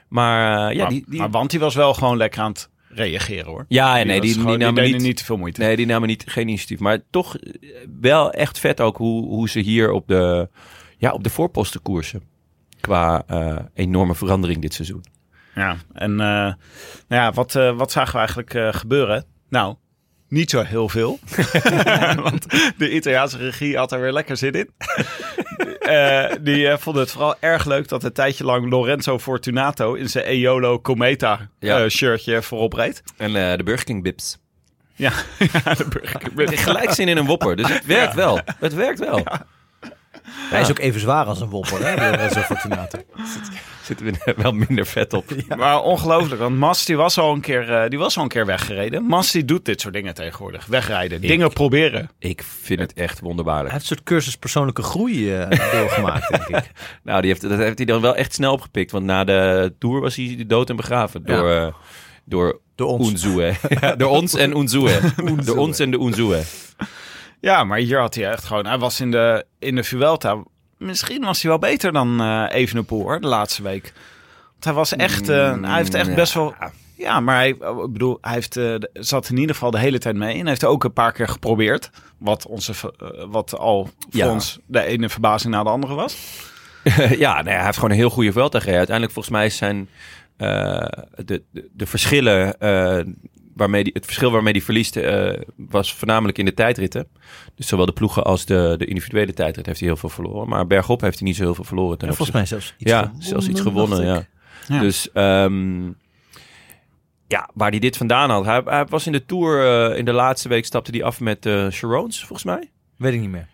Maar 0.08 0.68
eh, 0.68 0.74
ja, 0.74 0.80
maar, 0.82 0.90
die, 0.90 1.04
die, 1.08 1.18
maar 1.18 1.30
Wanti 1.30 1.58
was 1.58 1.74
wel 1.74 1.94
gewoon 1.94 2.16
lekker 2.16 2.40
aan 2.40 2.50
het 2.52 2.70
reageren 2.88 3.46
hoor. 3.46 3.64
ja 3.68 3.94
nee, 3.94 4.04
die, 4.04 4.14
was 4.14 4.20
die, 4.20 4.32
gewoon- 4.40 4.58
namen 4.58 4.74
deden 4.74 4.92
niet, 4.96 5.06
niet 5.06 5.16
te 5.16 5.24
veel 5.24 5.36
moeite. 5.36 5.60
Nee, 5.60 5.76
die 5.76 5.86
namen 5.86 6.08
niet, 6.08 6.24
geen 6.26 6.48
initiatief. 6.48 6.78
Maar 6.78 6.98
toch 7.10 7.36
eh, 7.36 7.52
wel 8.00 8.32
echt 8.32 8.58
vet 8.58 8.80
ook 8.80 8.96
hoe, 8.96 9.26
hoe 9.26 9.48
ze 9.48 9.58
hier 9.60 9.90
op 9.90 10.08
de, 10.08 10.48
ja, 10.96 11.12
op 11.12 11.24
de 11.24 11.30
voorposten 11.30 11.82
koersen. 11.82 12.22
Qua 12.80 13.22
eh, 13.26 13.58
enorme 13.74 14.14
verandering 14.14 14.60
dit 14.60 14.74
seizoen. 14.74 15.04
Ja, 15.54 15.76
en 15.92 16.10
eh, 16.10 16.16
nou 16.18 16.54
ja, 17.08 17.32
wat, 17.32 17.52
wat 17.52 17.92
zagen 17.92 18.12
we 18.12 18.18
eigenlijk 18.18 18.54
eh, 18.54 18.72
gebeuren? 18.72 19.24
Nou, 19.48 19.76
niet 20.28 20.50
zo 20.50 20.62
heel 20.62 20.88
veel. 20.88 21.18
Want 22.22 22.46
de 22.76 22.90
Italiaanse 22.94 23.36
regie 23.38 23.76
had 23.76 23.92
er 23.92 24.00
weer 24.00 24.12
lekker 24.12 24.36
zin 24.36 24.52
in. 24.52 24.70
Eh, 25.78 26.32
die 26.40 26.68
eh, 26.68 26.78
vonden 26.78 27.02
het 27.02 27.10
vooral 27.12 27.34
erg 27.40 27.64
leuk 27.64 27.88
dat 27.88 28.04
een 28.04 28.12
tijdje 28.12 28.44
lang 28.44 28.70
Lorenzo 28.70 29.18
Fortunato 29.18 29.94
in 29.94 30.08
zijn 30.08 30.24
Eolo 30.24 30.80
Cometa 30.80 31.48
Ja. 31.58 31.82
eh, 31.82 31.88
shirtje 31.88 32.42
voorop 32.42 32.72
reed. 32.72 33.02
En 33.16 33.50
eh, 33.50 33.56
de 33.56 33.62
Burger 33.62 33.84
King 33.84 34.02
Bips. 34.02 34.38
Ja, 34.94 35.12
ja 35.64 35.74
de 35.74 35.86
burger. 35.88 36.58
Gelijk 36.58 36.90
zin 36.90 37.08
in 37.08 37.16
een 37.16 37.26
wopper. 37.26 37.56
Dus 37.56 37.68
het 37.68 37.86
werkt 37.86 38.14
wel. 38.14 38.40
Het 38.58 38.74
werkt 38.74 38.98
wel. 38.98 39.26
Hij 40.30 40.60
is 40.60 40.70
ook 40.70 40.78
even 40.78 41.00
zwaar 41.00 41.24
als 41.24 41.40
een 41.40 41.48
wopper, 41.48 41.86
hè? 41.86 42.10
Lorenzo 42.10 42.40
Fortunato. 42.40 42.98
Zitten 43.88 44.06
we 44.06 44.18
er 44.24 44.42
wel 44.42 44.52
minder 44.52 44.86
vet 44.86 45.12
op. 45.12 45.24
Maar 45.56 45.82
ongelooflijk, 45.82 46.40
want 46.40 46.56
Mas 46.56 46.84
die 46.84 46.96
was, 46.96 47.18
al 47.18 47.32
een 47.32 47.40
keer, 47.40 47.72
eh, 47.72 47.88
die 47.88 47.98
was 47.98 48.16
al 48.16 48.22
een 48.22 48.28
keer 48.28 48.46
weggereden. 48.46 49.02
Mas 49.04 49.30
die 49.30 49.44
doet 49.44 49.64
dit 49.64 49.80
soort 49.80 49.94
dingen 49.94 50.14
tegenwoordig. 50.14 50.66
Wegrijden, 50.66 51.20
dingen 51.20 51.52
proberen. 51.52 52.10
Ik 52.18 52.42
vind 52.42 52.80
het 52.80 52.92
echt 52.92 53.18
Hij 53.18 53.26
wonderbaarlijk. 53.28 53.70
heeft 53.72 53.80
een 53.80 53.96
soort 53.96 54.02
cursus 54.08 54.36
persoonlijke 54.36 54.82
groei 54.82 55.34
eh, 55.34 55.50
doorgemaakt, 55.80 56.28
denk 56.28 56.64
ik. 56.64 56.70
Nou, 57.02 57.20
die 57.20 57.30
heeft, 57.30 57.42
dat 57.42 57.58
heeft 57.58 57.76
hij 57.78 57.86
dan 57.86 58.00
wel 58.00 58.16
echt 58.16 58.34
snel 58.34 58.52
opgepikt. 58.52 58.90
Want 58.90 59.04
na 59.04 59.24
de 59.24 59.74
Tour 59.78 60.00
was 60.00 60.16
hij 60.16 60.44
dood 60.46 60.70
en 60.70 60.76
begraven. 60.76 61.24
Door, 61.24 61.50
eh, 61.50 61.66
door 62.24 62.60
Door 62.74 62.88
ons. 62.88 63.10
Unzue. 63.10 63.52
Ja, 63.80 63.96
door 63.96 64.10
ons 64.10 64.34
en 64.34 64.56
Unzue. 64.56 65.00
door 65.44 65.56
ons 65.56 65.78
en 65.78 65.90
de 65.90 65.98
Unzue. 65.98 66.42
Ja, 67.40 67.64
maar 67.64 67.78
hier 67.78 67.98
had 68.00 68.14
hij 68.14 68.30
echt 68.30 68.44
gewoon... 68.44 68.66
Hij 68.66 68.78
was 68.78 69.00
in 69.00 69.10
de, 69.10 69.44
in 69.58 69.74
de 69.74 69.84
Vuelta... 69.84 70.42
Misschien 70.78 71.22
was 71.24 71.42
hij 71.42 71.50
wel 71.50 71.60
beter 71.60 71.92
dan 71.92 72.20
eh 72.20 72.44
Evenepoel, 72.48 73.02
hoor, 73.02 73.20
de 73.20 73.26
laatste 73.26 73.62
week. 73.62 73.92
Want 74.50 74.64
hij 74.64 74.72
was 74.72 74.96
echt... 74.96 75.28
eh, 75.28 75.62
hij 75.62 75.76
heeft 75.76 75.94
echt 75.94 76.08
ja. 76.08 76.14
best 76.14 76.34
wel... 76.34 76.54
Ja, 76.94 77.20
maar 77.20 77.36
hij, 77.36 77.48
ik 77.48 77.92
bedoel, 77.92 78.18
hij 78.20 78.32
heeft, 78.32 78.56
eh, 78.56 78.74
zat 78.92 79.28
in 79.28 79.36
ieder 79.36 79.54
geval 79.54 79.70
de 79.70 79.78
hele 79.78 79.98
tijd 79.98 80.16
mee. 80.16 80.38
En 80.38 80.46
heeft 80.46 80.64
ook 80.64 80.84
een 80.84 80.92
paar 80.92 81.12
keer 81.12 81.28
geprobeerd. 81.28 81.90
Wat, 82.18 82.46
onze, 82.46 82.72
wat 83.28 83.58
al 83.58 83.84
voor 83.84 84.20
Ja. 84.20 84.30
ons 84.32 84.58
de 84.66 84.82
ene 84.84 85.08
verbazing 85.08 85.54
na 85.54 85.62
de 85.62 85.68
andere 85.68 85.94
was. 85.94 86.16
ja, 87.18 87.42
hij 87.42 87.64
heeft 87.64 87.74
gewoon 87.74 87.90
een 87.90 87.96
heel 87.96 88.10
goede 88.10 88.32
Vuelta 88.32 88.58
gereden. 88.58 88.78
Uiteindelijk 88.78 89.14
volgens 89.14 89.34
mij 89.36 89.50
zijn 89.50 89.88
de, 90.36 91.42
de, 91.50 91.68
de 91.72 91.86
verschillen... 91.86 92.56
waarmee 93.58 93.84
die, 93.84 93.92
het 93.92 94.04
verschil 94.04 94.30
waarmee 94.30 94.52
hij 94.52 94.62
verliest 94.62 94.96
eh, 94.96 95.32
was 95.56 95.94
voornamelijk 95.94 96.38
in 96.38 96.44
de 96.44 96.54
tijdritten. 96.54 97.08
Dus 97.54 97.66
zowel 97.66 97.86
de 97.86 97.92
ploegen 97.92 98.24
als 98.24 98.44
de, 98.44 98.74
de 98.78 98.84
individuele 98.84 99.32
tijdrit 99.32 99.66
heeft 99.66 99.78
hij 99.78 99.88
heel 99.88 99.96
veel 99.96 100.08
verloren. 100.08 100.48
Maar 100.48 100.66
bergop 100.66 101.00
heeft 101.00 101.18
hij 101.18 101.28
niet 101.28 101.36
zo 101.36 101.42
heel 101.42 101.54
veel 101.54 101.64
verloren. 101.64 101.98
ten 101.98 102.08
En 102.08 102.14
volgens 102.14 102.36
mij 102.36 102.46
zelfs 102.46 102.74
iets 102.78 102.90
ja, 102.90 102.98
gewonnen, 103.00 103.22
zelfs 103.22 103.48
iets 103.48 103.60
gewonnen, 103.60 104.04
ja. 104.04 104.26
Ja. 104.68 104.80
Dus 104.80 105.12
ehm, 105.12 105.86
ja, 107.26 107.50
waar 107.54 107.70
hij 107.70 107.78
dit 107.78 107.96
vandaan 107.96 108.30
had. 108.30 108.44
Hij, 108.44 108.62
hij 108.64 108.86
was 108.86 109.06
in 109.06 109.12
de 109.12 109.24
Tour, 109.24 109.64
eh, 109.90 109.98
in 109.98 110.04
de 110.04 110.12
laatste 110.12 110.48
week 110.48 110.64
stapte 110.64 110.90
hij 110.90 111.02
af 111.02 111.20
met 111.20 111.46
eh 111.46 111.66
Charons, 111.70 112.18
volgens 112.18 112.44
mij. 112.44 112.70
Weet 112.96 113.14
ik 113.14 113.20
niet 113.20 113.30
meer. 113.30 113.48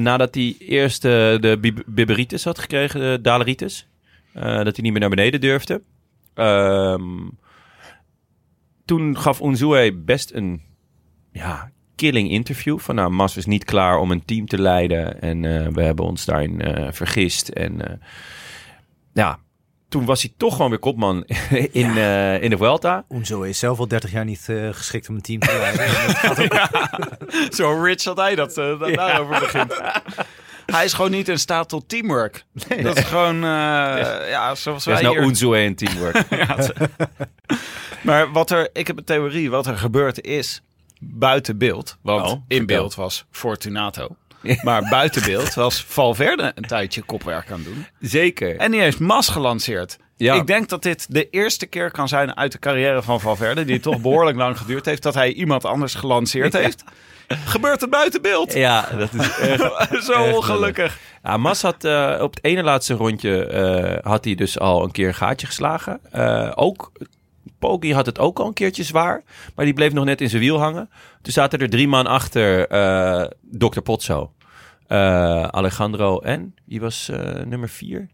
Nadat 0.00 0.34
hij 0.34 0.56
eerst 0.58 1.02
de 1.02 1.58
bib- 1.60 1.82
Biberitis 1.86 2.44
had 2.44 2.58
gekregen, 2.58 3.00
de 3.00 3.20
Daleritis. 3.20 3.88
Dat 4.32 4.44
hij 4.44 4.74
niet 4.76 4.92
meer 4.92 5.00
naar 5.00 5.10
beneden 5.10 5.40
durfde. 5.40 5.82
Ehm, 6.34 7.02
toen 8.86 9.18
gaf 9.18 9.40
Unzue 9.40 9.92
best 9.92 10.32
een 10.32 10.62
ja, 11.32 11.70
killing 11.96 12.30
interview. 12.30 12.78
Van 12.78 12.94
nou, 12.94 13.10
Mas 13.10 13.36
is 13.36 13.46
niet 13.46 13.64
klaar 13.64 13.98
om 13.98 14.10
een 14.10 14.24
team 14.24 14.46
te 14.46 14.60
leiden. 14.60 15.20
En 15.20 15.44
eh, 15.44 15.68
we 15.72 15.82
hebben 15.82 16.04
ons 16.04 16.24
daarin 16.24 16.60
eh, 16.60 16.92
vergist. 16.92 17.48
En 17.48 17.88
eh, 17.88 17.96
ja, 19.12 19.38
toen 19.88 20.04
was 20.04 20.22
hij 20.22 20.32
toch 20.36 20.54
gewoon 20.54 20.70
weer 20.70 20.78
kopman 20.78 21.24
in, 21.72 21.96
in 22.40 22.50
de 22.50 22.56
Vuelta. 22.56 23.04
Unzo 23.08 23.42
is 23.42 23.58
zelf 23.58 23.78
al 23.78 23.88
30 23.88 24.12
jaar 24.12 24.24
niet 24.24 24.48
geschikt 24.70 25.08
om 25.08 25.14
een 25.14 25.20
team 25.20 25.40
te 25.40 25.58
leiden. 25.76 26.56
Zo 27.56 27.82
rich 27.82 28.02
dat 28.02 28.16
hij 28.16 28.34
dat, 28.34 28.54
dat 28.54 28.94
daarover 28.94 29.40
begint. 29.40 29.80
Hij 30.66 30.84
is 30.84 30.92
gewoon 30.92 31.10
niet 31.10 31.28
in 31.28 31.38
staat 31.38 31.68
tot 31.68 31.88
teamwork. 31.88 32.44
Dat 32.82 32.96
is 32.98 33.04
gewoon, 33.04 33.34
eh, 33.34 33.40
ja, 34.28 34.54
zoals 34.54 34.64
Dat 34.84 34.84
wij 34.84 34.94
is 34.94 35.00
nou 35.00 35.18
hier... 35.18 35.26
Unzue 35.26 35.56
en 35.56 35.74
teamwork. 35.74 36.24
Maar 38.02 38.32
wat 38.32 38.50
er, 38.50 38.68
ik 38.72 38.86
heb 38.86 38.98
een 38.98 39.04
theorie, 39.04 39.50
wat 39.50 39.66
er 39.66 39.78
gebeurd 39.78 40.20
is 40.20 40.62
buiten 41.00 41.58
beeld. 41.58 41.96
Want 42.02 42.30
Oh, 42.30 42.40
in 42.48 42.66
beeld 42.66 42.94
was 42.94 43.24
Fortunato. 43.30 44.16
Maar 44.62 44.88
buiten 44.90 45.22
beeld 45.22 45.54
was 45.54 45.84
Valverde 45.88 46.52
een 46.54 46.66
tijdje 46.66 47.02
kopwerk 47.02 47.50
aan 47.50 47.62
doen. 47.62 47.86
Zeker. 48.00 48.56
En 48.56 48.70
die 48.70 48.80
heeft 48.80 48.98
Mas 48.98 49.28
gelanceerd. 49.28 49.98
Ja. 50.16 50.34
Ik 50.34 50.46
denk 50.46 50.68
dat 50.68 50.82
dit 50.82 51.06
de 51.08 51.30
eerste 51.30 51.66
keer 51.66 51.90
kan 51.90 52.08
zijn 52.08 52.36
uit 52.36 52.52
de 52.52 52.58
carrière 52.58 53.02
van 53.02 53.20
Valverde, 53.20 53.64
die 53.64 53.80
toch 53.80 54.00
behoorlijk 54.00 54.36
lang 54.36 54.58
geduurd 54.58 54.84
heeft, 54.84 55.02
dat 55.02 55.14
hij 55.14 55.32
iemand 55.32 55.64
anders 55.64 55.94
gelanceerd 55.94 56.52
heeft. 56.52 56.84
Gebeurt 57.54 57.80
het 57.80 57.90
buiten 57.90 58.22
beeld? 58.22 58.52
Ja, 58.52 58.88
dat 58.98 59.14
is 59.14 59.38
echt... 59.38 60.04
Zo 60.04 60.22
ongelukkig. 60.22 60.98
Ja, 61.22 61.36
Mas 61.36 61.62
had 61.62 61.84
eh, 61.84 62.18
op 62.20 62.34
het 62.34 62.44
ene 62.44 62.62
laatste 62.62 62.94
rondje 62.94 63.46
eh, 63.46 64.10
had 64.10 64.24
hij 64.24 64.34
dus 64.34 64.58
al 64.58 64.84
een 64.84 64.90
keer 64.90 65.08
een 65.08 65.14
gaatje 65.14 65.46
geslagen. 65.46 66.00
Eh, 66.10 66.52
ook 66.54 66.92
Poggi 67.58 67.94
had 67.94 68.06
het 68.06 68.18
ook 68.18 68.38
al 68.38 68.46
een 68.46 68.52
keertje 68.52 68.82
zwaar, 68.82 69.22
maar 69.54 69.64
die 69.64 69.74
bleef 69.74 69.92
nog 69.92 70.04
net 70.04 70.20
in 70.20 70.28
zijn 70.28 70.42
wiel 70.42 70.58
hangen. 70.58 70.90
Toen 71.22 71.32
zaten 71.32 71.58
er 71.58 71.70
drie 71.70 71.88
man 71.88 72.06
achter 72.06 72.66
Dr. 73.50 73.80
Potso. 73.80 74.32
Alejandro 75.50 76.18
en 76.18 76.54
wie 76.64 76.80
was 76.80 77.10
nummer 77.44 77.68
vier? 77.68 78.08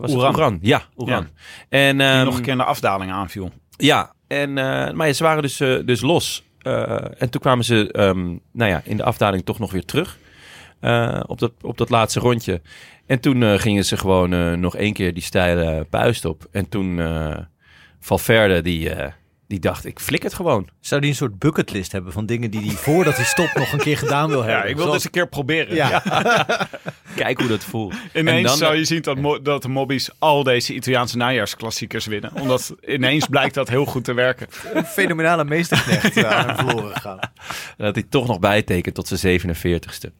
Was 0.00 0.14
Oeran. 0.14 0.58
Ja, 0.62 0.82
Oeran. 0.96 1.28
En, 1.68 1.98
Die 1.98 2.06
ehm, 2.06 2.24
nog 2.24 2.36
een 2.36 2.42
keer 2.42 2.52
in 2.52 2.58
de 2.58 2.64
afdaling 2.64 3.12
aanviel. 3.12 3.50
ja, 3.76 4.12
en, 4.26 4.52
maar 4.96 5.12
ze 5.12 5.22
waren 5.22 5.42
dus, 5.42 5.56
dus 5.84 6.00
los. 6.00 6.44
Eh, 6.62 7.22
en 7.22 7.30
toen 7.30 7.40
kwamen 7.40 7.64
ze 7.64 7.92
ehm, 7.92 8.26
nou 8.52 8.70
ja, 8.70 8.80
in 8.84 8.96
de 8.96 9.04
afdaling 9.04 9.44
toch 9.44 9.58
nog 9.58 9.72
weer 9.72 9.84
terug. 9.84 10.18
eh, 10.80 11.20
op, 11.26 11.38
dat, 11.38 11.52
op 11.60 11.78
dat 11.78 11.90
laatste 11.90 12.20
rondje. 12.20 12.60
En 13.06 13.20
toen 13.20 13.42
eh, 13.42 13.58
gingen 13.58 13.84
ze 13.84 13.96
gewoon 13.96 14.60
nog 14.60 14.76
één 14.76 14.92
keer 14.92 15.14
die 15.14 15.22
steile 15.22 15.86
puist 15.90 16.24
op. 16.24 16.48
En 16.50 16.68
toen 16.68 17.00
Valverde, 18.00 18.62
die, 18.62 18.90
die 19.50 19.58
dacht, 19.60 19.84
ik 19.84 20.00
flik 20.00 20.22
het 20.22 20.34
gewoon. 20.34 20.68
Zou 20.80 21.00
die 21.00 21.10
een 21.10 21.16
soort 21.16 21.38
bucketlist 21.38 21.92
hebben 21.92 22.12
van 22.12 22.26
dingen 22.26 22.50
die 22.50 22.60
hij 22.60 22.74
voordat 22.74 23.16
hij 23.16 23.24
stopt 23.24 23.54
nog 23.54 23.72
een 23.72 23.78
keer 23.78 23.98
gedaan 23.98 24.28
wil 24.28 24.42
hebben? 24.44 24.56
Ja, 24.62 24.64
ik 24.64 24.74
wil 24.74 24.84
Zoals- 24.84 24.96
dus 24.96 25.04
een 25.04 25.10
keer 25.10 25.28
proberen. 25.28 25.74
Ja. 25.74 26.02
Kijk 27.16 27.38
hoe 27.38 27.48
dat 27.48 27.64
voelt. 27.64 27.94
Ineens 28.14 28.36
En 28.36 28.42
dan- 28.42 28.56
zou 28.56 28.76
je 28.76 28.84
zien 28.84 29.02
dat, 29.02 29.16
mo- 29.18 29.42
dat 29.42 29.62
de 29.62 29.68
mobbies 29.68 30.10
al 30.18 30.42
deze 30.42 30.74
Italiaanse 30.74 31.16
najaarsklassiekers 31.16 32.06
winnen. 32.06 32.30
Omdat 32.40 32.74
ineens 32.86 33.26
blijkt 33.26 33.54
dat 33.54 33.68
heel 33.68 33.84
goed 33.84 34.04
te 34.04 34.12
werken. 34.12 34.46
een 34.74 34.84
fenomenale 34.84 35.44
meesterknecht 35.44 36.24
aan 36.24 36.46
hem 36.46 36.56
verloren 36.66 36.94
gegaan. 36.94 37.18
Dat 37.76 37.94
hij 37.94 38.04
toch 38.08 38.26
nog 38.26 38.38
bijtekent 38.38 38.94
tot 38.94 39.08
zijn 39.08 39.40
47ste. 39.40 40.10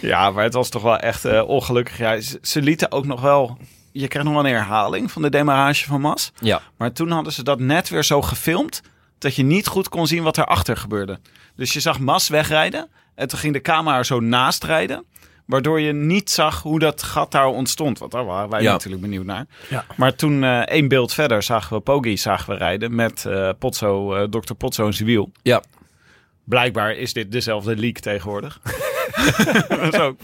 Ja, 0.00 0.30
maar 0.30 0.44
het 0.44 0.54
was 0.54 0.68
toch 0.68 0.82
wel 0.82 0.98
echt 0.98 1.24
eh, 1.24 1.48
ongelukkig. 1.48 1.98
Ja, 1.98 2.20
ze, 2.20 2.38
ze 2.42 2.62
lieten 2.62 2.92
ook 2.92 3.06
nog 3.06 3.20
wel... 3.20 3.58
Je 4.00 4.08
krijgt 4.08 4.28
nog 4.28 4.36
wel 4.36 4.46
een 4.46 4.56
herhaling 4.56 5.10
van 5.10 5.22
de 5.22 5.30
demarrage 5.30 5.84
van 5.86 6.00
Mas. 6.00 6.32
Ja. 6.40 6.62
Maar 6.76 6.92
toen 6.92 7.10
hadden 7.10 7.32
ze 7.32 7.42
dat 7.42 7.58
net 7.58 7.88
weer 7.88 8.04
zo 8.04 8.22
gefilmd... 8.22 8.82
dat 9.18 9.34
je 9.36 9.42
niet 9.42 9.66
goed 9.66 9.88
kon 9.88 10.06
zien 10.06 10.22
wat 10.22 10.38
erachter 10.38 10.76
gebeurde. 10.76 11.18
Dus 11.56 11.72
je 11.72 11.80
zag 11.80 11.98
Mas 11.98 12.28
wegrijden... 12.28 12.88
en 13.14 13.28
toen 13.28 13.38
ging 13.38 13.52
de 13.52 13.60
camera 13.60 13.96
er 13.96 14.04
zo 14.06 14.20
naast 14.20 14.64
rijden... 14.64 15.04
waardoor 15.46 15.80
je 15.80 15.92
niet 15.92 16.30
zag 16.30 16.62
hoe 16.62 16.78
dat 16.78 17.02
gat 17.02 17.30
daar 17.32 17.46
ontstond. 17.46 17.98
Want 17.98 18.12
daar 18.12 18.24
waren 18.24 18.50
wij 18.50 18.62
Ja. 18.62 18.72
natuurlijk 18.72 19.02
benieuwd 19.02 19.24
naar. 19.24 19.46
Ja. 19.68 19.84
Maar 19.96 20.14
toen 20.14 20.44
eh, 20.44 20.58
één 20.58 20.88
beeld 20.88 21.12
verder 21.12 21.42
zagen 21.42 21.76
we 21.76 21.82
Poggi 21.82 22.16
zagen 22.16 22.52
we 22.52 22.58
rijden... 22.58 22.94
met 22.94 23.24
eh 23.26 23.50
Potso, 23.58 24.14
eh 24.14 24.22
Dr. 24.22 24.54
Potso 24.54 24.86
in 24.86 24.92
zijn 24.92 25.08
wiel. 25.08 25.30
Ja. 25.42 25.62
Blijkbaar 26.44 26.92
is 26.94 27.12
dit 27.12 27.32
dezelfde 27.32 27.76
leak 27.76 27.98
tegenwoordig. 27.98 28.60
dat 29.68 29.94
is 29.94 30.00
ook 30.00 30.18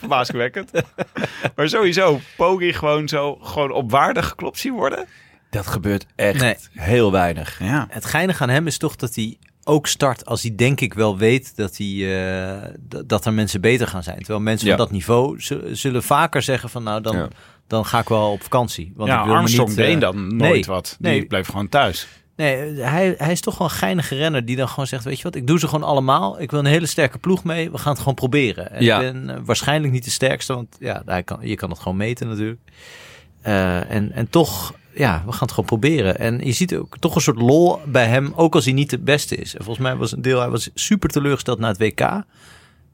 maar 1.56 1.68
sowieso, 1.68 2.20
Poggi 2.36 2.72
gewoon 2.72 3.08
zo 3.08 3.38
gewoon 3.42 3.70
op 3.70 3.90
waarde 3.90 4.22
geklopt 4.22 4.58
zien 4.58 4.72
worden. 4.72 5.06
Dat 5.50 5.66
gebeurt 5.66 6.06
echt 6.16 6.40
Nee. 6.40 6.56
heel 6.72 7.12
weinig. 7.12 7.58
Ja. 7.58 7.86
Het 7.90 8.04
geinige 8.04 8.42
aan 8.42 8.48
hem 8.48 8.66
is 8.66 8.78
toch 8.78 8.96
dat 8.96 9.14
hij 9.14 9.38
ook 9.64 9.86
start 9.86 10.26
als 10.26 10.42
hij 10.42 10.54
denk 10.54 10.80
ik 10.80 10.94
wel 10.94 11.18
weet 11.18 11.56
dat, 11.56 11.76
hij, 11.76 12.22
eh, 12.58 12.70
dat 13.06 13.26
er 13.26 13.32
mensen 13.32 13.60
beter 13.60 13.86
gaan 13.86 14.02
zijn. 14.02 14.16
Terwijl 14.18 14.40
mensen 14.40 14.68
Ja. 14.68 14.76
van 14.76 14.84
dat 14.84 14.92
niveau 14.94 15.40
zullen 15.72 16.02
vaker 16.02 16.42
zeggen 16.42 16.68
van 16.70 16.82
nou 16.82 17.00
dan, 17.00 17.16
Ja. 17.16 17.28
dan 17.66 17.84
ga 17.86 17.98
ik 17.98 18.08
wel 18.08 18.32
op 18.32 18.42
vakantie. 18.42 18.92
Want 18.96 19.08
ja, 19.10 19.18
ik 19.18 19.24
wil 19.24 19.32
me 19.32 19.38
Armstrong 19.38 19.68
niet, 19.68 19.78
deed 19.78 19.94
eh, 19.94 20.00
dan 20.00 20.36
nooit 20.36 20.52
nee, 20.52 20.64
wat. 20.64 20.96
Die 20.98 21.10
nee. 21.10 21.26
bleef 21.26 21.46
gewoon 21.46 21.68
thuis. 21.68 22.08
Nee, 22.42 22.80
hij, 22.80 23.14
hij 23.18 23.32
is 23.32 23.40
toch 23.40 23.58
wel 23.58 23.66
een 23.66 23.74
geinige 23.74 24.16
renner 24.16 24.44
die 24.44 24.56
dan 24.56 24.68
gewoon 24.68 24.86
zegt, 24.86 25.04
weet 25.04 25.16
je 25.16 25.22
wat, 25.22 25.34
ik 25.34 25.46
doe 25.46 25.58
ze 25.58 25.68
gewoon 25.68 25.88
allemaal. 25.88 26.40
Ik 26.40 26.50
wil 26.50 26.60
een 26.60 26.66
hele 26.66 26.86
sterke 26.86 27.18
ploeg 27.18 27.44
mee. 27.44 27.70
We 27.70 27.78
gaan 27.78 27.92
het 27.92 27.98
gewoon 27.98 28.14
proberen. 28.14 28.72
En 28.72 28.84
Ja. 28.84 29.00
Ik 29.00 29.12
ben 29.12 29.30
eh, 29.30 29.40
waarschijnlijk 29.44 29.92
niet 29.92 30.04
de 30.04 30.10
sterkste, 30.10 30.54
want 30.54 30.76
ja, 30.80 31.02
hij 31.06 31.22
kan, 31.22 31.38
je 31.40 31.54
kan 31.54 31.70
het 31.70 31.78
gewoon 31.78 31.96
meten 31.96 32.28
natuurlijk. 32.28 32.60
Eh, 33.42 33.90
en, 33.90 34.12
en 34.12 34.30
toch, 34.30 34.74
ja, 34.94 35.22
we 35.26 35.32
gaan 35.32 35.40
het 35.40 35.50
gewoon 35.50 35.64
proberen. 35.64 36.18
En 36.18 36.44
je 36.44 36.52
ziet 36.52 36.74
ook 36.74 36.98
toch 36.98 37.14
een 37.14 37.20
soort 37.20 37.40
lol 37.40 37.80
bij 37.86 38.06
hem, 38.06 38.32
ook 38.36 38.54
als 38.54 38.64
hij 38.64 38.74
niet 38.74 38.90
de 38.90 38.98
beste 38.98 39.36
is. 39.36 39.54
En 39.54 39.64
volgens 39.64 39.86
mij 39.86 39.96
was 39.96 40.12
een 40.12 40.22
deel, 40.22 40.40
hij 40.40 40.50
was 40.50 40.70
super 40.74 41.08
teleurgesteld 41.08 41.58
na 41.58 41.68
het 41.68 41.78
WK. 41.78 42.22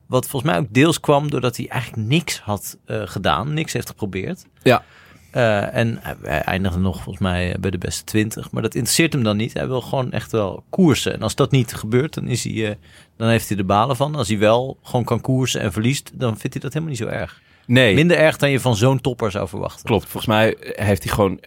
Wat 0.06 0.28
volgens 0.28 0.52
mij 0.52 0.60
ook 0.60 0.72
deels 0.74 1.00
kwam 1.00 1.30
doordat 1.30 1.56
hij 1.56 1.68
eigenlijk 1.68 2.08
niks 2.08 2.40
had 2.40 2.76
eh, 2.84 3.02
gedaan, 3.04 3.54
niks 3.54 3.72
heeft 3.72 3.88
geprobeerd. 3.88 4.44
Ja. 4.62 4.84
Eh, 5.30 5.74
en 5.74 5.98
hij- 6.02 6.40
eindigde 6.42 6.78
nog 6.78 6.94
volgens 6.94 7.18
mij 7.18 7.56
bij 7.60 7.70
de 7.70 7.78
beste 7.78 8.04
20. 8.04 8.50
Maar 8.50 8.62
dat 8.62 8.74
interesseert 8.74 9.12
hem 9.12 9.22
dan 9.22 9.36
niet. 9.36 9.52
Hij 9.54 9.66
wil 9.66 9.80
gewoon 9.80 10.12
echt 10.12 10.32
wel 10.32 10.64
koersen. 10.70 11.12
En 11.14 11.22
als 11.22 11.34
dat 11.34 11.50
niet 11.50 11.74
gebeurt, 11.74 12.14
dan, 12.14 12.26
is 12.28 12.44
hij, 12.44 12.68
eh, 12.70 12.74
dan 13.16 13.28
heeft 13.28 13.48
hij 13.48 13.56
de 13.56 13.64
balen 13.64 13.96
van. 13.96 14.14
Als 14.14 14.28
hij 14.28 14.38
wel 14.38 14.78
gewoon 14.82 15.04
kan 15.04 15.20
koersen 15.20 15.60
en 15.60 15.72
verliest, 15.72 16.10
dan 16.14 16.38
vindt 16.38 16.52
hij 16.52 16.62
dat 16.62 16.72
helemaal 16.72 16.88
niet 16.94 17.02
zo 17.02 17.06
erg. 17.08 17.40
Nee. 17.66 17.94
Minder 17.94 18.16
erg 18.16 18.36
dan 18.36 18.50
je 18.50 18.60
van 18.60 18.76
zo'n 18.76 19.00
topper 19.00 19.30
zou 19.30 19.48
verwachten. 19.48 19.84
Klopt, 19.84 20.02
volgens 20.04 20.26
mij 20.26 20.56
heeft 20.60 21.02
hij 21.04 21.12
gewoon, 21.12 21.40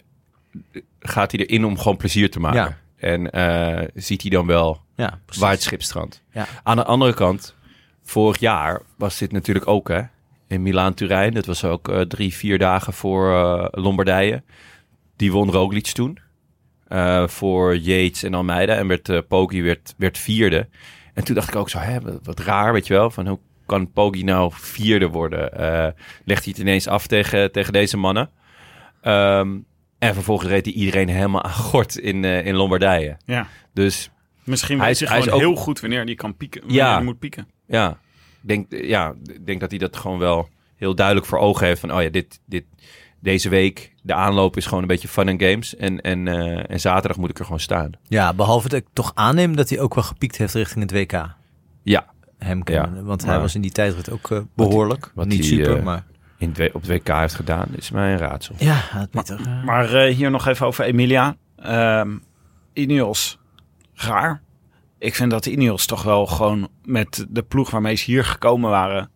gaat 1.00 1.32
hij 1.32 1.40
erin 1.46 1.64
om 1.64 1.78
gewoon 1.78 1.96
plezier 1.96 2.30
te 2.30 2.40
maken. 2.40 2.60
Ja. 2.60 2.78
En 3.08 3.30
eh, 3.30 3.88
ziet 3.94 4.20
hij 4.22 4.30
dan 4.30 4.46
wel 4.46 4.80
Ja, 4.96 5.18
waar 5.38 5.50
het 5.50 5.62
schip 5.62 5.82
strandt. 5.82 6.22
Ja. 6.32 6.46
Aan 6.62 6.76
de 6.76 6.84
andere 6.84 7.14
kant, 7.14 7.54
vorig 8.02 8.38
jaar 8.38 8.82
was 8.96 9.18
dit 9.18 9.32
natuurlijk 9.32 9.66
ook 9.68 9.88
hè, 9.88 10.00
in 10.52 10.62
Milaan-Turijn. 10.62 11.34
Dat 11.34 11.46
was 11.46 11.64
ook 11.64 11.88
eh, 11.88 12.00
drie, 12.00 12.34
vier 12.34 12.58
dagen 12.58 12.92
voor 12.92 13.32
eh, 13.32 13.66
Lombardije. 13.70 14.42
Die 15.16 15.32
won 15.32 15.50
Roglic 15.50 15.86
toen. 15.86 16.18
eh, 16.88 17.26
voor 17.28 17.76
Yates 17.76 18.22
en 18.22 18.34
Almeida. 18.34 18.74
En 18.74 18.86
werd, 18.86 19.28
Poggi 19.28 19.62
werd, 19.62 19.94
werd 19.96 20.18
vierde. 20.18 20.68
En 21.14 21.24
toen 21.24 21.34
dacht 21.34 21.48
ik 21.48 21.56
ook 21.56 21.70
zo, 21.70 21.78
hè, 21.78 22.00
wat, 22.00 22.18
wat 22.22 22.40
raar, 22.40 22.72
weet 22.72 22.86
je 22.86 22.94
wel. 22.94 23.10
Van 23.10 23.26
hoe 23.26 23.38
kan 23.66 23.92
Poggi 23.92 24.22
nou 24.24 24.50
vierde 24.54 25.08
worden? 25.08 25.50
Legt 26.24 26.44
hij 26.44 26.52
het 26.52 26.58
ineens 26.58 26.88
af 26.88 27.06
tegen, 27.06 27.52
tegen 27.52 27.72
deze 27.72 27.96
mannen? 27.96 28.30
Ehm, 29.00 29.58
en 29.98 30.14
vervolgens 30.14 30.48
reed 30.48 30.64
hij 30.64 30.74
iedereen 30.74 31.08
helemaal 31.08 31.42
aan 31.42 31.52
gort 31.52 31.96
in, 31.96 32.24
in 32.24 32.54
Lombardije. 32.54 33.16
Ja. 33.24 33.46
Dus 33.74 34.10
Misschien 34.44 34.76
Hij 34.78 34.86
weet 34.86 34.94
is- 35.00 35.08
hij 35.08 35.08
hij 35.08 35.22
gewoon 35.22 35.40
is 35.40 35.44
ook- 35.46 35.54
heel 35.54 35.62
goed 35.64 35.80
wanneer 35.80 36.04
hij 36.04 36.14
kan 36.14 36.36
pieken. 36.36 36.60
Wanneer 36.60 36.78
Ja. 36.78 36.94
hij 36.94 37.04
moet 37.04 37.18
pieken. 37.18 37.48
ja, 37.66 37.98
denk, 38.48 38.66
ja, 38.70 39.14
ik 39.24 39.46
denk 39.46 39.60
dat 39.60 39.70
hij 39.70 39.78
dat 39.78 39.96
gewoon 39.96 40.18
wel 40.18 40.48
heel 40.76 40.94
duidelijk 40.94 41.26
voor 41.26 41.38
ogen 41.38 41.66
heeft. 41.66 41.80
Van, 41.80 41.92
oh 41.94 42.02
ja, 42.02 42.08
dit, 42.10 42.40
dit, 42.46 42.64
deze 43.20 43.48
week, 43.48 43.94
de 44.02 44.14
aanloop 44.14 44.56
is 44.56 44.64
gewoon 44.66 44.82
een 44.82 44.88
beetje 44.88 45.08
fun 45.08 45.28
and 45.28 45.42
games. 45.42 45.76
En, 45.76 46.00
en, 46.00 46.28
eh, 46.28 46.70
en 46.70 46.80
zaterdag 46.80 47.16
moet 47.16 47.30
ik 47.30 47.38
er 47.38 47.44
gewoon 47.44 47.60
staan. 47.60 47.90
Ja, 48.08 48.34
behalve 48.34 48.68
dat 48.68 48.78
ik 48.80 48.86
toch 48.92 49.12
aanneem 49.14 49.56
dat 49.56 49.68
hij 49.68 49.80
ook 49.80 49.94
wel 49.94 50.04
gepiekt 50.04 50.36
heeft 50.36 50.54
richting 50.54 50.90
het 50.90 50.92
WK. 50.92 51.34
Ja, 51.82 52.06
Hem 52.38 52.56
Ja, 52.58 52.62
kennen, 52.64 53.04
want 53.04 53.22
hij 53.22 53.30
maar- 53.32 53.40
was 53.40 53.54
in 53.54 53.60
die 53.60 53.70
tijdrit 53.70 54.10
ook 54.10 54.30
eh, 54.30 54.38
behoorlijk. 54.56 55.10
wat 55.14 55.26
niet 55.26 55.44
super, 55.44 55.76
eh, 55.76 55.82
maar... 55.84 56.04
in 56.38 56.54
het, 56.56 56.72
op 56.72 56.82
het 56.82 56.90
WK 56.90 57.08
heeft 57.08 57.34
gedaan, 57.34 57.68
is 57.76 57.90
mij 57.90 58.12
een 58.12 58.18
raadsel. 58.18 58.54
Ja, 58.58 58.80
het 58.88 59.38
Maar 59.64 59.94
eh, 59.94 60.14
hier 60.14 60.30
nog 60.30 60.46
even 60.46 60.66
over 60.66 60.84
Emilia. 60.84 61.36
Ehm 61.56 62.10
Ineos, 62.72 63.38
raar. 63.94 64.42
Ik 65.02 65.14
vind 65.14 65.30
dat 65.30 65.46
Ineos 65.46 65.86
toch 65.86 66.02
wel 66.02 66.26
gewoon 66.26 66.68
met 66.84 67.26
de 67.28 67.42
ploeg 67.42 67.70
waarmee 67.70 67.94
ze 67.96 68.04
hier 68.04 68.24
gekomen 68.24 68.70
waren... 68.70 69.10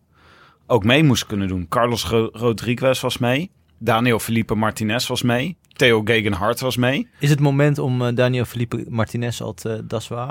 ook 0.65 0.83
mee 0.83 1.03
moest 1.03 1.25
kunnen 1.25 1.47
doen. 1.47 1.65
Carlos 1.69 2.05
Ro- 2.05 2.29
Rodriguez 2.31 3.01
was 3.01 3.17
mee. 3.17 3.51
Daniel 3.79 4.19
Felipe 4.19 4.55
Martinez 4.55 5.07
was 5.07 5.21
mee. 5.21 5.57
Theo 5.73 6.01
Gegenhardt 6.05 6.59
was 6.59 6.77
mee. 6.77 7.07
Is 7.19 7.29
het 7.29 7.39
moment 7.39 7.79
om 7.79 8.01
eh, 8.01 8.15
Daniel 8.15 8.45
Felipe 8.45 8.85
Martinez 8.89 9.41
al 9.41 9.53
te 9.53 9.83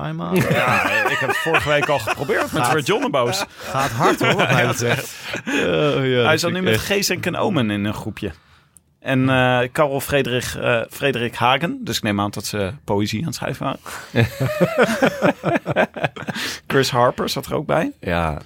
eenmaal? 0.07 0.35
Ja, 0.35 0.91
ik 1.15 1.19
heb 1.19 1.29
het 1.29 1.39
vorige 1.39 1.69
week 1.69 1.89
al 1.89 1.99
geprobeerd 1.99 2.53
met 2.53 2.67
Red 2.67 2.87
Jonneboos. 2.87 3.45
Gaat 3.57 3.91
hard 3.91 4.21
hoor, 4.21 4.35
wat 4.35 4.51
mij 4.53 4.67
betreft. 4.67 5.15
Hij 5.45 6.39
zat 6.39 6.53
nu 6.53 6.63
met 6.63 6.79
Geesink 6.79 7.27
en 7.27 7.37
Omen 7.37 7.71
in 7.71 7.85
een 7.85 7.95
groepje. 7.95 8.33
En 9.07 9.29
eh 9.29 9.69
Karel 9.73 10.01
Frederik, 10.01 10.45
eh, 10.45 10.81
Frederik 10.91 11.35
Hagen. 11.35 11.79
Dus 11.85 11.97
ik 11.97 12.03
neem 12.03 12.21
aan 12.21 12.31
dat 12.31 12.47
ze 12.47 12.73
poëzie 12.85 13.21
aan 13.21 13.27
het 13.27 13.35
schrijven 13.35 13.65
waren. 13.67 13.81
Chris 16.67 16.91
Harper 16.91 17.29
zat 17.29 17.47
er 17.47 17.55
ook 17.55 17.67
bij. 17.67 17.93
Ja. 18.01 18.39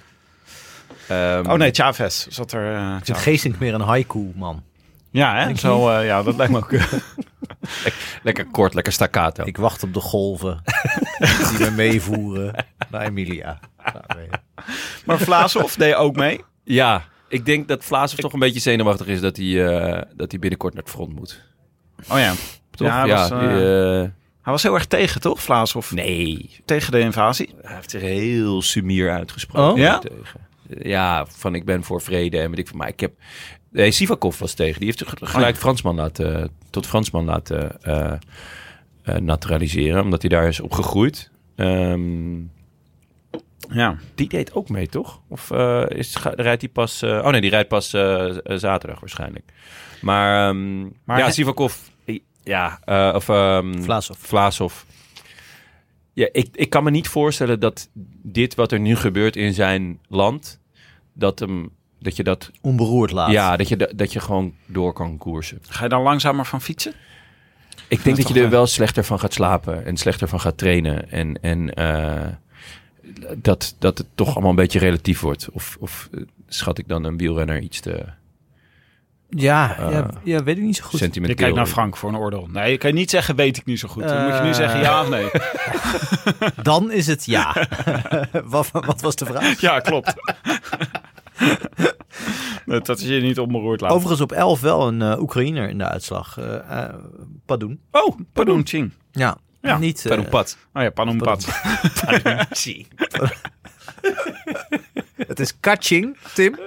Ehm, 1.07 1.45
Oh 1.49 1.57
nee, 1.57 1.71
Chavez 1.71 2.27
zat 2.27 2.51
er. 2.51 2.75
eh, 2.75 2.81
Ik 2.81 2.91
vind 3.05 3.05
Chavez. 3.07 3.23
Geesink 3.23 3.59
meer 3.59 3.73
een 3.73 3.81
haiku, 3.81 4.31
man. 4.35 4.63
Ja, 5.11 5.35
hè? 5.35 5.55
Zo, 5.55 5.89
eh, 5.89 6.05
ja, 6.05 6.23
dat 6.23 6.35
lijkt 6.35 6.51
me 6.51 6.57
ook. 6.57 6.71
Lekker 8.23 8.45
kort, 8.45 8.73
lekker 8.73 8.93
staccato. 8.93 9.43
Ik 9.45 9.57
wacht 9.57 9.83
op 9.83 9.93
de 9.93 9.99
golven 9.99 10.61
die 11.49 11.59
me 11.59 11.71
meevoeren 11.71 12.65
naar 12.89 13.01
Emilia. 13.01 13.59
Nou, 13.93 14.27
maar 15.05 15.17
Vlaashoff 15.19 15.75
deed 15.75 15.93
ook 15.93 16.15
mee. 16.15 16.43
Ja, 16.63 17.03
ik 17.31 17.45
denk 17.45 17.67
dat 17.67 17.83
Vlaas 17.83 18.15
toch 18.15 18.33
een 18.33 18.39
beetje 18.39 18.59
zenuwachtig 18.59 19.07
is 19.07 19.21
dat 19.21 19.37
hij, 19.37 19.67
eh, 19.67 20.01
dat 20.15 20.31
hij 20.31 20.39
binnenkort 20.39 20.73
naar 20.73 20.83
het 20.83 20.91
front 20.91 21.15
moet. 21.15 21.41
Oh 22.09 22.17
ja. 22.19 22.33
Toch? 22.71 22.87
Ja, 22.87 23.05
Ja, 23.05 23.27
hij 23.27 23.29
was, 23.29 23.29
die, 23.29 23.49
eh, 23.49 23.99
eh, 24.01 24.09
Hij 24.41 24.53
was 24.53 24.63
heel 24.63 24.73
erg 24.73 24.85
tegen, 24.85 25.21
toch? 25.21 25.41
Vlaashoff. 25.41 25.91
nee, 25.91 26.49
Tegen 26.65 26.91
de 26.91 26.99
invasie. 26.99 27.49
hij 27.61 27.75
heeft 27.75 27.91
zich 27.91 28.01
heel 28.01 28.61
sumier 28.61 29.11
uitgesproken. 29.11 29.71
Oh? 29.71 29.77
Ja? 29.77 29.99
Tegen. 29.99 30.49
Ja, 30.81 31.25
van 31.25 31.55
ik 31.55 31.65
ben 31.65 31.83
voor 31.83 32.01
vrede 32.01 32.39
en 32.39 32.49
weet 32.49 32.59
ik 32.59 32.67
van. 32.67 32.77
Maar 32.77 32.87
ik 32.87 32.99
heb, 32.99 33.13
Nee, 33.71 33.91
Sivakov 33.91 34.39
was 34.39 34.53
tegen. 34.53 34.79
Die 34.79 34.85
heeft 34.85 35.03
gelijk 35.21 35.57
Fransman 35.57 35.95
laten, 35.95 36.49
tot 36.69 36.87
Fransman 36.87 37.25
laten 37.25 37.79
naturaliseren. 39.19 40.03
Omdat 40.03 40.21
hij 40.21 40.29
daar 40.29 40.47
is 40.47 40.59
op 40.59 40.71
gegroeid. 40.71 41.31
Ja. 43.69 43.95
die 44.15 44.27
deed 44.29 44.53
ook 44.53 44.69
mee, 44.69 44.87
toch? 44.87 45.21
Of 45.27 45.51
eh, 45.51 45.83
is, 45.87 46.17
rijdt 46.35 46.61
hij 46.61 46.71
pas... 46.71 47.01
eh, 47.01 47.09
oh 47.23 47.29
nee, 47.29 47.41
die 47.41 47.49
rijdt 47.49 47.67
pas 47.69 47.93
eh, 47.93 48.35
zaterdag 48.43 48.99
waarschijnlijk. 48.99 49.51
Maar, 50.01 50.47
ehm, 50.49 50.81
Maar 51.03 51.17
ja, 51.19 51.31
Sivakov... 51.31 51.75
Ja, 52.43 52.79
eh, 52.85 53.11
of... 53.15 53.29
ehm 53.29 53.81
Vlaasov. 53.81 54.17
Vlaasov. 54.19 54.83
Ja, 56.13 56.27
ik, 56.31 56.47
ik 56.51 56.69
kan 56.69 56.83
me 56.83 56.89
niet 56.91 57.07
voorstellen 57.07 57.59
dat 57.59 57.89
dit 58.23 58.55
wat 58.55 58.71
er 58.71 58.79
nu 58.79 58.95
gebeurt 58.95 59.35
in 59.35 59.53
zijn 59.53 59.99
land... 60.07 60.59
Dat, 61.13 61.39
hem, 61.39 61.69
dat 61.99 62.15
je 62.15 62.23
dat... 62.23 62.51
Onberoerd 62.61 63.11
laat. 63.11 63.31
Ja, 63.31 63.57
dat 63.57 63.67
je, 63.69 63.77
da- 63.77 63.91
dat 63.95 64.13
je 64.13 64.19
gewoon 64.19 64.53
door 64.65 64.93
kan 64.93 65.17
koersen. 65.17 65.59
Ga 65.69 65.83
je 65.83 65.89
dan 65.89 66.01
langzamer 66.01 66.45
van 66.45 66.61
fietsen? 66.61 66.93
Ik 67.87 68.03
denk 68.03 68.17
dat, 68.17 68.27
je 68.27 68.33
er 68.33 68.39
wel. 68.41 68.49
wel 68.49 68.67
slechter 68.67 69.03
van 69.03 69.19
gaat 69.19 69.33
slapen 69.33 69.85
en 69.85 69.97
slechter 69.97 70.27
van 70.27 70.39
gaat 70.39 70.57
trainen. 70.57 71.11
En, 71.11 71.41
en 71.41 71.73
eh, 71.73 72.27
dat, 73.37 73.75
dat 73.79 73.97
het 73.97 74.07
toch 74.15 74.31
allemaal 74.31 74.49
een 74.49 74.55
beetje 74.55 74.79
relatief 74.79 75.19
wordt. 75.19 75.49
Of, 75.51 75.77
of 75.79 76.09
eh, 76.11 76.21
schat 76.47 76.77
ik 76.77 76.87
dan 76.87 77.03
een 77.03 77.17
wielrenner 77.17 77.59
iets 77.59 77.79
te 77.79 78.05
Ja, 79.29 79.77
Eh, 79.77 79.91
ja, 79.91 80.09
ja, 80.23 80.43
weet 80.43 80.57
ik 80.57 80.63
niet 80.63 80.75
zo 80.75 80.83
goed. 80.83 80.91
Je 80.91 80.97
sentimenteel? 80.97 81.37
kijkt 81.37 81.55
naar 81.55 81.65
Frank 81.65 81.97
voor 81.97 82.09
een 82.09 82.17
oordeel. 82.17 82.47
Nee, 82.51 82.71
je 82.71 82.77
kan 82.77 82.93
niet 82.93 83.09
zeggen 83.09 83.35
weet 83.35 83.57
ik 83.57 83.65
niet 83.65 83.79
zo 83.79 83.87
goed. 83.87 84.03
Dan 84.03 84.25
moet 84.25 84.37
je 84.37 84.43
nu 84.43 84.53
zeggen 84.53 84.79
ja 84.79 85.01
of 85.01 85.09
nee. 85.09 85.29
Dan 86.63 86.91
is 86.91 87.07
het 87.07 87.25
ja. 87.25 87.67
wat, 88.45 88.69
wat 88.71 89.01
was 89.01 89.15
de 89.15 89.25
vraag? 89.25 89.59
Ja, 89.59 89.79
klopt. 89.79 90.13
dat 92.65 92.85
dat 92.85 92.99
is 92.99 93.07
je 93.07 93.21
niet 93.21 93.39
onberoerd 93.39 93.81
laten. 93.81 93.95
Overigens 93.95 94.21
op 94.21 94.31
11 94.31 94.61
wel 94.61 94.87
een 94.87 95.01
eh, 95.01 95.21
Oekraïner 95.21 95.69
in 95.69 95.77
de 95.77 95.87
uitslag. 95.87 96.39
Padoen. 97.45 97.79
Oh, 97.91 98.19
pardon, 98.33 98.61
Ching. 98.65 98.91
Ja, 99.11 99.37
Ja, 99.61 99.77
niet... 99.77 99.99
eh, 100.01 100.07
Pardon, 100.07 100.29
Pat. 100.29 100.57
Oh 100.73 100.81
ja, 100.81 100.89
Panumpat. 100.89 101.45
het 105.27 105.39
is 105.39 105.59
Kaching, 105.59 106.17
Tim. 106.33 106.59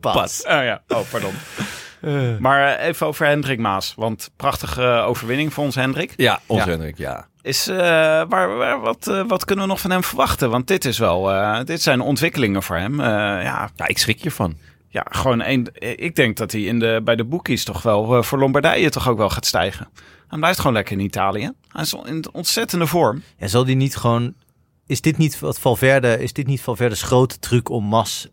Pas. 0.00 0.42
Oh 0.46 0.50
ja, 0.50 0.82
oh 0.88 1.00
pardon. 1.10 1.32
Maar 2.40 2.74
eh, 2.78 2.86
even 2.86 3.06
over 3.06 3.26
Hendrik 3.26 3.58
Maas. 3.58 3.92
Want 3.96 4.30
prachtige 4.36 4.82
eh, 4.82 5.06
overwinning 5.06 5.52
voor 5.52 5.64
ons 5.64 5.74
Hendrik. 5.74 6.12
Ja, 6.16 6.40
ons 6.46 6.64
Ja. 6.64 6.68
Hendrik, 6.70 6.98
ja. 6.98 7.26
Is, 7.42 7.68
eh, 7.68 7.76
waar, 8.28 8.56
waar- 8.56 8.80
wat, 8.80 9.06
eh, 9.06 9.22
wat 9.26 9.44
kunnen 9.44 9.64
we 9.64 9.70
nog 9.70 9.80
van 9.80 9.90
hem 9.90 10.04
verwachten? 10.04 10.50
Want 10.50 10.66
dit 10.66 10.84
is 10.84 10.98
wel, 10.98 11.32
eh, 11.32 11.60
dit 11.64 11.82
zijn 11.82 12.00
ontwikkelingen 12.00 12.62
voor 12.62 12.76
hem. 12.76 13.00
Eh, 13.00 13.06
ja, 13.42 13.70
Ja, 13.76 13.86
ik 13.86 13.98
schrik 13.98 14.20
hiervan. 14.22 14.56
ja, 14.88 15.06
gewoon 15.10 15.42
een. 15.42 15.68
Ik 15.78 16.16
denk 16.16 16.36
dat 16.36 16.52
hij 16.52 16.60
in 16.60 16.78
de, 16.78 17.00
bij 17.04 17.16
de 17.16 17.24
boekies 17.24 17.64
toch 17.64 17.82
wel 17.82 18.16
eh, 18.16 18.22
voor 18.22 18.38
Lombardije 18.38 18.90
toch 18.90 19.08
ook 19.08 19.18
wel 19.18 19.30
gaat 19.30 19.46
stijgen. 19.46 19.88
Hij 20.32 20.40
blijft 20.40 20.58
gewoon 20.58 20.72
lekker 20.76 20.98
in 20.98 21.04
Italië. 21.04 21.50
Hij 21.68 21.82
is 21.82 21.92
in 22.04 22.24
ontzettende 22.32 22.86
vorm. 22.86 23.22
Ja, 23.36 23.46
zal 23.46 23.64
die 23.64 23.76
niet 23.76 23.96
gewoon... 23.96 24.34
Is 24.86 25.00
dit 25.00 25.18
niet 25.18 25.38
wat 25.38 25.58
Valverde... 25.60 26.18
Is 26.22 26.32
dit 26.32 26.46
niet 26.46 26.60
Valverde's 26.60 27.02
grote 27.02 27.38
truc 27.38 27.68
om 27.68 27.84
Mas 27.84 28.28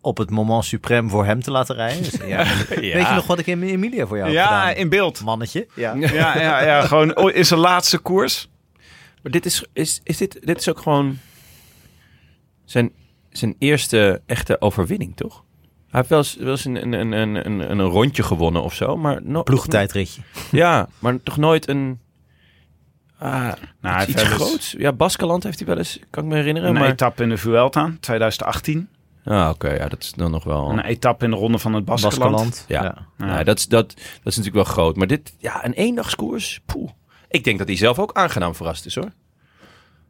op 0.00 0.16
het 0.16 0.30
moment 0.30 0.64
suprem 0.64 1.10
voor 1.10 1.24
hem 1.24 1.42
te 1.42 1.50
laten 1.50 1.74
rijden? 1.74 2.02
Dus, 2.10 2.18
ja. 2.26 2.44
Weet 2.68 3.06
je 3.06 3.14
nog 3.14 3.26
wat 3.26 3.38
ik 3.38 3.46
in 3.46 3.62
Emilia 3.62 4.06
voor 4.06 4.16
jou 4.16 4.28
heb 4.28 4.38
Ja, 4.38 4.60
gedaan? 4.60 4.76
in 4.76 4.88
beeld. 4.88 5.20
Mannetje. 5.20 5.66
Ja. 5.74 5.94
Ja, 5.94 6.38
ja, 6.40 6.62
ja, 6.64 6.86
gewoon 6.86 7.16
oh, 7.16 7.34
in 7.34 7.46
zijn 7.46 7.60
laatste 7.60 7.98
koers. 7.98 8.48
Maar 9.22 9.32
dit 9.32 9.46
is, 9.46 9.64
is, 9.72 10.00
is 10.04 10.16
dit, 10.16 10.46
dit 10.46 10.58
is 10.58 10.68
ook 10.68 10.80
gewoon 10.80 11.18
zijn, 12.64 12.92
zijn 13.30 13.54
eerste 13.58 14.22
echte 14.26 14.60
overwinning, 14.60 15.16
toch? 15.16 15.43
Hij 15.94 16.02
heeft 16.02 16.08
wel 16.08 16.18
eens, 16.18 16.36
wel 16.36 16.50
eens 16.50 16.64
een, 16.64 16.92
een, 16.92 17.12
een, 17.12 17.46
een, 17.46 17.70
een 17.70 17.80
rondje 17.80 18.22
gewonnen 18.22 18.62
of 18.62 18.74
zo, 18.74 18.96
maar 18.96 19.20
no, 19.22 19.42
Ploegtijdritje. 19.42 20.22
Ja, 20.50 20.88
maar 20.98 21.22
toch 21.22 21.36
nooit 21.36 21.68
een. 21.68 22.00
Ah, 23.18 23.52
Nou, 23.80 24.06
iets, 24.06 24.22
groots. 24.22 24.74
Ja, 24.78 24.92
Baskeland 24.92 25.42
heeft 25.42 25.58
hij 25.58 25.68
wel 25.68 25.78
eens, 25.78 25.98
kan 26.10 26.24
ik 26.24 26.28
me 26.28 26.34
herinneren. 26.36 26.68
Een 26.68 26.74
maar... 26.74 26.88
etappe 26.88 27.22
in 27.22 27.28
de 27.28 27.36
Vuelta 27.36 27.92
2018. 28.00 28.88
Ah, 29.24 29.48
oké, 29.48 29.70
ja, 29.70 29.88
dat 29.88 30.02
is 30.02 30.12
dan 30.12 30.30
nog 30.30 30.44
wel. 30.44 30.70
Een 30.70 30.80
etappe 30.80 31.24
in 31.24 31.30
de 31.30 31.36
ronde 31.36 31.58
van 31.58 31.74
het 31.74 31.84
Baskeland. 31.84 32.20
Baskeland. 32.20 32.64
Ja. 32.68 32.82
Ja. 32.82 33.06
Ja. 33.18 33.24
Nou, 33.26 33.44
dat, 33.44 33.58
is, 33.58 33.66
dat, 33.66 33.88
dat 33.88 33.98
is 34.24 34.36
natuurlijk 34.36 34.54
wel 34.54 34.74
groot. 34.74 34.96
Maar 34.96 35.06
dit, 35.06 35.34
ja, 35.38 35.64
een 35.64 35.72
eendagskoers. 35.72 36.60
Poeh. 36.66 36.90
Ik 37.28 37.44
denk 37.44 37.58
dat 37.58 37.66
hij 37.66 37.76
zelf 37.76 37.98
ook 37.98 38.12
aangenaam 38.12 38.54
verrast 38.54 38.86
is 38.86 38.94
hoor. 38.94 39.12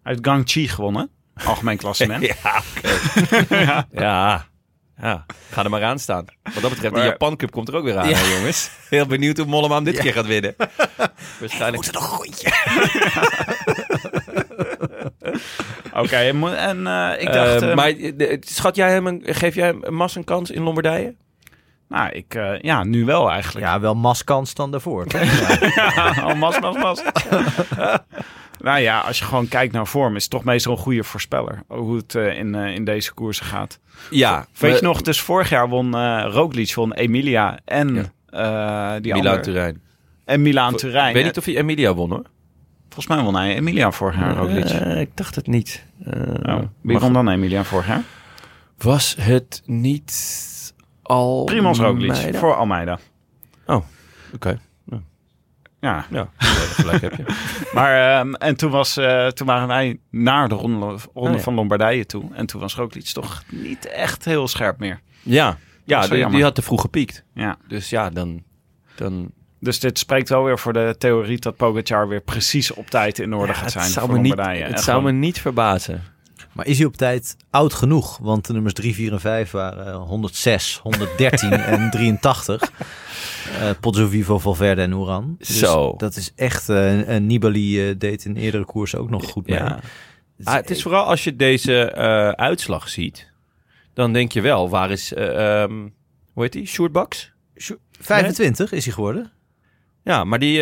Uit 0.03 0.19
Gangchi 0.23 0.69
gewonnen. 0.69 1.11
Algemeen 1.45 1.77
klassement. 1.85 2.23
Ja, 2.23 2.63
oké. 2.77 3.87
ja. 4.05 4.53
Ja, 5.01 5.27
ga 5.51 5.65
er 5.65 5.71
maar 5.71 5.83
aan 5.85 5.99
staan. 5.99 6.25
Wat 6.43 6.55
dat 6.63 6.71
betreft, 6.71 6.95
de 6.95 7.01
Maar- 7.01 7.09
Japan 7.09 7.37
Cup 7.37 7.51
komt 7.51 7.69
er 7.69 7.75
ook 7.77 7.85
weer 7.85 7.99
aan, 7.99 8.09
hè, 8.09 8.35
jongens. 8.37 8.71
Heel 8.89 9.07
benieuwd 9.07 9.37
hoe 9.37 9.47
Mollema 9.47 9.75
hem 9.75 9.85
dit 9.85 9.99
keer 9.99 10.13
gaat 10.13 10.27
winnen. 10.27 10.55
Waarschijnlijk. 11.41 11.93
nog 11.93 12.03
een 12.03 12.09
rondje. 12.17 12.53
Oké, 15.95 16.17
en 16.17 16.87
eh, 16.87 17.23
ik 17.23 17.33
dacht... 17.33 17.63
Eh, 17.63 17.71
eh, 17.71 17.77
maar 17.77 17.89
eh, 17.89 18.37
schat 18.41 18.77
jij 18.77 18.91
hem 18.91 19.07
een, 19.07 19.23
geef 19.25 19.55
jij 19.55 19.67
hem 19.67 19.95
Mas 19.95 20.15
een 20.15 20.25
kans 20.25 20.51
in 20.51 20.63
Lombardije? 20.63 21.15
Nou, 21.89 22.11
ik, 22.11 22.35
eh, 22.35 22.59
ja, 22.61 22.85
nu 22.85 23.05
wel 23.05 23.31
eigenlijk. 23.31 23.67
Ja, 23.67 23.81
wel 23.81 23.95
maskans 23.95 24.55
dan 24.55 24.71
daarvoor. 24.71 25.05
Ja. 25.09 25.21
Ja, 25.75 26.27
oh, 26.27 26.35
mas, 26.35 26.61
mas, 26.61 26.77
mas. 26.77 27.03
Nou 28.65 28.79
ja, 28.79 29.01
als 29.01 29.19
je 29.19 29.25
gewoon 29.25 29.49
kijkt 29.49 29.73
naar 29.73 29.87
vorm, 29.87 30.17
is 30.17 30.23
het 30.23 30.31
toch 30.31 30.45
meestal 30.45 30.73
een 30.73 30.79
goede 30.79 31.05
voorspeller. 31.05 31.63
Hoe 31.69 31.97
het 31.97 32.15
eh, 32.15 32.39
in, 32.39 32.55
eh, 32.55 32.75
in 32.75 32.85
deze 32.85 33.13
koersen 33.15 33.47
gaat. 33.47 33.79
Ja. 34.11 34.47
Weet 34.59 34.79
je 34.79 34.85
nog, 34.85 35.03
dus 35.03 35.21
vorig 35.21 35.49
jaar 35.49 35.69
won 35.69 35.95
eh 35.95 36.25
Roglic, 36.29 36.75
won 36.75 36.93
Emilia 36.93 37.59
en 37.65 38.13
Ja. 38.31 39.01
die 39.01 39.13
Milaan 39.15 39.43
Turijn. 39.43 39.83
En 40.25 40.43
Milaan 40.43 40.77
Turijn. 40.77 41.09
Ik 41.09 41.15
weet 41.15 41.25
niet 41.25 41.39
of 41.39 41.45
hij 41.45 41.57
Emilia 41.57 41.95
won 41.95 42.11
hoor. 42.11 42.25
Volgens 42.89 43.07
mij 43.07 43.25
won 43.25 43.35
hij 43.35 43.55
Emilia 43.55 43.91
vorig 43.91 44.17
jaar, 44.19 44.37
Roglic. 44.37 44.65
Ik 44.99 45.17
dacht 45.17 45.35
het 45.35 45.47
niet. 45.47 45.85
Oh, 46.43 46.59
wie 46.81 46.99
won 46.99 47.13
dan 47.13 47.29
Emilia 47.29 47.65
vorig 47.65 47.87
jaar? 47.87 48.03
Was 48.79 49.17
het 49.21 49.63
niet 49.65 50.13
al... 51.03 51.45
Primoz 51.45 51.79
Roglic 51.79 52.37
voor 52.37 52.55
Almeida. 52.55 52.99
Oké, 54.35 54.59
Ja, 55.85 56.07
ja, 56.11 56.29
gelijk 56.39 57.01
heb 57.01 57.15
je. 57.17 57.25
maar 57.75 58.19
ehm, 58.19 58.35
en 58.35 58.57
toen, 58.57 58.71
was, 58.71 58.97
eh, 58.97 59.27
toen 59.27 59.47
waren 59.47 59.69
wij 59.69 59.99
naar 60.11 60.49
de 60.49 60.55
ronde, 60.55 60.79
ronde 60.87 61.01
Oh, 61.13 61.31
ja. 61.31 61.39
van 61.39 61.55
Lombardije 61.55 62.07
toe. 62.07 62.25
En 62.35 62.47
toen 62.47 62.61
was 62.61 62.75
Roglic 62.75 63.05
toch 63.05 63.43
niet 63.51 63.87
echt 63.87 64.25
heel 64.25 64.49
scherp 64.49 64.79
meer. 64.79 65.01
Ja, 65.23 65.59
ja 65.85 66.07
die, 66.07 66.43
had 66.43 66.55
te 66.55 66.63
vroeg 66.63 66.81
gepiekt. 66.81 67.25
Ja. 67.35 67.57
Dus 67.69 67.91
ja, 67.91 68.11
dan... 68.11 68.43
dan 68.95 69.31
Dus 69.59 69.81
dit 69.81 69.99
spreekt 69.99 70.29
wel 70.29 70.45
weer 70.45 70.59
voor 70.59 70.73
de 70.73 70.95
theorie 70.99 71.39
dat 71.39 71.57
Pogacar 71.57 72.09
weer 72.09 72.21
precies 72.21 72.71
op 72.71 72.91
tijd 72.91 73.19
in 73.19 73.35
orde 73.35 73.53
Ja, 73.53 73.59
gaat 73.59 73.71
zijn 73.71 73.91
voor 73.91 74.13
me 74.13 74.19
niet, 74.19 74.37
Lombardije. 74.37 74.65
het 74.65 74.81
zou 74.81 75.03
me 75.03 75.13
niet 75.13 75.41
verbazen. 75.41 76.03
Maar 76.53 76.67
is 76.67 76.79
hij 76.79 76.87
op 76.87 76.97
tijd 76.97 77.37
oud 77.51 77.75
genoeg? 77.75 78.19
Want 78.19 78.47
de 78.47 78.53
nummers 78.53 78.75
3, 78.75 78.95
4 78.95 79.13
en 79.13 79.21
5 79.21 79.51
waren 79.51 79.87
eh, 79.87 79.97
106, 79.97 80.81
113 80.83 81.53
en 81.75 81.91
83. 81.91 82.73
Eh 83.61 83.71
Pozzo 83.81 84.07
Vivo, 84.09 84.39
Valverde 84.39 84.83
en 84.83 84.93
Oeran. 84.93 85.35
Dus 85.39 85.59
Zo. 85.59 85.95
Dat 85.97 86.17
is 86.17 86.33
echt... 86.37 86.69
eh 86.69 87.09
en 87.09 87.27
Nibali 87.27 87.89
eh, 87.89 87.95
deed 87.99 88.25
in 88.25 88.37
eerdere 88.37 88.65
koersen 88.65 88.99
ook 88.99 89.11
nog 89.11 89.25
goed 89.31 89.47
mee. 89.47 89.59
Ja. 89.59 89.81
Het 90.37 90.47
Ah, 90.47 90.55
het 90.55 90.71
is 90.71 90.83
vooral 90.83 91.05
als 91.05 91.25
je 91.25 91.37
deze 91.37 91.95
uitslag 92.37 92.89
ziet, 92.89 93.33
dan 93.95 94.13
denk 94.13 94.33
je 94.33 94.41
wel, 94.41 94.69
waar 94.69 94.91
is, 94.91 95.13
ehm, 95.13 95.73
hoe 96.33 96.43
heet 96.43 96.53
die, 96.53 96.67
Sjoerd 96.67 97.33
25 98.01 98.73
is 98.73 98.85
hij 98.85 98.95
geworden. 98.95 99.33
Ja, 100.05 100.25
maar 100.25 100.39
die, 100.39 100.57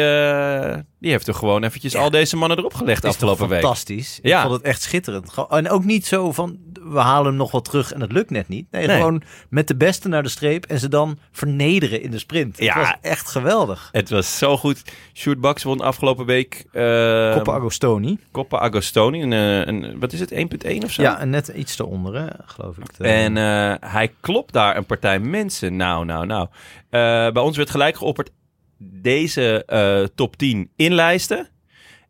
die 1.00 1.10
heeft 1.10 1.26
er 1.28 1.34
gewoon 1.34 1.64
eventjes 1.64 1.92
Ja. 1.92 2.00
al 2.00 2.10
deze 2.10 2.36
mannen 2.36 2.58
erop 2.58 2.74
gelegd 2.74 3.04
Is 3.04 3.10
afgelopen 3.10 3.48
week. 3.48 3.60
fantastisch. 3.60 4.18
Ja. 4.22 4.36
Ik 4.36 4.42
vond 4.48 4.54
het 4.56 4.64
echt 4.66 4.82
schitterend. 4.82 5.34
En 5.48 5.68
ook 5.70 5.84
niet 5.84 6.06
zo 6.06 6.32
van, 6.32 6.58
we 6.84 6.98
halen 6.98 7.26
hem 7.26 7.36
nog 7.36 7.50
wel 7.50 7.60
terug 7.60 7.92
en 7.92 8.00
het 8.00 8.12
lukt 8.12 8.30
net 8.30 8.48
niet. 8.48 8.66
Nee, 8.70 8.86
Nee. 8.86 8.96
gewoon 8.96 9.22
met 9.48 9.68
de 9.68 9.76
beste 9.76 10.08
naar 10.08 10.22
de 10.22 10.28
streep 10.28 10.64
en 10.64 10.78
ze 10.78 10.88
dan 10.88 11.18
vernederen 11.32 12.02
in 12.02 12.10
de 12.10 12.18
sprint. 12.18 12.58
Ja. 12.58 12.78
Het 12.78 12.86
was 12.86 12.96
echt 13.00 13.30
geweldig. 13.30 13.88
Het 13.92 14.10
was 14.10 14.38
zo 14.38 14.56
goed. 14.56 14.82
Sjoerd 15.14 15.40
Baks 15.40 15.62
won 15.62 15.80
afgelopen 15.80 16.26
week 16.26 16.64
uh, 16.72 17.32
Coppa 17.34 17.52
Agostoni. 17.52 18.18
Coppa 18.32 18.58
Agostoni. 18.58 19.22
Een, 19.22 19.32
eh, 19.32 19.66
een, 19.66 20.00
wat 20.00 20.12
is 20.12 20.20
het, 20.20 20.32
1.1 20.32 20.84
of 20.84 20.90
zo? 20.90 21.02
Ja, 21.02 21.18
en 21.18 21.30
net 21.30 21.48
iets 21.48 21.78
eronder, 21.78 22.14
hè, 22.14 22.26
geloof 22.44 22.76
ik. 22.76 22.84
En 22.98 23.36
eh, 23.36 23.74
hij 23.92 24.12
klopt 24.20 24.52
daar 24.52 24.76
een 24.76 24.86
partij 24.86 25.18
mensen. 25.18 25.76
Nou, 25.76 26.04
nou, 26.04 26.26
nou. 26.26 26.48
Eh, 26.90 27.00
bij 27.32 27.42
ons 27.42 27.56
werd 27.56 27.70
gelijk 27.70 27.96
geopperd 27.96 28.30
deze 28.78 30.10
top 30.14 30.36
10 30.36 30.70
inlijsten. 30.76 31.48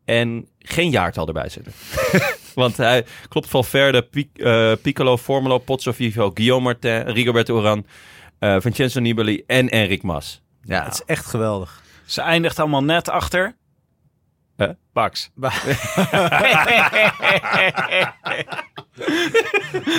En 0.04 0.48
geen 0.58 0.90
jaartal 0.90 1.26
erbij 1.26 1.48
zetten. 1.48 1.72
Want 2.54 2.76
hij 2.76 3.04
klopt 3.28 3.48
Valverde, 3.48 4.02
Pic, 4.02 4.28
eh, 4.34 4.72
Piccolo, 4.82 5.16
Formolo, 5.16 5.58
Pozzo 5.58 5.92
Vivo, 5.92 6.30
Guillaume 6.34 6.62
Martin, 6.64 7.00
Rigoberto 7.00 7.56
Oran, 7.58 7.86
eh 8.38 8.56
Vincenzo 8.60 9.00
Nibali 9.00 9.42
en 9.46 9.68
Enric 9.68 10.02
Mas. 10.02 10.42
ja, 10.62 10.84
het 10.84 10.92
is 10.94 11.02
echt 11.06 11.26
geweldig. 11.26 11.82
Ze 12.04 12.20
eindigt 12.20 12.58
allemaal 12.58 12.84
net 12.84 13.08
achter. 13.08 13.56
Huh? 14.56 14.68
Bax. 14.92 15.30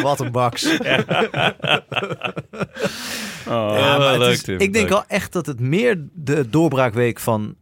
Wat 0.01 0.19
een 0.19 0.31
baks. 0.31 0.65
Oh. 3.47 3.73
Ja, 3.77 4.17
leuk, 4.17 4.31
is- 4.31 4.43
ik 4.57 4.73
denk 4.73 4.89
wel 4.89 5.03
echt 5.07 5.33
dat 5.33 5.45
het 5.45 5.59
meer 5.59 6.07
de 6.13 6.49
doorbraakweek 6.49 7.19
van 7.19 7.55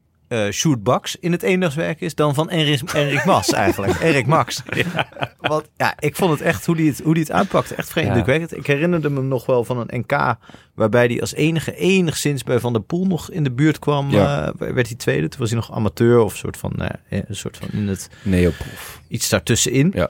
Baks 0.80 1.16
in 1.20 1.32
het 1.32 1.44
eendagswerk 1.44 2.02
is 2.02 2.16
dan 2.16 2.34
van 2.34 2.50
Enrik, 2.50 2.94
Enrik 2.94 3.26
Mas 3.26 3.52
eigenlijk. 3.66 4.00
Erik 4.02 4.26
Max. 4.26 4.64
Want 5.40 5.70
ja, 5.78 5.96
ik 6.00 6.16
vond 6.16 6.32
het 6.32 6.42
echt 6.42 6.66
hoe 6.66 6.76
die 6.76 6.90
het, 6.90 7.02
hoe 7.04 7.14
die 7.14 7.24
het 7.24 7.32
aanpakte. 7.32 7.76
Echt 7.76 7.90
vreemd. 7.90 8.08
Ja. 8.08 8.16
Ik, 8.16 8.26
weet 8.26 8.42
het, 8.42 8.58
ik 8.58 8.68
herinnerde 8.68 9.10
me 9.10 9.22
nog 9.22 9.46
wel 9.46 9.64
van 9.64 9.78
een 9.88 10.00
NK 10.00 10.36
waarbij 10.76 11.06
hij 11.06 11.22
als 11.22 11.34
enige 11.34 11.76
enigszins 11.76 12.44
bij 12.44 12.60
Van 12.60 12.74
der 12.74 12.82
Poel 12.82 13.06
nog 13.06 13.32
in 13.32 13.44
de 13.44 13.52
buurt 13.52 13.80
kwam. 13.80 14.10
Ja. 14.10 14.48
eh, 14.60 14.74
werd 14.74 14.88
hij 14.88 14.98
tweede. 14.98 15.28
Toen 15.28 15.40
was 15.40 15.50
hij 15.50 15.60
nog 15.60 15.72
amateur 15.72 16.20
of 16.20 16.36
soort 16.36 16.58
van, 16.58 16.74
eh, 16.76 17.20
een 17.28 17.36
soort 17.36 17.58
van 17.58 17.68
in 17.72 17.88
het 17.88 18.10
Neoproef. 18.24 19.02
iets 19.08 19.30
daartussenin. 19.30 19.92
Ja. 19.96 20.10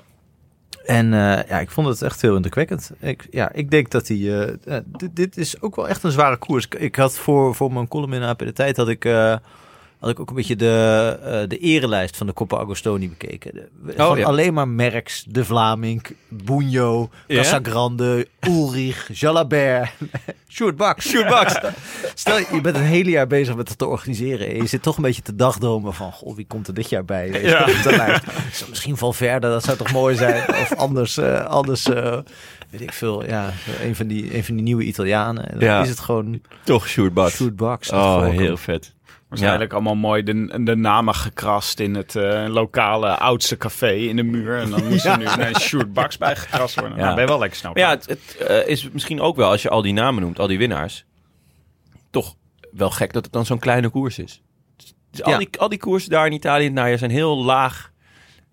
En 0.85 1.11
ja, 1.11 1.59
ik 1.59 1.71
vond 1.71 1.87
het 1.87 2.01
echt 2.01 2.21
heel 2.21 2.35
indrukwekkend. 2.35 2.91
Ik, 2.99 3.27
ja, 3.31 3.51
ik 3.53 3.71
denk 3.71 3.91
dat 3.91 4.07
hij... 4.07 4.17
dit, 4.85 5.15
dit 5.15 5.37
is 5.37 5.61
ook 5.61 5.75
wel 5.75 5.87
echt 5.87 6.03
een 6.03 6.11
zware 6.11 6.37
koers. 6.37 6.67
Ik, 6.67 6.95
had 6.95 7.17
voor, 7.17 7.55
voor 7.55 7.73
mijn 7.73 7.87
column 7.87 8.13
in 8.13 8.21
AP 8.21 8.39
de 8.39 8.53
Tijd... 8.53 8.77
had 8.77 8.89
ik, 8.89 9.05
had 10.01 10.09
ik 10.09 10.19
ook 10.19 10.29
een 10.29 10.35
beetje 10.35 10.55
de, 10.55 11.17
eh, 11.23 11.39
de 11.47 11.57
erelijst 11.57 12.17
van 12.17 12.27
de 12.27 12.33
Coppa 12.33 12.57
Agostoni 12.57 13.09
bekeken. 13.09 13.53
De, 13.53 13.67
gewoon 13.95 14.17
ja. 14.17 14.25
alleen 14.25 14.53
maar 14.53 14.67
Merckx, 14.67 15.23
De 15.27 15.45
Vlaming, 15.45 16.01
Bunjo? 16.27 17.09
Casagrande, 17.27 18.27
Ulrich, 18.39 19.09
Jalabert, 19.13 19.91
Sjoerd 20.53 20.75
Baks. 20.75 21.07
Sjoerd 21.09 21.27
Baks. 21.27 21.59
Stel, 22.13 22.37
je 22.37 22.61
bent 22.61 22.75
een 22.75 22.81
hele 22.81 23.09
jaar 23.09 23.27
bezig 23.27 23.55
met 23.55 23.69
het 23.69 23.77
te 23.77 23.85
organiseren. 23.85 24.47
En 24.47 24.55
je 24.55 24.65
zit 24.67 24.81
toch 24.81 24.95
een 24.97 25.03
beetje 25.03 25.21
te 25.21 25.35
dagdromen 25.35 25.93
van... 25.93 26.11
Goh, 26.11 26.35
wie 26.35 26.45
komt 26.47 26.67
er 26.67 26.73
dit 26.73 26.89
jaar 26.89 27.05
bij? 27.05 27.31
Weet 27.31 27.41
Ja. 27.45 27.59
op 27.61 27.83
de 27.83 27.95
lijst. 27.95 28.23
Zo, 28.53 28.65
Misschien 28.69 28.97
Valverde, 28.97 29.47
dat 29.47 29.63
zou 29.63 29.77
toch 29.77 29.91
mooi 29.91 30.15
zijn? 30.15 30.49
Of 30.49 30.73
anders, 30.75 31.17
eh, 31.17 31.45
anders 31.45 31.85
eh, 31.89 32.17
weet 32.69 32.81
ik 32.81 32.93
veel. 32.93 33.25
Ja, 33.25 33.49
een 33.83 33.95
van 33.95 34.07
die, 34.07 34.35
een 34.35 34.43
van 34.43 34.55
die 34.55 34.63
nieuwe 34.63 34.83
Italianen. 34.83 35.49
En 35.51 35.59
dan 35.59 35.67
Ja. 35.69 35.81
is 35.81 35.89
het 35.89 35.99
gewoon 35.99 36.41
Toch 36.63 36.87
Sjoerd 36.87 37.13
Baks. 37.13 37.35
Sjoerd 37.35 37.55
Baks. 37.55 37.89
Oh, 37.91 38.27
heel 38.27 38.57
vet. 38.57 38.93
Waarschijnlijk 39.31 39.73
allemaal 39.73 39.95
mooi 39.95 40.23
de, 40.23 40.63
de 40.63 40.75
namen 40.75 41.15
gekrast 41.15 41.79
in 41.79 41.95
het 41.95 42.15
eh, 42.15 42.45
lokale 42.47 43.17
oudste 43.17 43.57
café 43.57 43.91
in 43.91 44.15
de 44.15 44.23
muur. 44.23 44.59
En 44.59 44.69
dan 44.69 44.87
moest 44.87 45.05
er 45.05 45.17
nu 45.17 45.25
een 45.25 45.55
Sjoerd 45.59 45.93
Baks 45.93 46.17
bij 46.17 46.35
gekrast 46.35 46.75
worden. 46.79 46.97
Ja. 46.97 47.03
Nou, 47.03 47.13
ben 47.15 47.23
je 47.23 47.29
wel 47.29 47.39
lekker 47.39 47.57
snel. 47.57 47.77
Ja, 47.77 47.89
het, 47.89 48.05
het 48.05 48.37
eh, 48.37 48.67
is 48.67 48.89
misschien 48.91 49.21
ook 49.21 49.35
wel, 49.35 49.49
als 49.49 49.61
je 49.61 49.69
al 49.69 49.81
die 49.81 49.93
namen 49.93 50.21
noemt, 50.21 50.39
al 50.39 50.47
die 50.47 50.57
winnaars, 50.57 51.05
toch 52.09 52.35
wel 52.71 52.89
gek 52.89 53.13
dat 53.13 53.23
het 53.23 53.33
dan 53.33 53.45
zo'n 53.45 53.59
kleine 53.59 53.89
koers 53.89 54.19
is. 54.19 54.41
Dus 55.11 55.23
al, 55.23 55.31
Ja. 55.31 55.37
die, 55.37 55.49
al 55.57 55.69
die 55.69 55.79
koersen 55.79 56.09
daar 56.09 56.25
in 56.25 56.33
Italië 56.33 56.65
in 56.65 56.71
het 56.71 56.81
najaar 56.81 56.97
zijn 56.97 57.11
heel 57.11 57.43
laag, 57.43 57.90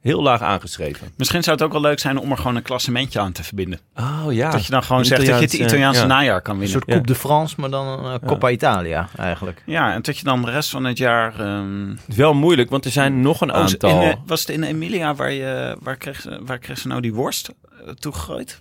heel 0.01 0.22
laag 0.22 0.40
aangeschreven. 0.42 1.09
Misschien 1.16 1.42
zou 1.42 1.57
het 1.57 1.64
ook 1.64 1.72
wel 1.72 1.80
leuk 1.80 1.99
zijn 1.99 2.18
om 2.18 2.30
er 2.30 2.36
gewoon 2.36 2.57
een 2.57 2.62
klassementje 2.62 3.20
aan 3.20 3.32
te 3.32 3.44
verbinden. 3.44 3.80
Oh 3.96 4.24
ja. 4.30 4.51
Dat 4.51 4.64
je 4.64 4.70
dan 4.70 4.82
gewoon 4.82 4.99
Een 4.99 5.05
zegt 5.05 5.20
dat 5.20 5.28
je 5.28 5.34
het 5.34 5.42
Italiaans, 5.42 5.72
Italiaanse 5.72 6.01
eh, 6.03 6.09
ja. 6.09 6.14
najaar 6.14 6.42
kan 6.42 6.55
Een 6.55 6.61
winnen. 6.61 6.78
soort 6.78 6.90
Coupe 6.90 7.07
de 7.07 7.14
France, 7.18 7.55
maar 7.59 7.70
dan 7.70 7.86
een 7.86 8.20
eh, 8.20 8.28
Coppa 8.28 8.51
Italia 8.51 9.09
eigenlijk. 9.16 9.62
Ja, 9.66 9.92
en 9.92 10.03
dat 10.03 10.18
je 10.18 10.24
dan 10.24 10.42
de 10.42 10.51
rest 10.51 10.70
van 10.70 10.84
het 10.84 10.99
jaar... 10.99 11.40
ehm, 11.40 11.90
is 12.07 12.16
wel 12.16 12.34
moeilijk, 12.34 12.70
want 12.70 12.84
er 12.84 12.90
zijn 12.90 13.20
nog 13.20 13.40
een 13.40 13.51
oh, 13.51 13.57
aantal. 13.57 14.03
in, 14.03 14.09
eh, 14.11 14.14
was 14.26 14.40
het 14.40 14.49
in 14.49 14.62
Emilia 14.62 15.14
waar, 15.14 15.32
je, 15.32 15.76
waar, 15.80 15.96
kreeg 15.96 16.20
ze, 16.20 16.40
waar 16.42 16.59
kreeg 16.59 16.78
ze 16.78 16.88
nou 16.88 17.01
die 17.01 17.14
worst 17.14 17.51
uh, 17.84 17.88
toegegooid? 17.90 18.61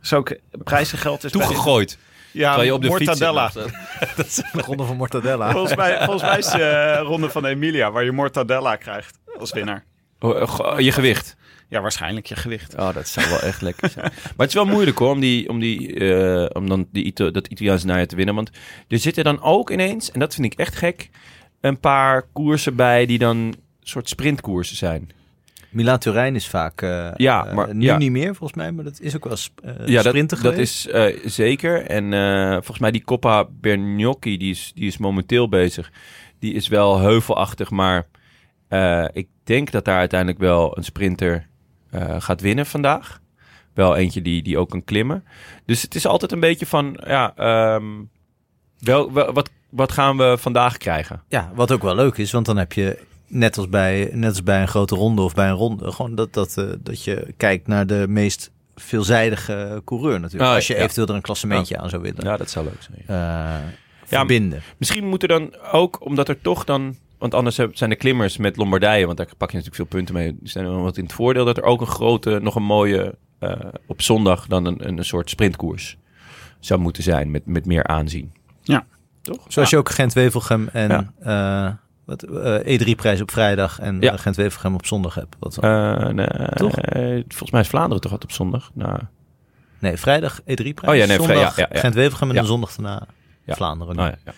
Dus 0.00 0.12
ook 0.12 0.36
prijzengeld 0.64 1.24
is 1.24 1.32
bij- 1.32 1.40
toegegooid. 1.40 1.98
Ja, 2.32 2.62
je 2.62 2.74
op 2.74 2.82
de 2.82 2.88
mortadella. 2.88 3.50
fiets 3.50 4.34
zit. 4.34 4.52
De 4.52 4.60
ronde 4.60 4.84
van 4.84 4.96
Mortadella. 4.96 5.50
Volgens 5.50 5.74
mij, 5.76 5.96
volgens 6.04 6.22
mij 6.22 6.38
is 6.38 6.50
de 6.50 6.62
eh, 6.62 7.00
ronde 7.02 7.30
van 7.30 7.44
Emilia 7.44 7.90
waar 7.90 8.04
je 8.04 8.12
mortadella 8.12 8.76
krijgt 8.76 9.18
als 9.38 9.52
winnaar. 9.52 9.84
Oh, 10.20 10.42
eh, 10.76 10.78
je 10.84 10.92
gewicht. 10.92 11.36
Ja, 11.68 11.80
waarschijnlijk 11.80 12.26
je 12.26 12.36
gewicht. 12.36 12.74
Oh, 12.76 12.94
dat 12.94 13.08
zou 13.08 13.28
wel 13.28 13.40
echt 13.40 13.62
lekker 13.62 13.88
zijn. 13.90 14.12
Maar 14.22 14.32
het 14.46 14.48
is 14.48 14.54
wel 14.54 14.64
moeilijk 14.66 14.98
hoor, 14.98 15.10
om, 15.10 15.20
die, 15.20 15.48
om, 15.48 15.60
die, 15.60 15.94
eh, 15.94 16.46
om 16.52 16.68
dan 16.68 16.86
die, 16.92 17.04
Ito- 17.04 17.30
dat 17.30 17.46
Italiaanse 17.46 17.86
najaar 17.86 18.06
te 18.06 18.16
winnen. 18.16 18.34
Want 18.34 18.50
er 18.88 18.98
zitten 18.98 19.24
dan 19.24 19.42
ook 19.42 19.70
ineens, 19.70 20.10
en 20.10 20.20
dat 20.20 20.34
vind 20.34 20.52
ik 20.52 20.58
echt 20.58 20.76
gek, 20.76 21.10
een 21.60 21.80
paar 21.80 22.22
koersen 22.32 22.76
bij 22.76 23.06
die 23.06 23.18
dan 23.18 23.54
soort 23.82 24.08
sprintkoersen 24.08 24.76
zijn. 24.76 25.10
Milaan 25.70 25.98
Turijn 25.98 26.34
is 26.34 26.48
vaak... 26.48 26.82
eh, 26.82 27.08
Ja, 27.16 27.52
maar- 27.54 27.74
nu 27.74 27.84
ja. 27.84 27.96
niet 27.96 28.10
meer 28.10 28.34
volgens 28.34 28.58
mij, 28.58 28.72
maar 28.72 28.84
dat 28.84 29.00
is 29.00 29.16
ook 29.16 29.24
wel 29.24 29.36
sp- 29.36 29.60
eh, 29.64 29.72
ja, 29.86 29.96
dat, 30.02 30.04
sprinter 30.06 30.42
dat 30.42 30.56
is 30.58 30.86
eh, 30.88 31.18
zeker. 31.24 31.82
En 31.82 32.12
eh, 32.12 32.50
volgens 32.52 32.78
mij 32.78 32.90
die 32.90 33.04
Coppa 33.04 33.46
Bernocchi, 33.60 34.36
die 34.36 34.50
is, 34.50 34.72
die 34.74 34.86
is 34.86 34.96
momenteel 34.98 35.48
bezig. 35.48 35.90
Die 36.38 36.54
is 36.54 36.68
wel 36.68 36.98
heuvelachtig, 36.98 37.70
maar 37.70 38.06
eh, 38.68 39.04
ik 39.12 39.28
denk 39.44 39.70
dat 39.70 39.84
daar 39.84 39.98
uiteindelijk 39.98 40.40
wel 40.40 40.76
een 40.76 40.84
sprinter 40.84 41.46
eh, 41.90 42.20
gaat 42.20 42.40
winnen 42.40 42.66
vandaag. 42.66 43.20
Wel 43.74 43.96
eentje 43.96 44.22
die, 44.22 44.42
die 44.42 44.58
ook 44.58 44.70
kan 44.70 44.84
klimmen. 44.84 45.24
Dus 45.66 45.82
het 45.82 45.94
is 45.94 46.06
altijd 46.06 46.32
een 46.32 46.40
beetje 46.40 46.66
van, 46.66 47.00
ja, 47.06 47.32
ehm, 47.36 47.84
wel, 48.78 49.12
wel- 49.12 49.32
wat, 49.32 49.50
wat 49.70 49.92
gaan 49.92 50.16
we 50.16 50.36
vandaag 50.38 50.76
krijgen? 50.76 51.22
Ja, 51.28 51.50
wat 51.54 51.72
ook 51.72 51.82
wel 51.82 51.94
leuk 51.94 52.16
is, 52.16 52.32
want 52.32 52.46
dan 52.46 52.56
heb 52.56 52.72
je 52.72 52.98
net 53.26 53.56
als 53.56 53.68
bij, 53.68 54.10
net 54.12 54.28
als 54.30 54.42
bij 54.42 54.60
een 54.60 54.68
grote 54.68 54.94
ronde 54.94 55.22
of 55.22 55.34
bij 55.34 55.48
een 55.48 55.54
ronde, 55.54 55.92
gewoon 55.92 56.14
dat, 56.14 56.32
dat, 56.32 56.56
eh, 56.58 56.64
dat 56.78 57.04
je 57.04 57.34
kijkt 57.36 57.66
naar 57.66 57.86
de 57.86 58.04
meest 58.08 58.50
veelzijdige 58.74 59.82
coureur 59.84 60.20
natuurlijk. 60.20 60.50
Ah, 60.50 60.54
als 60.56 60.66
je 60.66 60.74
ja. 60.74 60.80
eventueel 60.80 61.06
er 61.06 61.14
een 61.14 61.20
klassementje 61.20 61.78
aan 61.78 61.88
zou 61.88 62.02
willen 62.02 62.24
Ja, 62.24 62.36
dat 62.36 62.50
zou 62.50 62.64
leuk 62.64 62.82
zijn. 63.06 63.74
verbinden. 64.04 64.62
Misschien 64.76 65.06
moet 65.08 65.22
er 65.22 65.28
dan 65.28 65.54
ook, 65.72 66.04
omdat 66.04 66.28
er 66.28 66.40
toch 66.40 66.64
dan... 66.64 66.96
Want 67.18 67.34
anders 67.34 67.58
zijn 67.72 67.90
de 67.90 67.96
klimmers 67.96 68.36
met 68.36 68.56
Lombardije, 68.56 69.06
want 69.06 69.16
daar 69.18 69.26
pak 69.36 69.50
je 69.50 69.56
natuurlijk 69.56 69.74
veel 69.90 69.98
punten 69.98 70.14
mee. 70.14 70.36
Die 70.40 70.48
zijn 70.48 70.64
er 70.64 70.70
wel 70.70 70.82
wat 70.82 70.96
in 70.96 71.04
het 71.04 71.12
voordeel 71.12 71.44
dat 71.44 71.56
er 71.56 71.62
ook 71.62 71.80
een 71.80 71.86
grote, 71.86 72.38
nog 72.42 72.54
een 72.54 72.62
mooie, 72.62 73.14
eh, 73.38 73.52
op 73.86 74.02
zondag 74.02 74.46
dan 74.46 74.64
een, 74.66 74.88
een 74.88 75.04
soort 75.04 75.30
sprintkoers 75.30 75.96
zou 76.60 76.80
moeten 76.80 77.02
zijn 77.02 77.30
met, 77.30 77.46
met 77.46 77.66
meer 77.66 77.84
aanzien. 77.86 78.32
Ja. 78.62 78.86
Toch? 79.22 79.44
Zoals 79.48 79.70
je 79.70 79.76
ook 79.76 79.90
Gent-Wevelgem 79.90 80.68
en 80.72 81.12
Ja. 81.20 81.68
eh, 81.68 81.74
wat, 82.04 82.22
eh, 82.22 82.78
E3-prijs 82.80 83.20
op 83.20 83.30
vrijdag 83.30 83.78
en 83.80 84.00
Ja. 84.00 84.16
Gent-Wevelgem 84.16 84.74
op 84.74 84.86
zondag 84.86 85.14
hebt. 85.14 85.36
Wat, 85.38 85.58
Eh, 85.58 86.06
nee, 86.08 86.26
Toch? 86.54 86.76
eh, 86.78 87.02
volgens 87.28 87.50
mij 87.50 87.60
is 87.60 87.68
Vlaanderen 87.68 88.00
toch 88.02 88.12
altijd 88.12 88.30
op 88.30 88.36
zondag. 88.36 88.70
Nou, 88.74 88.98
nee, 89.78 89.96
vrijdag 89.96 90.40
E3-prijs. 90.40 90.92
Oh 90.92 90.96
ja, 90.96 91.06
nee, 91.06 91.16
zondag 91.16 91.56
ja, 91.56 91.62
ja, 91.62 91.68
ja. 91.72 91.80
Gent-Wevelgem 91.80 92.28
en 92.28 92.34
Ja. 92.34 92.40
dan 92.40 92.48
zondag 92.50 92.74
daarna 92.74 93.06
Ja. 93.44 93.54
Vlaanderen. 93.54 93.96
nou 93.96 94.08
ja, 94.24 94.32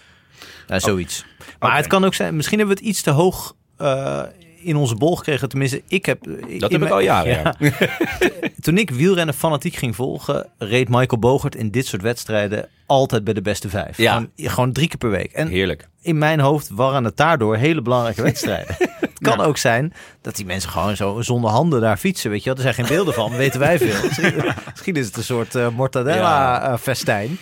ja. 0.66 0.74
Ja, 0.74 0.80
zoiets. 0.80 1.24
Maar 1.58 1.76
het 1.76 1.86
kan 1.86 2.04
ook 2.04 2.14
zijn, 2.14 2.36
misschien 2.36 2.58
hebben 2.58 2.76
we 2.76 2.82
het 2.82 2.90
iets 2.90 3.02
te 3.02 3.10
hoog 3.10 3.56
eh, 3.76 4.22
in 4.62 4.76
onze 4.76 4.94
bol 4.94 5.16
gekregen. 5.16 5.48
Tenminste, 5.48 5.82
ik 5.88 6.06
heb... 6.06 6.24
Dat 6.58 6.70
in 6.70 6.80
heb 6.80 6.82
ik 6.82 6.90
al 6.90 7.00
jaren. 7.00 7.56
Ja. 7.58 7.72
Toen 8.60 8.78
ik 8.78 8.90
wielrennen 8.90 9.34
fanatiek 9.34 9.74
ging 9.74 9.96
volgen, 9.96 10.46
reed 10.58 10.88
Michael 10.88 11.20
Bogert 11.20 11.54
in 11.54 11.70
dit 11.70 11.86
soort 11.86 12.02
wedstrijden 12.02 12.68
altijd 12.86 13.24
bij 13.24 13.34
de 13.34 13.42
beste 13.42 13.68
vijf. 13.68 13.96
Ja. 13.96 14.12
Gewoon, 14.12 14.30
gewoon 14.36 14.72
drie 14.72 14.88
keer 14.88 14.98
per 14.98 15.10
week. 15.10 15.32
En 15.32 15.48
Heerlijk. 15.48 15.88
in 16.02 16.18
mijn 16.18 16.40
hoofd 16.40 16.68
waren 16.68 17.04
het 17.04 17.16
daardoor 17.16 17.56
hele 17.56 17.82
belangrijke 17.82 18.22
wedstrijden. 18.22 18.76
het 19.00 19.18
kan 19.18 19.40
ook 19.40 19.56
zijn 19.56 19.92
dat 20.20 20.36
die 20.36 20.46
mensen 20.46 20.70
gewoon 20.70 20.96
zo 20.96 21.20
zonder 21.20 21.50
handen 21.50 21.80
daar 21.80 21.96
fietsen. 21.96 22.30
Weet 22.30 22.42
je 22.42 22.48
wel? 22.48 22.56
Er 22.56 22.62
zijn 22.62 22.74
geen 22.74 22.96
beelden 22.96 23.14
van, 23.14 23.36
weten 23.44 23.60
wij 23.60 23.78
veel. 23.78 24.02
Misschien, 24.02 24.52
misschien 24.70 24.94
is 24.94 25.06
het 25.06 25.16
een 25.16 25.24
soort 25.24 25.54
eh, 25.54 25.68
mortadella-festijn. 25.68 27.38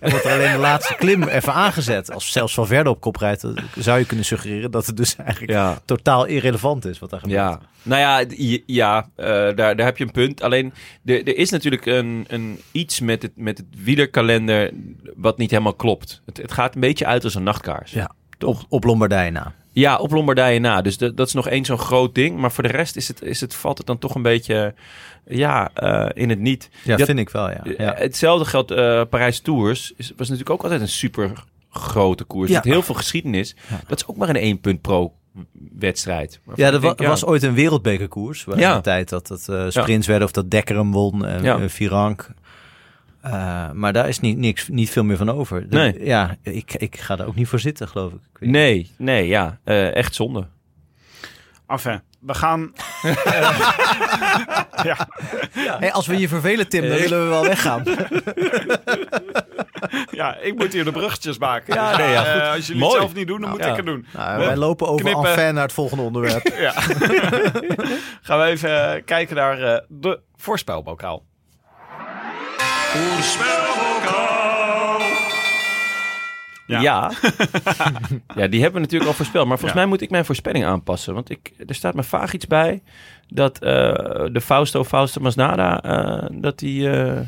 En 0.00 0.10
wordt 0.10 0.24
er 0.24 0.32
alleen 0.32 0.52
de 0.52 0.58
laatste 0.58 0.94
klim 0.94 1.22
even 1.22 1.52
aangezet. 1.52 2.12
Als 2.12 2.32
zelfs 2.32 2.54
van 2.54 2.66
verder 2.66 2.92
op 2.92 3.00
kop 3.00 3.16
rijdt, 3.16 3.44
zou 3.78 3.98
je 3.98 4.06
kunnen 4.06 4.24
suggereren 4.24 4.70
dat 4.70 4.86
het 4.86 4.96
dus 4.96 5.16
eigenlijk 5.16 5.52
Ja. 5.52 5.78
totaal 5.84 6.24
irrelevant 6.24 6.84
is 6.86 6.98
wat 6.98 7.10
daar 7.10 7.20
gebeurt. 7.20 7.38
Ja, 7.40 7.60
nou 7.82 8.00
ja, 8.00 8.60
ja 8.66 9.08
eh, 9.16 9.26
daar, 9.26 9.54
daar 9.76 9.86
heb 9.86 9.96
je 9.96 10.04
een 10.04 10.10
punt. 10.10 10.42
Alleen, 10.42 10.72
er, 11.04 11.14
er 11.26 11.36
is 11.36 11.50
natuurlijk 11.50 11.86
een, 11.86 12.24
een 12.28 12.60
iets 12.72 13.00
met 13.00 13.22
het, 13.22 13.32
met 13.34 13.58
het 13.58 13.66
wielerkalender 13.84 14.70
wat 15.16 15.38
niet 15.38 15.50
helemaal 15.50 15.74
klopt. 15.74 16.22
Het, 16.26 16.36
het 16.36 16.52
gaat 16.52 16.74
een 16.74 16.80
beetje 16.80 17.06
uit 17.06 17.24
als 17.24 17.34
een 17.34 17.42
nachtkaars. 17.42 17.92
Ja, 17.92 18.10
op, 18.44 18.64
op 18.68 18.84
Lombardije 18.84 19.30
na. 19.30 19.52
Ja, 19.72 19.96
op 19.98 20.10
Lombardije 20.12 20.58
na. 20.58 20.82
Dus 20.82 20.96
de- 20.98 21.14
dat 21.14 21.26
is 21.26 21.32
nog 21.32 21.48
één 21.48 21.64
zo'n 21.64 21.78
groot 21.78 22.14
ding. 22.14 22.36
Maar 22.38 22.52
voor 22.52 22.62
de 22.62 22.70
rest 22.70 22.96
is 22.96 23.08
het, 23.08 23.22
is 23.22 23.40
het, 23.40 23.54
valt 23.54 23.78
het 23.78 23.86
dan 23.86 23.98
toch 23.98 24.14
een 24.14 24.22
beetje 24.22 24.74
ja, 25.26 25.70
eh, 25.74 26.06
in 26.22 26.28
het 26.30 26.38
niet. 26.38 26.68
Ja, 26.84 26.96
Dat- 26.96 27.06
vind 27.06 27.18
ik 27.18 27.30
wel, 27.30 27.48
ja. 27.50 27.64
Eh, 27.64 27.78
ja. 27.78 27.94
Hetzelfde 27.96 28.44
geldt 28.44 28.70
uh, 28.70 29.02
Parijs 29.10 29.40
Tours. 29.40 29.92
Is, 29.96 30.08
was 30.16 30.28
natuurlijk 30.28 30.50
ook 30.50 30.62
altijd 30.62 30.80
een 30.80 30.88
super 30.88 31.44
grote 31.70 32.24
koers. 32.24 32.48
Ja. 32.50 32.54
Met 32.56 32.64
heel 32.64 32.82
veel 32.82 32.94
geschiedenis. 32.94 33.56
Ja. 33.68 33.80
Dat 33.86 33.98
is 33.98 34.06
ook 34.06 34.16
maar 34.16 34.28
een 34.28 34.36
één 34.36 34.60
punt 34.60 34.80
pro 34.80 35.12
wedstrijd. 35.78 36.40
Ja, 36.54 36.66
er 36.66 36.72
wa- 36.72 36.78
denk, 36.78 37.00
ja, 37.00 37.08
was 37.08 37.24
ooit 37.24 37.42
een 37.42 37.54
wereldbekerkoers. 37.54 38.44
Waar 38.44 38.58
Ja. 38.58 38.76
een 38.76 38.82
tijd 38.82 39.08
dat 39.08 39.28
het 39.28 39.48
eh, 39.48 39.64
sprints 39.68 40.06
werden 40.06 40.26
of 40.26 40.32
dat 40.32 40.50
Dekker 40.50 40.76
hem 40.76 40.92
won 40.92 41.26
en 41.26 41.42
Ja. 41.42 41.58
eh, 41.58 41.68
Virank. 41.68 42.30
Eh, 43.22 43.70
maar 43.72 43.92
daar 43.92 44.08
is 44.08 44.20
niet, 44.20 44.36
niks, 44.38 44.68
niet 44.68 44.90
veel 44.90 45.04
meer 45.04 45.16
van 45.16 45.30
over. 45.30 45.68
De- 45.68 45.76
Nee. 45.76 46.04
Ja, 46.04 46.36
ik, 46.42 46.74
ik 46.74 46.96
ga 46.96 47.18
er 47.18 47.26
ook 47.26 47.34
niet 47.34 47.48
voor 47.48 47.58
zitten, 47.60 47.88
geloof 47.88 48.12
ik. 48.12 48.18
ik 48.32 48.38
weet 48.38 48.50
niet. 48.50 48.52
Nee, 48.52 48.90
nee, 48.98 49.26
ja. 49.26 49.58
eh, 49.64 49.94
echt 49.96 50.14
zonde. 50.14 50.46
Enfin, 51.66 52.00
we 52.20 52.34
gaan... 52.34 52.72
ja. 54.82 55.08
Hey, 55.78 55.92
als 55.92 56.06
we 56.06 56.18
je 56.18 56.28
vervelen, 56.28 56.68
Tim, 56.68 56.80
dan 56.88 56.98
willen 56.98 57.22
we 57.22 57.28
wel 57.28 57.42
weggaan. 57.42 57.82
Ja, 60.10 60.36
ik 60.36 60.54
moet 60.58 60.72
hier 60.72 60.84
de 60.84 60.92
bruggetjes 60.92 61.38
maken. 61.38 61.74
Ja, 61.74 61.96
nee, 61.96 62.10
ja, 62.10 62.22
goed. 62.24 62.40
Eh, 62.42 62.52
als 62.52 62.66
jullie 62.66 62.82
Mooi. 62.82 62.92
het 62.94 63.02
zelf 63.02 63.14
niet 63.14 63.26
doen, 63.26 63.40
dan 63.40 63.50
moet 63.50 63.58
Ja. 63.58 63.70
ik 63.70 63.76
het 63.76 63.86
doen. 63.86 64.06
Nou, 64.12 64.38
wij 64.38 64.56
lopen 64.56 64.88
over 64.88 65.04
Knippen. 65.04 65.30
en 65.30 65.38
fan 65.38 65.54
naar 65.54 65.62
het 65.62 65.72
volgende 65.72 66.02
onderwerp. 66.02 66.48
Ja. 66.58 66.72
Gaan 68.22 68.38
we 68.38 68.44
even 68.44 68.94
eh, 68.94 69.02
kijken 69.04 69.36
naar 69.36 69.62
eh, 69.62 69.80
de 69.88 70.20
voorspelbokaal. 70.36 71.24
Ja. 76.66 76.80
Ja. 76.80 77.10
Ja. 78.36 78.46
die 78.48 78.60
hebben 78.62 78.72
we 78.72 78.86
natuurlijk 78.86 79.10
al 79.10 79.16
voorspeld. 79.16 79.46
Maar 79.46 79.58
volgens 79.58 79.72
Ja. 79.80 79.86
mij 79.86 79.86
moet 79.86 80.00
ik 80.00 80.10
mijn 80.10 80.24
voorspelling 80.24 80.64
aanpassen. 80.64 81.14
Want 81.14 81.30
ik, 81.30 81.52
er 81.66 81.74
staat 81.74 81.94
me 81.94 82.02
vaag 82.02 82.32
iets 82.32 82.46
bij 82.46 82.82
dat 83.28 83.58
eh, 83.58 83.68
de 84.32 84.40
Fausto 84.40 84.84
Fausto 84.84 85.20
Masnada, 85.20 85.82
eh, 85.82 86.26
dat 86.32 86.58
die... 86.58 86.90
eh, 86.90 87.20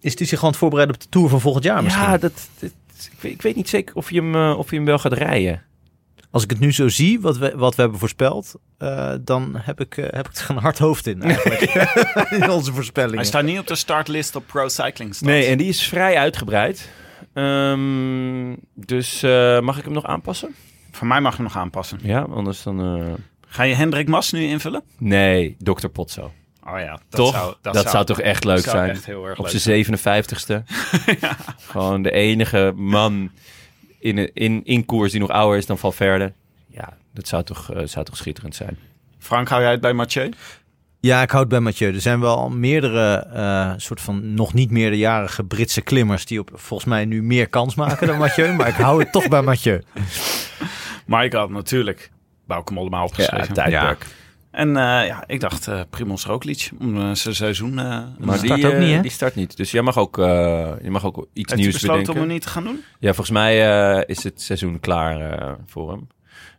Is 0.00 0.16
die 0.16 0.26
zich 0.26 0.28
gewoon 0.28 0.40
aan 0.44 0.48
het 0.50 0.56
voorbereiden 0.56 0.94
op 0.96 1.02
de 1.02 1.08
Tour 1.08 1.28
van 1.28 1.40
volgend 1.40 1.64
jaar 1.64 1.82
misschien? 1.82 2.04
ja, 2.04 2.18
dat, 2.18 2.48
dat- 2.58 2.70
ik, 3.12 3.20
weet, 3.20 3.32
ik 3.32 3.42
weet 3.42 3.56
niet 3.56 3.68
zeker 3.68 3.94
of 3.94 4.10
je 4.10 4.20
hem, 4.22 4.52
of 4.52 4.70
je 4.70 4.76
hem 4.76 4.84
wel 4.84 4.98
gaat 4.98 5.12
rijden. 5.12 5.62
Als 6.30 6.42
ik 6.44 6.50
het 6.50 6.58
nu 6.60 6.72
zo 6.72 6.88
zie, 6.88 7.20
wat 7.20 7.38
we, 7.38 7.52
wat 7.56 7.74
we 7.74 7.80
hebben 7.82 7.98
voorspeld, 8.00 8.54
eh, 8.78 9.12
dan 9.20 9.56
heb 9.58 9.80
ik, 9.80 9.96
eh, 9.96 10.06
heb 10.10 10.28
ik 10.28 10.36
er 10.36 10.50
een 10.50 10.56
hard 10.56 10.78
hoofd 10.78 11.06
in 11.06 11.22
eigenlijk. 11.22 11.60
in 12.42 12.50
onze 12.50 12.72
voorspellingen. 12.72 13.16
Hij 13.18 13.26
staat 13.26 13.42
niet 13.44 13.58
op 13.58 13.66
de 13.66 13.74
startlist 13.74 14.36
op 14.36 14.46
Pro 14.46 14.68
Cycling 14.68 15.14
Stats. 15.14 15.20
Nee, 15.30 15.46
en 15.46 15.58
die 15.58 15.68
is 15.68 15.82
vrij 15.82 16.16
uitgebreid. 16.16 16.88
Ehm, 17.34 18.54
dus 18.74 19.22
eh, 19.22 19.60
mag 19.60 19.78
ik 19.78 19.84
hem 19.84 19.92
nog 19.92 20.04
aanpassen? 20.04 20.54
Van 20.90 21.08
mij 21.08 21.20
mag 21.20 21.30
je 21.30 21.36
hem 21.36 21.46
nog 21.46 21.56
aanpassen. 21.56 21.98
Ja, 22.02 22.20
anders 22.20 22.62
dan... 22.62 22.80
eh, 23.00 23.12
Ga 23.46 23.62
je 23.62 23.74
Hendrik 23.74 24.08
Mas 24.08 24.32
nu 24.32 24.42
invullen? 24.44 24.82
Nee, 24.98 25.56
Dr. 25.58 25.86
Potso. 25.86 26.32
Oh 26.66 26.78
ja, 26.78 26.90
dat 26.90 27.00
toch? 27.20 27.34
Zou, 27.34 27.54
dat 27.62 27.90
zou, 27.90 28.04
toch 28.04 28.20
echt 28.20 28.44
leuk 28.44 28.58
zou 28.58 28.76
zijn? 28.76 28.90
echt 28.90 29.06
heel 29.06 29.26
erg 29.26 29.38
Op 29.38 29.48
zijn 29.48 29.84
57ste. 29.86 30.62
Gewoon 31.70 32.02
de 32.02 32.10
enige 32.10 32.72
man 32.76 33.30
in, 34.00 34.34
in, 34.34 34.60
in 34.64 34.84
koers 34.84 35.10
die 35.10 35.20
nog 35.20 35.30
ouder 35.30 35.58
is 35.58 35.66
dan 35.66 35.78
Valverde. 35.78 36.32
Ja, 36.66 36.96
dat 37.12 37.28
zou 37.28 37.42
toch, 37.42 37.72
eh, 37.72 37.86
zou 37.86 38.04
toch 38.04 38.16
schitterend 38.16 38.54
zijn. 38.54 38.78
Frank, 39.18 39.48
hou 39.48 39.62
jij 39.62 39.70
het 39.70 39.80
bij 39.80 39.92
Mathieu? 39.92 40.30
Ja, 41.00 41.22
ik 41.22 41.30
houd 41.30 41.48
bij 41.48 41.60
Mathieu. 41.60 41.94
Er 41.94 42.00
zijn 42.00 42.20
wel 42.20 42.50
meerdere 42.50 43.26
eh, 43.32 43.72
soort 43.76 44.00
van 44.00 44.34
nog 44.34 44.54
niet 44.54 44.70
meerderjarige 44.70 45.44
Britse 45.44 45.80
klimmers 45.80 46.26
die 46.26 46.40
op 46.40 46.50
volgens 46.54 46.88
mij 46.88 47.04
nu 47.04 47.22
meer 47.22 47.48
kans 47.48 47.74
maken 47.74 48.06
dan 48.06 48.18
Mathieu. 48.18 48.52
maar 48.56 48.68
ik 48.68 48.74
hou 48.74 49.00
het 49.00 49.12
toch 49.12 49.28
bij 49.28 49.42
Mathieu. 49.42 49.82
Maar 51.06 51.24
ik 51.24 51.32
had 51.32 51.50
natuurlijk 51.50 52.10
Bauke 52.46 52.72
Mollema 52.72 53.04
opgeschreven. 53.04 53.54
tijdperk. 53.54 54.06
En 54.50 54.68
eh, 54.68 55.06
ja, 55.06 55.24
ik 55.26 55.40
dacht 55.40 55.68
eh 55.68 55.80
Primoz 55.90 56.24
Roglic 56.24 56.70
om 56.78 56.96
eh, 56.96 57.10
zijn 57.12 57.34
seizoen... 57.34 57.74
Maar 57.74 58.38
start 58.38 58.60
die, 58.60 58.66
ook 58.66 58.78
niet, 58.78 58.94
hè? 58.94 59.00
die 59.00 59.10
start 59.10 59.34
niet. 59.34 59.56
Dus 59.56 59.70
jij 59.70 59.82
mag 59.82 59.98
ook, 59.98 60.16
je 60.16 60.90
mag 60.90 61.04
ook 61.04 61.26
iets 61.32 61.52
heeft 61.52 61.62
nieuws 61.62 61.72
besloten 61.72 62.00
bedenken. 62.00 62.12
om 62.12 62.20
hem 62.20 62.28
niet 62.28 62.42
te 62.42 62.48
gaan 62.48 62.64
doen? 62.64 62.84
Ja, 62.98 63.08
volgens 63.14 63.30
mij 63.30 64.04
is 64.04 64.22
het 64.22 64.42
seizoen 64.42 64.80
klaar 64.80 65.56
voor 65.66 65.90
hem. 65.90 66.08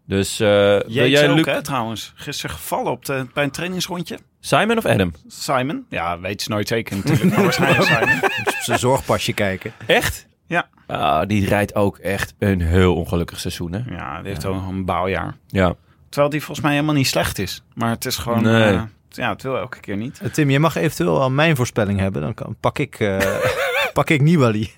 Dus 0.06 0.38
wil 0.38 0.48
Jij 0.88 1.10
jij 1.10 1.30
ook, 1.30 1.36
Luc, 1.36 1.46
hè, 1.46 1.62
trouwens. 1.62 2.14
Gisteren 2.16 2.56
gevallen 2.56 2.92
op 2.92 3.06
de, 3.06 3.28
bij 3.34 3.44
een 3.44 3.52
trainingsrondje. 3.52 4.20
Simon 4.40 4.78
of 4.78 4.86
Adam? 4.86 5.14
Simon. 5.28 5.86
Ja, 5.90 6.20
weet 6.20 6.44
je 6.44 6.50
nooit 6.50 6.68
zeker 6.68 6.96
natuurlijk. 6.96 7.36
Maar 7.36 7.44
waarschijnlijk 7.44 7.84
Simon. 7.92 8.24
Op 8.24 8.56
zijn 8.60 8.80
zorgpasje 8.80 9.34
kijken. 9.34 9.74
Echt? 9.86 10.28
Ja. 10.48 10.70
Ah, 10.88 11.28
die 11.28 11.48
rijdt 11.48 11.76
ook 11.76 11.98
echt 11.98 12.34
een 12.40 12.62
heel 12.62 12.96
ongelukkig 12.96 13.40
seizoen, 13.40 13.72
hè? 13.74 13.96
Ja, 13.96 14.22
die 14.22 14.28
heeft 14.28 14.46
ook 14.46 14.68
een 14.68 14.86
bouwjaar. 14.86 15.36
Ja. 15.48 15.76
Terwijl 16.12 16.30
die 16.32 16.40
volgens 16.44 16.62
mij 16.66 16.72
helemaal 16.76 16.96
niet 16.96 17.08
slecht 17.08 17.40
is. 17.40 17.64
Maar 17.74 17.90
het 17.90 18.06
is 18.06 18.18
gewoon... 18.18 18.44
Nee. 18.44 18.74
eh, 18.74 18.82
ja, 19.10 19.30
het 19.30 19.42
wil 19.44 19.58
elke 19.58 19.80
keer 19.80 19.98
niet. 19.98 20.22
Tim, 20.34 20.50
je 20.50 20.60
mag 20.60 20.76
eventueel 20.76 21.22
al 21.22 21.30
mijn 21.32 21.56
voorspelling 21.56 22.00
hebben. 22.00 22.22
Dan 22.22 22.34
kan, 22.34 22.56
pak 22.60 22.80
ik, 22.80 23.00
eh 23.00 23.18
pak 23.94 24.10
ik 24.10 24.22
Nibali. 24.22 24.74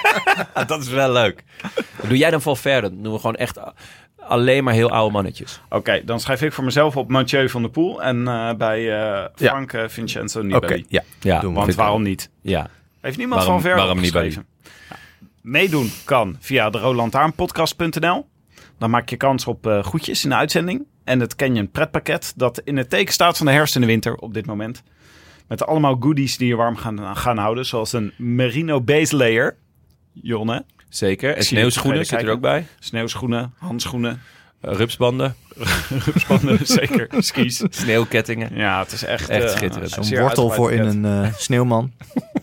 dat 0.66 0.80
is 0.82 0.88
wel 0.88 1.12
leuk. 1.12 1.44
Doe 2.08 2.16
jij 2.16 2.30
dan 2.30 2.42
Valverde? 2.42 2.88
Dan 2.88 3.02
doen 3.02 3.12
we 3.12 3.18
gewoon 3.18 3.34
echt 3.36 3.58
alleen 4.18 4.64
maar 4.64 4.74
heel 4.74 4.90
oude 4.90 5.12
mannetjes. 5.12 5.60
Oké, 5.68 6.02
dan 6.04 6.20
schrijf 6.20 6.42
ik 6.42 6.52
voor 6.52 6.64
mezelf 6.64 6.96
op 6.96 7.08
Mathieu 7.08 7.48
van 7.48 7.62
der 7.62 7.70
Poel. 7.70 8.02
En 8.02 8.28
eh, 8.28 8.54
bij 8.54 9.00
eh, 9.00 9.24
Frank 9.34 9.74
Vincenzo 9.88 10.38
Oké, 10.38 10.46
Nibali. 10.48 10.84
ja. 10.88 11.02
Ja, 11.20 11.40
Doen 11.40 11.52
we. 11.54 11.58
Want 11.60 11.74
waarom 11.74 12.02
niet? 12.02 12.30
Ja. 12.42 12.66
Heeft 13.00 13.16
niemand 13.16 13.40
Waarom- 13.40 13.60
van 13.60 13.70
Verder 13.70 13.84
waarom 13.86 14.02
Nibali? 14.02 14.30
Ja. 14.30 14.42
Meedoen 15.42 15.90
kan 16.04 16.36
via 16.40 16.70
de 16.70 16.78
rolandtaarnpodcast.nl. 16.78 18.26
Dan 18.82 18.90
maak 18.90 19.08
je 19.08 19.16
kans 19.16 19.46
op 19.46 19.66
eh 19.66 19.84
goedjes 19.84 20.24
in 20.24 20.30
de 20.30 20.36
uitzending. 20.36 20.84
En 21.04 21.20
het 21.20 21.36
Canyon 21.36 21.70
pretpakket 21.70 22.32
dat 22.36 22.60
in 22.64 22.76
het 22.76 22.90
teken 22.90 23.12
staat 23.12 23.36
van 23.36 23.46
de 23.46 23.52
herfst 23.52 23.74
en 23.74 23.80
de 23.80 23.86
winter 23.86 24.14
op 24.14 24.34
dit 24.34 24.46
moment. 24.46 24.82
Met 25.48 25.66
allemaal 25.66 25.96
goodies 26.00 26.36
die 26.36 26.48
je 26.48 26.56
warm 26.56 26.76
gaan, 26.76 27.16
gaan 27.16 27.38
houden. 27.38 27.66
Zoals 27.66 27.92
een 27.92 28.12
merino 28.16 28.80
base 28.80 29.16
layer. 29.16 29.56
Jonne. 30.12 30.64
Zeker. 30.88 31.36
En 31.36 31.44
sneeuwschoenen 31.44 32.06
zit 32.06 32.22
er 32.22 32.30
ook 32.30 32.40
bij. 32.40 32.66
Sneeuwschoenen, 32.78 33.54
handschoenen, 33.58 34.20
Uh, 34.62 34.74
rupsbanden, 34.74 35.34
rupsbanden, 36.04 36.66
zeker, 36.78 37.08
skis. 37.18 37.62
sneeuwkettingen. 37.70 38.50
Ja, 38.54 38.82
het 38.82 38.92
is 38.92 39.04
echt, 39.04 39.28
Echt 39.28 39.44
eh, 39.44 39.56
schitterend. 39.56 39.90
Zo'n 39.90 40.04
zeer 40.04 40.20
wortel 40.20 40.50
voor 40.50 40.72
in 40.72 40.80
een 40.86 41.24
eh, 41.24 41.34
sneeuwman. 41.34 41.92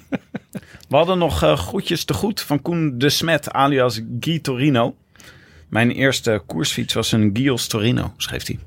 We 0.90 0.96
hadden 0.96 1.18
nog 1.18 1.44
eh 1.44 1.58
groetjes 1.58 2.06
te 2.06 2.14
goed 2.14 2.42
van 2.42 2.62
Koen 2.62 2.98
de 2.98 3.10
Smet, 3.10 3.52
alias 3.52 4.02
Guy 4.20 4.40
Torino. 4.40 4.96
Mijn 5.70 5.92
eerste 5.92 6.44
koersfiets 6.46 6.94
was 6.94 7.12
een 7.12 7.30
Gios 7.34 7.68
Torino, 7.68 8.14
schreef 8.18 8.48
hij. 8.48 8.60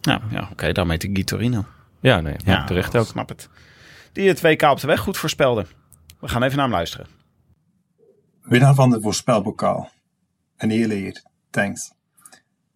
Nou, 0.00 0.20
ja, 0.30 0.48
oké, 0.52 0.72
daarmee 0.72 0.92
heet 0.92 1.02
hij 1.02 1.14
Guy 1.14 1.24
Torino. 1.24 1.64
Ja, 2.00 2.20
nee, 2.20 2.34
ja, 2.44 2.64
terecht 2.64 2.96
ook. 2.96 3.06
Snap 3.06 3.28
het. 3.28 3.48
Die 4.12 4.28
het 4.28 4.40
WK 4.40 4.62
op 4.62 4.80
de 4.80 4.86
weg 4.86 5.00
goed 5.00 5.16
voorspelde. 5.16 5.66
We 6.20 6.28
gaan 6.28 6.42
even 6.42 6.56
naar 6.56 6.66
hem 6.66 6.74
luisteren. 6.74 7.06
Winnaar 8.42 8.74
van 8.74 8.90
de 8.90 9.00
voorspelbokaal. 9.00 9.90
Een 10.56 10.70
hele 10.70 10.94
eer. 10.94 11.22
Thanks. 11.50 11.92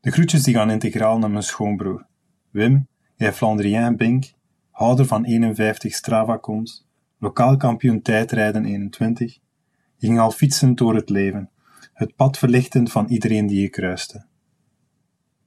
De 0.01 0.11
groetjes 0.11 0.43
die 0.43 0.55
gaan 0.55 0.71
integraal 0.71 1.19
naar 1.19 1.31
mijn 1.31 1.43
schoonbroer. 1.43 2.07
Wim, 2.51 2.89
jij 3.17 3.33
Flandrien 3.33 3.97
Bink, 3.97 4.25
houder 4.71 5.07
van 5.07 5.25
51 5.25 5.95
Strava 5.95 6.37
komt, 6.37 6.87
lokaal 7.19 7.57
kampioen 7.57 8.03
tijdrijden 8.03 8.65
21. 8.65 9.35
Je 9.97 10.07
ging 10.07 10.21
al 10.21 10.31
fietsend 10.31 10.79
door 10.79 10.95
het 10.95 11.09
leven, 11.09 11.50
het 12.01 12.17
pad 12.17 12.39
verlichtend 12.39 12.93
van 12.93 13.07
iedereen 13.09 13.47
die 13.47 13.61
je 13.61 13.69
kruiste. 13.69 14.25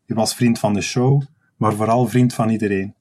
Je 0.06 0.14
was 0.14 0.36
vriend 0.36 0.60
van 0.60 0.74
de 0.74 0.82
show, 0.82 1.22
maar 1.58 1.74
vooral 1.74 2.08
vriend 2.08 2.34
van 2.34 2.50
iedereen. 2.50 2.96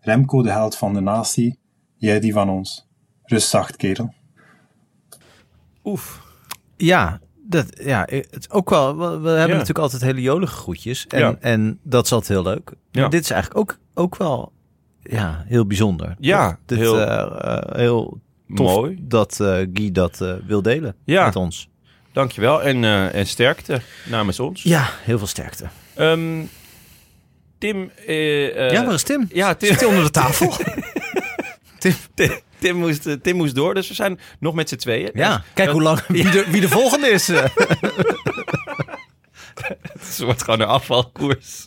Remco 0.00 0.42
de 0.42 0.50
held 0.50 0.76
van 0.76 0.94
de 0.94 1.00
natie, 1.00 1.58
jij 1.96 2.20
die 2.20 2.32
van 2.32 2.48
ons. 2.50 2.86
Rust 3.22 3.48
zacht, 3.48 3.76
kerel. 3.76 4.14
Oef. 5.84 6.22
Ja, 6.76 7.20
dat, 7.46 7.66
ja, 7.84 8.06
het 8.10 8.50
ook 8.50 8.70
wel. 8.70 8.96
We, 8.98 9.04
we 9.06 9.28
hebben 9.28 9.38
Ja. 9.38 9.46
natuurlijk 9.52 9.78
altijd 9.78 10.02
hele 10.02 10.20
jolige 10.20 10.54
groetjes. 10.56 11.06
En, 11.06 11.18
Ja. 11.18 11.36
en 11.40 11.78
dat 11.82 12.04
is 12.04 12.12
altijd 12.12 12.30
heel 12.40 12.52
leuk. 12.52 12.72
Ja. 12.90 13.08
Dit 13.08 13.22
is 13.22 13.30
eigenlijk 13.30 13.60
ook, 13.60 13.78
ook 13.94 14.16
wel 14.16 14.52
ja, 15.02 15.42
heel 15.46 15.66
bijzonder. 15.66 16.16
Ja, 16.18 16.58
dit, 16.66 16.78
heel- 16.78 17.00
eh, 17.00 17.56
eh, 17.56 17.76
heel 17.76 18.20
tof 18.54 18.66
Mooi. 18.74 18.98
dat 19.02 19.40
eh, 19.40 19.66
Guy 19.72 19.90
dat 19.92 20.20
eh, 20.20 20.34
wil 20.46 20.62
delen 20.62 20.94
Ja. 21.04 21.24
met 21.24 21.36
ons. 21.36 21.68
Dankjewel. 22.18 22.62
En, 22.62 22.84
eh 22.84 23.14
en 23.14 23.26
sterkte 23.26 23.80
namens 24.04 24.40
ons. 24.40 24.62
Ja, 24.62 24.90
heel 25.02 25.18
veel 25.18 25.26
sterkte. 25.26 25.68
Ehm, 25.94 26.42
Tim... 27.58 27.90
eh, 28.06 28.70
ja, 28.70 28.84
waar 28.84 28.94
is 28.94 29.02
Tim? 29.02 29.28
Ja, 29.32 29.54
Tim, 29.54 29.68
Zit 29.68 29.80
hij 29.80 29.88
onder 29.88 30.04
de 30.04 30.10
tafel? 30.10 30.52
Tim, 31.78 31.94
Tim, 32.58 32.76
moest, 32.76 33.08
Tim 33.22 33.36
moest 33.36 33.54
door, 33.54 33.74
dus 33.74 33.88
we 33.88 33.94
zijn 33.94 34.20
nog 34.38 34.54
met 34.54 34.68
z'n 34.68 34.76
tweeën. 34.76 35.10
ja, 35.14 35.44
kijk 35.54 35.66
Dat- 35.68 35.76
hoe 35.76 35.82
lang, 35.84 36.00
wie, 36.08 36.30
de, 36.30 36.44
wie 36.50 36.60
de 36.60 36.68
volgende 36.68 37.08
is. 37.08 37.26
Het 39.98 40.18
wordt 40.18 40.42
gewoon 40.42 40.60
een 40.60 40.66
afvalkoers. 40.66 41.62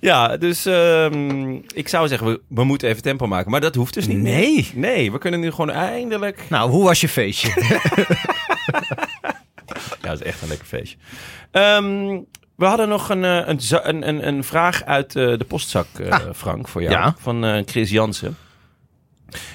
ja, 0.00 0.36
dus 0.36 0.66
ehm, 0.66 1.52
ik 1.74 1.88
zou 1.88 2.08
zeggen, 2.08 2.26
we, 2.26 2.40
we 2.48 2.64
moeten 2.64 2.88
even 2.88 3.02
tempo 3.02 3.26
maken. 3.26 3.50
Maar 3.50 3.60
dat 3.60 3.74
hoeft 3.74 3.94
dus 3.94 4.06
niet. 4.06 4.18
Nee. 4.18 4.70
Nee, 4.74 5.12
we 5.12 5.18
kunnen 5.18 5.40
nu 5.40 5.50
gewoon 5.50 5.70
eindelijk... 5.70 6.42
Nou, 6.48 6.70
hoe 6.70 6.84
was 6.84 7.00
je 7.00 7.08
feestje? 7.08 7.48
Ja, 10.02 10.08
dat 10.08 10.20
is 10.20 10.26
echt 10.26 10.42
een 10.42 10.48
lekker 10.48 10.66
feestje. 10.66 10.96
Ehm, 11.50 12.18
we 12.58 12.64
hadden 12.64 12.88
nog 12.88 13.08
een, 13.08 13.24
eh, 13.24 13.54
een, 13.82 14.08
een, 14.08 14.26
een, 14.26 14.44
vraag 14.44 14.84
uit 14.84 15.16
eh, 15.16 15.38
de 15.38 15.44
postzak, 15.44 15.86
eh, 15.98 16.18
Frank, 16.34 16.68
voor 16.68 16.82
jou. 16.82 16.94
ja. 16.94 17.14
Van 17.18 17.62
Chris 17.66 17.90
Jansen. 17.90 18.36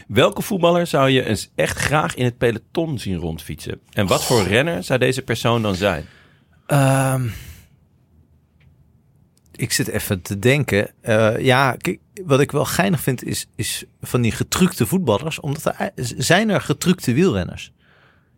Welke 0.08 0.42
voetballer 0.42 0.88
zou 0.88 1.10
je 1.10 1.24
eens 1.24 1.50
echt 1.56 1.78
graag 1.78 2.16
in 2.16 2.26
het 2.26 2.38
peloton 2.38 3.00
zien 3.00 3.18
rondfietsen? 3.18 3.80
En 3.92 4.08
wat 4.08 4.24
voor 4.24 4.44
renner 4.44 4.84
zou 4.84 5.00
deze 5.00 5.22
persoon 5.22 5.62
dan 5.62 5.76
zijn? 5.76 6.06
Ehm, 6.66 7.28
ik 9.52 9.72
zit 9.72 9.88
even 9.88 10.22
te 10.22 10.40
denken. 10.40 10.92
Ja, 11.40 11.76
kijk, 11.78 12.00
wat 12.26 12.40
ik 12.40 12.52
wel 12.52 12.66
geinig 12.66 13.02
vind 13.02 13.24
is, 13.24 13.48
is 13.56 13.84
van 14.02 14.22
die 14.22 14.32
getrukte 14.32 14.86
voetballers. 14.86 15.40
Omdat 15.40 15.66
er, 15.66 15.92
zijn 16.18 16.50
er 16.50 16.62
getrukte 16.62 17.14
wielrenners. 17.14 17.72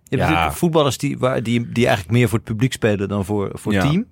Je 0.07 0.17
hebt 0.17 0.29
Ja. 0.31 0.51
voetballers 0.51 0.97
die, 0.97 1.17
waar, 1.17 1.43
die, 1.43 1.71
die 1.71 1.85
eigenlijk 1.87 2.17
meer 2.17 2.29
voor 2.29 2.37
het 2.37 2.47
publiek 2.47 2.73
spelen 2.73 3.07
dan 3.09 3.25
voor, 3.25 3.49
voor 3.53 3.73
het 3.73 3.83
Ja. 3.83 3.89
team. 3.89 4.05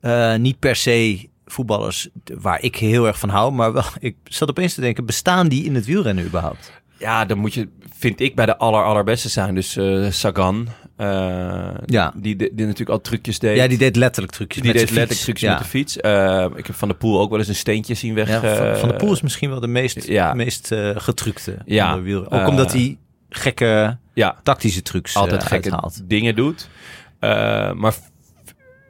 Eh, 0.00 0.34
niet 0.34 0.58
per 0.58 0.76
se 0.76 1.28
voetballers 1.46 2.08
waar 2.40 2.62
ik 2.62 2.76
heel 2.76 3.06
erg 3.06 3.18
van 3.18 3.28
hou. 3.28 3.52
Maar 3.52 3.72
wel, 3.72 3.84
ik 4.00 4.16
zat 4.24 4.48
opeens 4.50 4.74
te 4.74 4.80
denken, 4.80 5.04
bestaan 5.06 5.48
die 5.48 5.64
in 5.64 5.74
het 5.74 5.86
wielrennen 5.86 6.24
überhaupt? 6.24 6.72
Ja, 6.98 7.24
dan 7.24 7.38
moet 7.38 7.54
je, 7.54 7.68
vind 7.96 8.20
ik, 8.20 8.34
bij 8.34 8.46
de 8.46 8.56
aller, 8.58 8.84
allerbeste 8.84 9.28
zijn. 9.28 9.54
Dus 9.54 9.76
eh, 9.76 10.10
Sagan, 10.10 10.68
eh, 10.96 11.06
Ja. 11.86 12.12
die, 12.16 12.36
die, 12.36 12.54
die 12.54 12.64
natuurlijk 12.66 12.90
al 12.90 13.00
trucjes 13.00 13.38
deed. 13.38 13.56
Ja, 13.56 13.66
die 13.68 13.78
deed 13.78 13.96
letterlijk 13.96 14.32
trucjes 14.34 14.62
die 14.62 14.72
met 14.72 14.80
deed 14.80 14.90
letterlijk 14.90 15.10
fiets. 15.20 15.24
trucjes 15.40 15.50
met 15.50 15.58
de 15.58 15.64
fiets. 15.64 15.96
Ik 16.58 16.66
heb 16.66 16.76
Van 16.76 16.88
de 16.88 16.94
Poel 16.94 17.20
ook 17.20 17.30
wel 17.30 17.38
eens 17.38 17.48
een 17.48 17.54
steentje 17.54 17.94
zien 17.94 18.14
weg. 18.14 18.28
Ja, 18.28 18.40
van, 18.56 18.76
van 18.76 18.88
de 18.88 18.94
Poel 18.94 19.12
is 19.12 19.22
misschien 19.22 19.50
wel 19.50 19.60
de 19.60 19.66
meest, 19.66 20.08
meest 20.34 20.74
getrukte. 20.94 21.56
Ja. 21.64 22.00
Ook 22.28 22.46
omdat 22.48 22.72
hij 22.72 22.98
gekke 23.36 23.98
Ja, 24.14 24.36
tactische 24.42 24.82
trucs 24.82 25.16
altijd 25.16 25.42
eh, 25.42 25.48
gekke 25.48 25.70
uithaalt. 25.70 26.08
dingen 26.08 26.34
doet. 26.36 26.68
Eh, 27.18 27.72
maar 27.72 27.94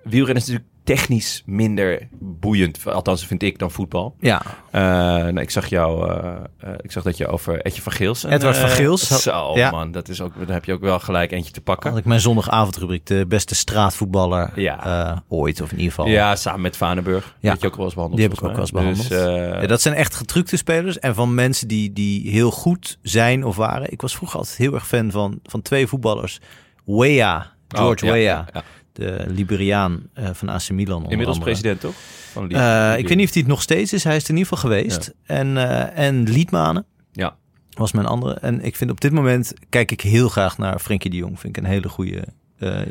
wielrennen 0.02 0.42
is 0.42 0.48
natuurlijk 0.48 0.73
technisch 0.84 1.42
minder 1.46 2.08
boeiend, 2.20 2.86
althans 2.86 3.26
vind 3.26 3.42
ik, 3.42 3.58
dan 3.58 3.70
voetbal. 3.70 4.14
Ja, 4.20 4.42
Eh, 4.70 4.80
nou, 4.80 5.40
ik 5.40 5.50
zag 5.50 5.66
jou, 5.66 6.10
eh, 6.10 6.32
eh, 6.58 6.70
ik 6.80 6.92
zag 6.92 7.02
dat 7.02 7.16
je 7.16 7.26
over 7.26 7.60
Etje 7.60 7.82
van 7.82 7.92
Geels. 7.92 8.24
Edward 8.24 8.56
van 8.56 8.68
Geels 8.68 9.08
had- 9.08 9.20
Zo, 9.20 9.52
ja. 9.54 9.70
man, 9.70 9.92
dat 9.92 10.08
is 10.08 10.20
ook, 10.20 10.32
daar 10.38 10.54
heb 10.54 10.64
je 10.64 10.72
ook 10.72 10.80
wel 10.80 10.98
gelijk 11.00 11.30
eentje 11.32 11.52
te 11.52 11.60
pakken. 11.60 11.90
had 11.90 11.98
ik 11.98 12.04
mijn 12.04 12.20
zondagavondrubriek. 12.20 13.06
De 13.06 13.24
beste 13.28 13.54
straatvoetballer 13.54 14.50
Ja. 14.54 15.22
ooit, 15.28 15.60
of 15.60 15.70
in 15.72 15.76
ieder 15.78 15.92
geval. 15.94 16.10
Ja, 16.10 16.36
samen 16.36 16.60
met 16.60 16.76
Vanenburg. 16.76 17.36
Ja. 17.40 17.50
Dat 17.50 17.60
je 17.60 17.66
ook 17.66 17.76
wel 17.76 17.84
eens 17.84 17.94
behandeld. 17.94 18.20
Die 18.20 18.30
heb 18.30 18.38
ik 18.38 18.44
ook 18.44 18.50
wel 18.52 18.60
eens 18.60 18.72
mij. 18.72 18.82
behandeld. 18.82 19.08
Dus, 19.08 19.60
Ja, 19.60 19.66
dat 19.66 19.80
zijn 19.82 19.94
echt 19.94 20.14
getrukte 20.14 20.56
spelers. 20.56 20.98
En 20.98 21.14
van 21.14 21.34
mensen 21.34 21.68
die, 21.68 21.92
die 21.92 22.30
heel 22.30 22.50
goed 22.50 22.98
zijn 23.02 23.44
of 23.44 23.56
waren. 23.56 23.92
Ik 23.92 24.00
was 24.00 24.16
vroeger 24.16 24.38
altijd 24.38 24.56
heel 24.56 24.74
erg 24.74 24.86
fan 24.86 25.10
van, 25.10 25.38
van 25.44 25.62
twee 25.62 25.86
voetballers. 25.86 26.40
Weah, 26.84 27.42
George 27.68 28.10
oh, 28.12 28.20
ja. 28.20 28.44
De 28.94 29.24
Liberiaan 29.28 30.08
eh, 30.12 30.28
van 30.32 30.48
AC 30.48 30.70
Milan. 30.70 30.96
onder 30.96 31.10
Inmiddels 31.10 31.36
andere. 31.38 31.52
president, 31.52 31.80
toch? 31.80 31.94
Van 32.32 32.50
Eh, 32.50 32.98
ik 32.98 33.08
weet 33.08 33.16
niet 33.16 33.26
of 33.28 33.32
hij 33.32 33.42
het 33.42 33.50
nog 33.50 33.62
steeds 33.62 33.92
is. 33.92 34.04
Hij 34.04 34.16
is 34.16 34.24
er 34.24 34.30
in 34.30 34.36
ieder 34.36 34.52
geval 34.52 34.70
geweest. 34.70 35.14
En, 35.26 35.56
eh 35.56 36.06
en 36.06 36.22
Liedmanen 36.22 36.84
Ja. 37.12 37.36
was 37.70 37.92
mijn 37.92 38.06
andere. 38.06 38.34
En 38.34 38.64
ik 38.64 38.76
vind 38.76 38.90
op 38.90 39.00
dit 39.00 39.12
moment 39.12 39.52
kijk 39.68 39.90
ik 39.92 40.00
heel 40.00 40.28
graag 40.28 40.58
naar 40.58 40.78
Frenkie 40.78 41.10
de 41.10 41.16
Jong. 41.16 41.40
Vind 41.40 41.56
ik 41.56 41.62
een 41.64 41.70
hele 41.70 41.88
goede. 41.88 42.24
Eh, 42.64 42.90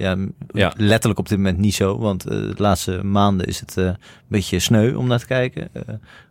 ja, 0.53 0.73
letterlijk 0.77 1.19
op 1.19 1.27
dit 1.29 1.37
moment 1.37 1.57
niet 1.57 1.73
zo. 1.73 1.97
Want 1.97 2.25
eh, 2.25 2.29
de 2.31 2.53
laatste 2.57 3.03
maanden 3.03 3.47
is 3.47 3.59
het 3.59 3.77
eh, 3.77 3.85
een 3.85 3.95
beetje 4.27 4.59
sneu 4.59 4.93
om 4.95 5.07
naar 5.07 5.19
te 5.19 5.25
kijken. 5.25 5.69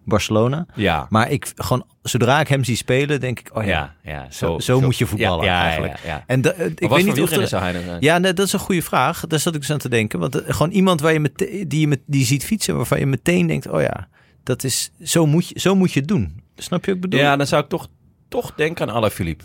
Barcelona. 0.05 0.67
Ja. 0.75 1.07
Maar 1.11 1.31
ik 1.31 1.53
gewoon, 1.57 1.85
zodra 2.03 2.41
ik 2.41 2.49
hem 2.49 2.65
zie 2.65 2.77
spelen, 2.77 3.21
denk 3.21 3.39
ik, 3.41 3.51
oh 3.57 3.65
ja. 3.65 3.95
ja, 4.03 4.13
ja. 4.13 4.31
Zo- 4.31 4.59
zo 4.59 4.81
moet 4.81 4.99
je 4.99 5.07
voetballen 5.07 5.45
ja, 5.45 5.63
eigenlijk. 5.63 5.97
Ja, 5.99 6.09
ja. 6.09 6.25
En 6.27 6.41
da- 6.41 6.53
ik 6.55 6.89
weet 6.89 7.05
niet 7.05 7.21
of 7.21 7.31
er, 7.31 7.49
zou 7.49 7.63
hij 7.63 7.73
dan 7.73 7.83
zijn? 7.83 8.01
ja, 8.01 8.19
nee, 8.19 8.33
dat 8.33 8.47
is 8.47 8.53
een 8.53 8.59
goede 8.59 8.83
vraag. 8.83 9.27
Daar 9.27 9.39
zat 9.39 9.55
ik 9.55 9.61
dus 9.61 9.71
aan 9.71 9.79
te 9.79 9.89
denken. 9.89 10.19
Want 10.19 10.43
gewoon 10.47 10.71
iemand 10.73 11.01
waar 11.01 11.13
je 11.13 11.21
met, 11.21 11.39
die 11.67 11.81
je 11.81 11.89
met, 11.89 12.01
die 12.07 12.25
ziet 12.25 12.45
fietsen, 12.45 12.77
waarvan 12.77 12.99
je 12.99 13.07
meteen 13.07 13.47
denkt: 13.47 13.69
oh 13.69 13.81
ja, 13.81 14.09
dat 14.43 14.65
is 14.65 14.93
zo 15.03 15.27
moet 15.27 15.49
je, 15.49 15.61
zo 15.61 15.75
moet 15.75 15.93
je 15.93 15.99
het 16.01 16.09
doen. 16.09 16.43
Snap 16.57 16.81
je 16.85 16.87
wat 16.87 17.05
ik 17.05 17.11
bedoel? 17.11 17.21
Ja, 17.21 17.37
dan 17.37 17.47
zou 17.47 17.63
ik 17.63 17.69
toch, 17.69 17.89
toch 18.29 18.55
denken 18.55 18.89
aan 18.89 18.95
Alaphilippe. 18.95 19.45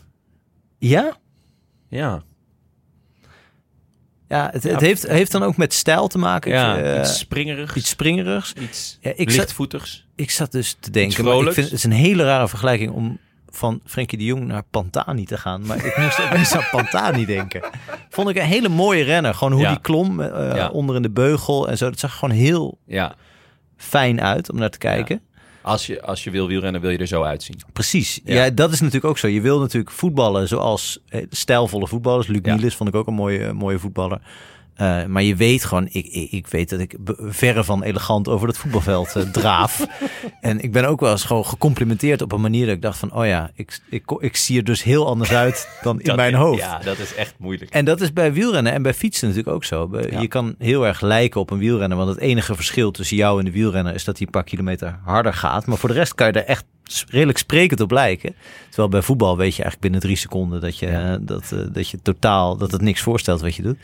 ja? 0.78 1.18
Ja. 1.89 2.24
Ja, 4.30 4.49
het, 4.53 4.63
het 4.63 4.82
heeft, 4.82 5.07
heeft 5.07 5.32
dan 5.32 5.43
ook 5.43 5.57
met 5.57 5.73
stijl 5.73 6.07
te 6.07 6.17
maken. 6.17 6.51
ja, 6.51 6.78
Eh, 6.78 6.99
iets 6.99 7.17
springerigs. 7.19 7.73
iets 7.75 7.89
springerigs. 7.89 8.53
Iets 8.53 8.97
Ja, 9.01 9.11
ik, 9.15 9.30
zat, 9.30 9.38
lichtvoetigs. 9.39 10.05
ik 10.15 10.32
zat 10.32 10.51
dus 10.51 10.75
te 10.80 10.91
denken. 10.91 11.23
Maar 11.23 11.36
ik 11.38 11.43
vind 11.53 11.55
het 11.65 11.71
is 11.75 11.84
een 11.84 11.91
hele 11.91 12.23
rare 12.23 12.47
vergelijking 12.47 12.91
om 12.91 13.19
van 13.49 13.82
Frenkie 13.86 14.17
de 14.17 14.23
Jong 14.23 14.45
naar 14.45 14.63
Pantani 14.71 15.25
te 15.25 15.38
gaan. 15.38 15.65
Maar 15.65 15.86
ik 15.86 15.97
moest 15.97 16.19
opeens 16.25 16.55
aan 16.55 16.67
Pantani 16.71 17.25
denken. 17.25 17.61
Vond 18.09 18.30
ik 18.30 18.36
een 18.36 18.41
hele 18.45 18.69
mooie 18.69 19.03
renner. 19.03 19.34
Gewoon 19.34 19.53
hoe 19.53 19.61
Ja. 19.61 19.69
die 19.69 19.82
klom 19.82 20.21
eh, 20.21 20.55
Ja. 20.55 20.69
onder 20.69 20.95
in 20.95 21.01
de 21.01 21.09
beugel 21.09 21.69
en 21.69 21.78
zo. 21.78 21.89
Dat 21.89 21.99
zag 21.99 22.13
gewoon 22.17 22.36
heel 22.36 22.78
Ja. 22.86 23.15
fijn 23.78 24.21
uit 24.21 24.51
om 24.51 24.57
naar 24.57 24.69
te 24.69 24.78
kijken. 24.78 25.21
Als 25.68 25.88
je, 25.88 26.01
als 26.01 26.24
je 26.24 26.32
wil 26.32 26.47
wielrennen, 26.47 26.82
wil 26.82 26.89
je 26.89 26.97
er 26.97 27.07
zo 27.07 27.22
uitzien. 27.24 27.55
Precies. 27.74 28.22
Ja. 28.24 28.43
Ja. 28.43 28.49
dat 28.49 28.72
is 28.72 28.80
natuurlijk 28.80 29.05
ook 29.05 29.18
zo. 29.18 29.28
Je 29.28 29.41
wil 29.41 29.59
natuurlijk 29.59 29.91
voetballen 29.91 30.47
zoals 30.47 30.99
eh, 31.09 31.26
stijlvolle 31.30 31.88
voetballers. 31.88 32.28
Luc 32.28 32.39
Ja. 32.43 32.55
Niels 32.55 32.76
vond 32.76 32.89
ik 32.89 32.95
ook 32.95 33.07
een 33.07 33.13
mooie, 33.13 33.53
mooie 33.53 33.80
voetballer. 33.80 34.20
Eh, 34.78 35.05
maar 35.05 35.23
je 35.23 35.36
weet 35.36 35.65
gewoon, 35.65 35.88
ik, 35.91 36.05
ik, 36.05 36.32
ik 36.32 36.47
weet 36.47 36.69
dat 36.69 36.80
ik 36.80 36.95
verre 37.19 37.63
van 37.63 37.84
elegant 37.84 38.28
over 38.28 38.47
het 38.47 38.57
voetbalveld 38.57 39.15
eh, 39.15 39.23
draaf. 39.23 39.88
en 40.41 40.59
ik 40.59 40.71
ben 40.71 40.86
ook 40.86 40.99
wel 40.99 41.11
eens 41.11 41.23
gewoon 41.23 41.45
gecomplimenteerd 41.45 42.21
op 42.21 42.32
een 42.32 42.41
manier 42.41 42.65
dat 42.65 42.75
ik 42.75 42.82
dacht 42.82 42.97
van, 42.97 43.13
oh 43.13 43.25
ja, 43.25 43.51
ik, 43.55 43.80
ik, 43.89 44.03
ik 44.19 44.36
zie 44.36 44.57
er 44.57 44.63
dus 44.63 44.84
heel 44.84 45.07
anders 45.07 45.32
uit 45.32 45.69
dan 45.82 46.01
in 46.01 46.15
mijn 46.15 46.34
hoofd. 46.34 46.59
Ja, 46.59 46.80
dat 46.80 46.97
is 46.97 47.15
echt 47.15 47.34
moeilijk. 47.38 47.71
En 47.71 47.86
dat 47.86 48.01
is 48.01 48.13
bij 48.13 48.34
wielrennen 48.34 48.73
en 48.73 48.82
bij 48.82 48.93
fietsen 48.93 49.28
natuurlijk 49.28 49.55
ook 49.55 49.63
zo. 49.63 49.89
Ja. 50.09 50.19
Je 50.19 50.28
kan 50.28 50.55
heel 50.57 50.86
erg 50.86 51.01
lijken 51.01 51.41
op 51.41 51.49
een 51.49 51.57
wielrenner. 51.57 51.97
Want 51.97 52.09
het 52.09 52.19
enige 52.19 52.55
verschil 52.55 52.91
tussen 52.91 53.17
jou 53.17 53.39
en 53.39 53.45
de 53.45 53.51
wielrenner 53.51 53.93
is 53.93 54.03
dat 54.03 54.17
hij 54.17 54.25
een 54.25 54.32
paar 54.32 54.43
kilometer 54.43 54.99
harder 55.03 55.34
gaat. 55.34 55.65
Maar 55.65 55.78
voor 55.78 55.89
de 55.89 55.95
rest 55.95 56.15
kan 56.15 56.28
je 56.28 56.34
er 56.34 56.45
echt 56.45 56.65
redelijk 57.09 57.38
sprekend 57.38 57.80
op 57.80 57.91
lijken. 57.91 58.36
Terwijl 58.67 58.89
bij 58.89 59.01
voetbal 59.01 59.38
weet 59.38 59.55
je 59.55 59.63
eigenlijk 59.63 59.82
binnen 59.82 59.99
drie 59.99 60.15
seconden 60.15 60.61
dat 60.61 60.78
je, 60.78 60.88
eh, 60.88 61.15
dat, 61.19 61.53
dat 61.73 61.89
je 61.89 62.01
totaal 62.01 62.57
dat 62.57 62.71
het 62.71 62.82
niks 62.82 63.01
voorstelt 63.01 63.41
wat 63.41 63.55
je 63.55 63.61
doet. 63.61 63.78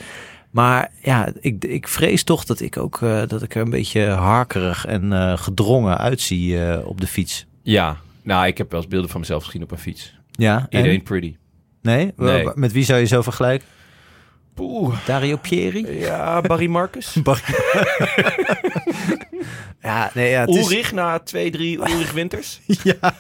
Maar 0.53 0.91
ja, 1.01 1.29
ik, 1.39 1.65
ik 1.65 1.87
vrees 1.87 2.23
toch 2.23 2.43
dat 2.43 2.59
ik 2.59 2.77
ook 2.77 3.01
eh, 3.01 3.21
dat 3.27 3.41
ik 3.41 3.55
er 3.55 3.61
een 3.61 3.69
beetje 3.69 4.07
harkerig 4.07 4.85
en 4.85 5.13
eh, 5.13 5.37
gedrongen 5.37 5.97
uitzie 5.97 6.63
eh, 6.63 6.87
op 6.87 7.01
de 7.01 7.07
fiets. 7.07 7.45
Ja, 7.61 7.97
nou, 8.21 8.47
ik 8.47 8.57
heb 8.57 8.71
wel 8.71 8.79
eens 8.79 8.89
beelden 8.89 9.09
van 9.09 9.19
mezelf 9.19 9.43
gezien 9.43 9.63
op 9.63 9.71
een 9.71 9.77
fiets. 9.77 10.15
Ja, 10.31 10.65
It 10.69 10.79
en? 10.79 10.89
ain't 10.89 11.03
pretty. 11.03 11.35
Nee? 11.81 12.13
Nee. 12.17 12.49
Met 12.55 12.71
wie 12.71 12.83
zou 12.83 12.99
je 12.99 13.05
zo 13.05 13.21
vergelijken? 13.21 13.67
Poeh. 14.53 14.95
Dario 15.05 15.37
Pieri? 15.37 15.99
Ja, 15.99 16.41
Barry 16.47 16.67
Marcus. 16.67 17.15
Ja, 19.81 20.11
nee, 20.13 20.29
ja, 20.29 20.39
het 20.39 20.49
is- 20.49 20.55
Ulrich 20.55 20.91
na 20.91 21.19
twee, 21.19 21.51
drie 21.51 21.77
Ulrich 21.77 22.11
Winters. 22.11 22.59
Ja. 22.83 23.13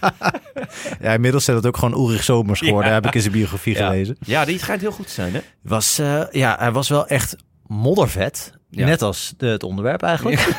ja, 1.01 1.13
inmiddels 1.13 1.43
zijn 1.43 1.57
het 1.57 1.65
ook 1.65 1.77
gewoon 1.77 1.99
Ulrich 1.99 2.23
Zomers 2.23 2.59
geworden. 2.59 2.87
Ja. 2.89 2.93
Heb 2.95 3.05
ik 3.05 3.15
in 3.15 3.21
zijn 3.21 3.33
biografie 3.33 3.75
Ja. 3.77 3.85
gelezen. 3.87 4.17
Ja, 4.25 4.45
die 4.45 4.59
schijnt 4.59 4.81
heel 4.81 4.91
goed 4.91 5.07
te 5.07 5.13
zijn, 5.13 5.33
hè? 5.33 5.39
Was, 5.61 5.99
eh, 5.99 6.21
ja, 6.31 6.55
hij 6.59 6.71
was 6.71 6.89
wel 6.89 7.07
echt 7.07 7.35
moddervet. 7.67 8.53
Ja. 8.75 8.85
Net 8.85 9.01
als 9.01 9.33
de, 9.37 9.45
het 9.47 9.63
onderwerp 9.63 10.01
eigenlijk. 10.03 10.47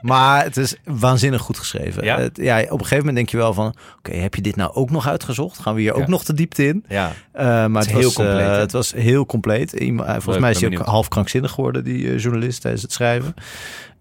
Maar 0.00 0.42
het 0.44 0.56
is 0.56 0.76
waanzinnig 0.84 1.40
goed 1.40 1.58
geschreven. 1.58 2.04
Ja? 2.04 2.18
Het- 2.18 2.36
ja, 2.36 2.58
op 2.60 2.70
een 2.70 2.78
gegeven 2.78 2.96
moment 2.96 3.16
denk 3.16 3.28
je 3.28 3.36
wel 3.36 3.54
van... 3.54 3.74
Oké, 3.98 4.16
heb 4.16 4.34
je 4.34 4.42
dit 4.42 4.56
nou 4.56 4.72
ook 4.74 4.90
nog 4.90 5.08
uitgezocht? 5.08 5.58
Gaan 5.58 5.74
we 5.74 5.80
hier 5.80 5.94
ook 5.94 6.06
nog 6.06 6.24
de 6.24 6.34
diepte 6.34 6.66
in? 6.66 6.84
Ja. 6.88 7.12
Eh, 7.32 7.44
maar 7.66 7.82
het, 7.82 7.90
heel 7.92 8.02
was, 8.02 8.16
eh, 8.16 8.24
compleet, 8.24 8.56
het 8.60 8.72
was 8.72 8.92
heel 8.92 9.26
compleet. 9.26 9.72
Iemand- 9.72 10.06
volgens 10.08 10.26
Leuk, 10.26 10.40
mij 10.40 10.50
is 10.50 10.60
hij 10.60 10.78
ook 10.78 10.86
half 10.86 11.08
krankzinnig 11.08 11.50
geworden, 11.50 11.84
die 11.84 12.08
eh, 12.12 12.18
journalist, 12.18 12.60
tijdens 12.60 12.82
het 12.82 12.92
schrijven. 12.92 13.34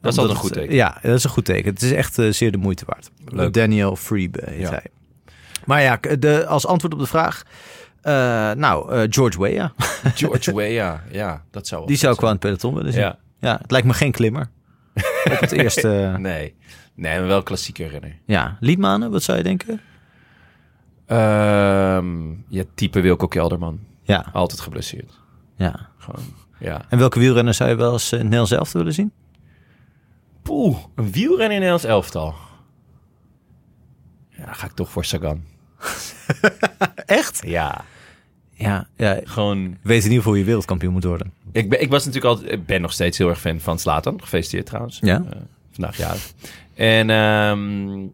Dat 0.01 0.11
is 0.11 0.17
altijd 0.17 0.35
een 0.37 0.41
goed 0.43 0.51
eh, 0.51 0.61
teken. 0.61 0.75
Ja, 0.75 0.97
dat 1.01 1.13
is 1.15 1.23
een 1.23 1.29
goed 1.29 1.45
teken. 1.45 1.73
Het 1.73 1.81
is 1.81 1.91
echt 1.91 2.17
eh, 2.19 2.31
zeer 2.31 2.51
de 2.51 2.57
moeite 2.57 2.83
waard. 2.87 3.09
Leuk. 3.25 3.53
Daniel 3.53 3.95
Freeb 3.95 4.35
heet 4.45 4.59
Ja. 4.59 4.69
hij. 4.69 4.85
Maar 5.65 5.81
ja, 5.81 5.99
de, 6.19 6.45
als 6.45 6.65
antwoord 6.67 6.93
op 6.93 6.99
de 6.99 7.05
vraag... 7.05 7.43
eh, 8.03 8.51
nou, 8.51 8.91
eh, 8.93 9.01
George 9.09 9.39
Weah. 9.41 9.69
George 10.15 10.55
Weah, 10.55 10.99
ja, 11.11 11.43
dat 11.51 11.67
zou 11.67 11.79
wel 11.79 11.89
Die 11.89 11.97
zou 11.97 12.13
ik 12.13 12.19
wel 12.19 12.29
aan 12.29 12.35
het 12.35 12.45
peloton 12.45 12.73
willen 12.75 12.91
zien. 12.93 13.01
Ja. 13.01 13.17
Ja, 13.39 13.57
het 13.61 13.71
lijkt 13.71 13.87
me 13.87 13.93
geen 13.93 14.11
klimmer. 14.11 14.49
op 15.31 15.39
het 15.39 15.51
eerste... 15.61 16.15
nee. 16.17 16.55
Nee, 16.95 17.19
maar 17.19 17.27
wel 17.27 17.43
klassieke 17.43 17.87
renner. 17.87 18.15
Ja, 18.25 18.57
Liedmanen, 18.59 19.11
wat 19.11 19.23
zou 19.23 19.37
je 19.37 19.43
denken? 19.43 19.79
Ehm 21.05 22.31
ja, 22.47 22.63
type 22.75 23.01
Wilco 23.01 23.27
Kelderman. 23.27 23.79
Ja, 24.03 24.25
Altijd 24.33 24.59
geblesseerd. 24.59 25.19
ja. 25.55 25.89
Gewoon, 25.97 26.23
ja. 26.59 26.81
En 26.89 26.97
welke 26.97 27.19
wielrenner 27.19 27.53
zou 27.53 27.69
je 27.69 27.75
wel 27.75 27.91
eens 27.93 28.13
uh, 28.13 28.21
Nel 28.21 28.45
zelf 28.45 28.71
willen 28.71 28.93
zien? 28.93 29.11
Poeh, 30.41 30.77
een 30.95 31.11
wielrenner 31.11 31.43
in 31.45 31.49
Nederlands 31.53 31.83
elftal. 31.83 32.35
Ja, 34.29 34.45
dan 34.45 34.55
ga 34.55 34.65
ik 34.65 34.71
toch 34.71 34.89
voor 34.89 35.05
Sagan. 35.05 35.43
Echt? 37.05 37.41
Ja, 37.45 37.85
Ja, 38.53 38.87
ja. 38.95 39.19
gewoon... 39.23 39.77
Weet 39.81 39.97
in 39.97 40.03
ieder 40.03 40.17
geval 40.17 40.31
hoe 40.31 40.37
je 40.39 40.45
wereldkampioen 40.45 40.93
moet 40.93 41.03
worden. 41.03 41.33
Ik 41.51 41.69
ben, 41.69 41.81
ik 41.81 41.89
was 41.89 42.05
natuurlijk 42.05 42.33
altijd... 42.33 42.51
Ik 42.51 42.65
ben 42.65 42.81
nog 42.81 42.91
steeds 42.93 43.17
heel 43.17 43.29
erg 43.29 43.39
fan 43.39 43.59
van 43.59 43.79
Slatan. 43.79 44.21
Gefeliciteerd 44.21 44.65
trouwens. 44.65 44.99
Ja. 45.01 45.15
Eh, 45.29 45.39
vandaag 45.71 45.97
jarig. 45.97 46.33
En 46.75 47.09
ehm 47.09 48.07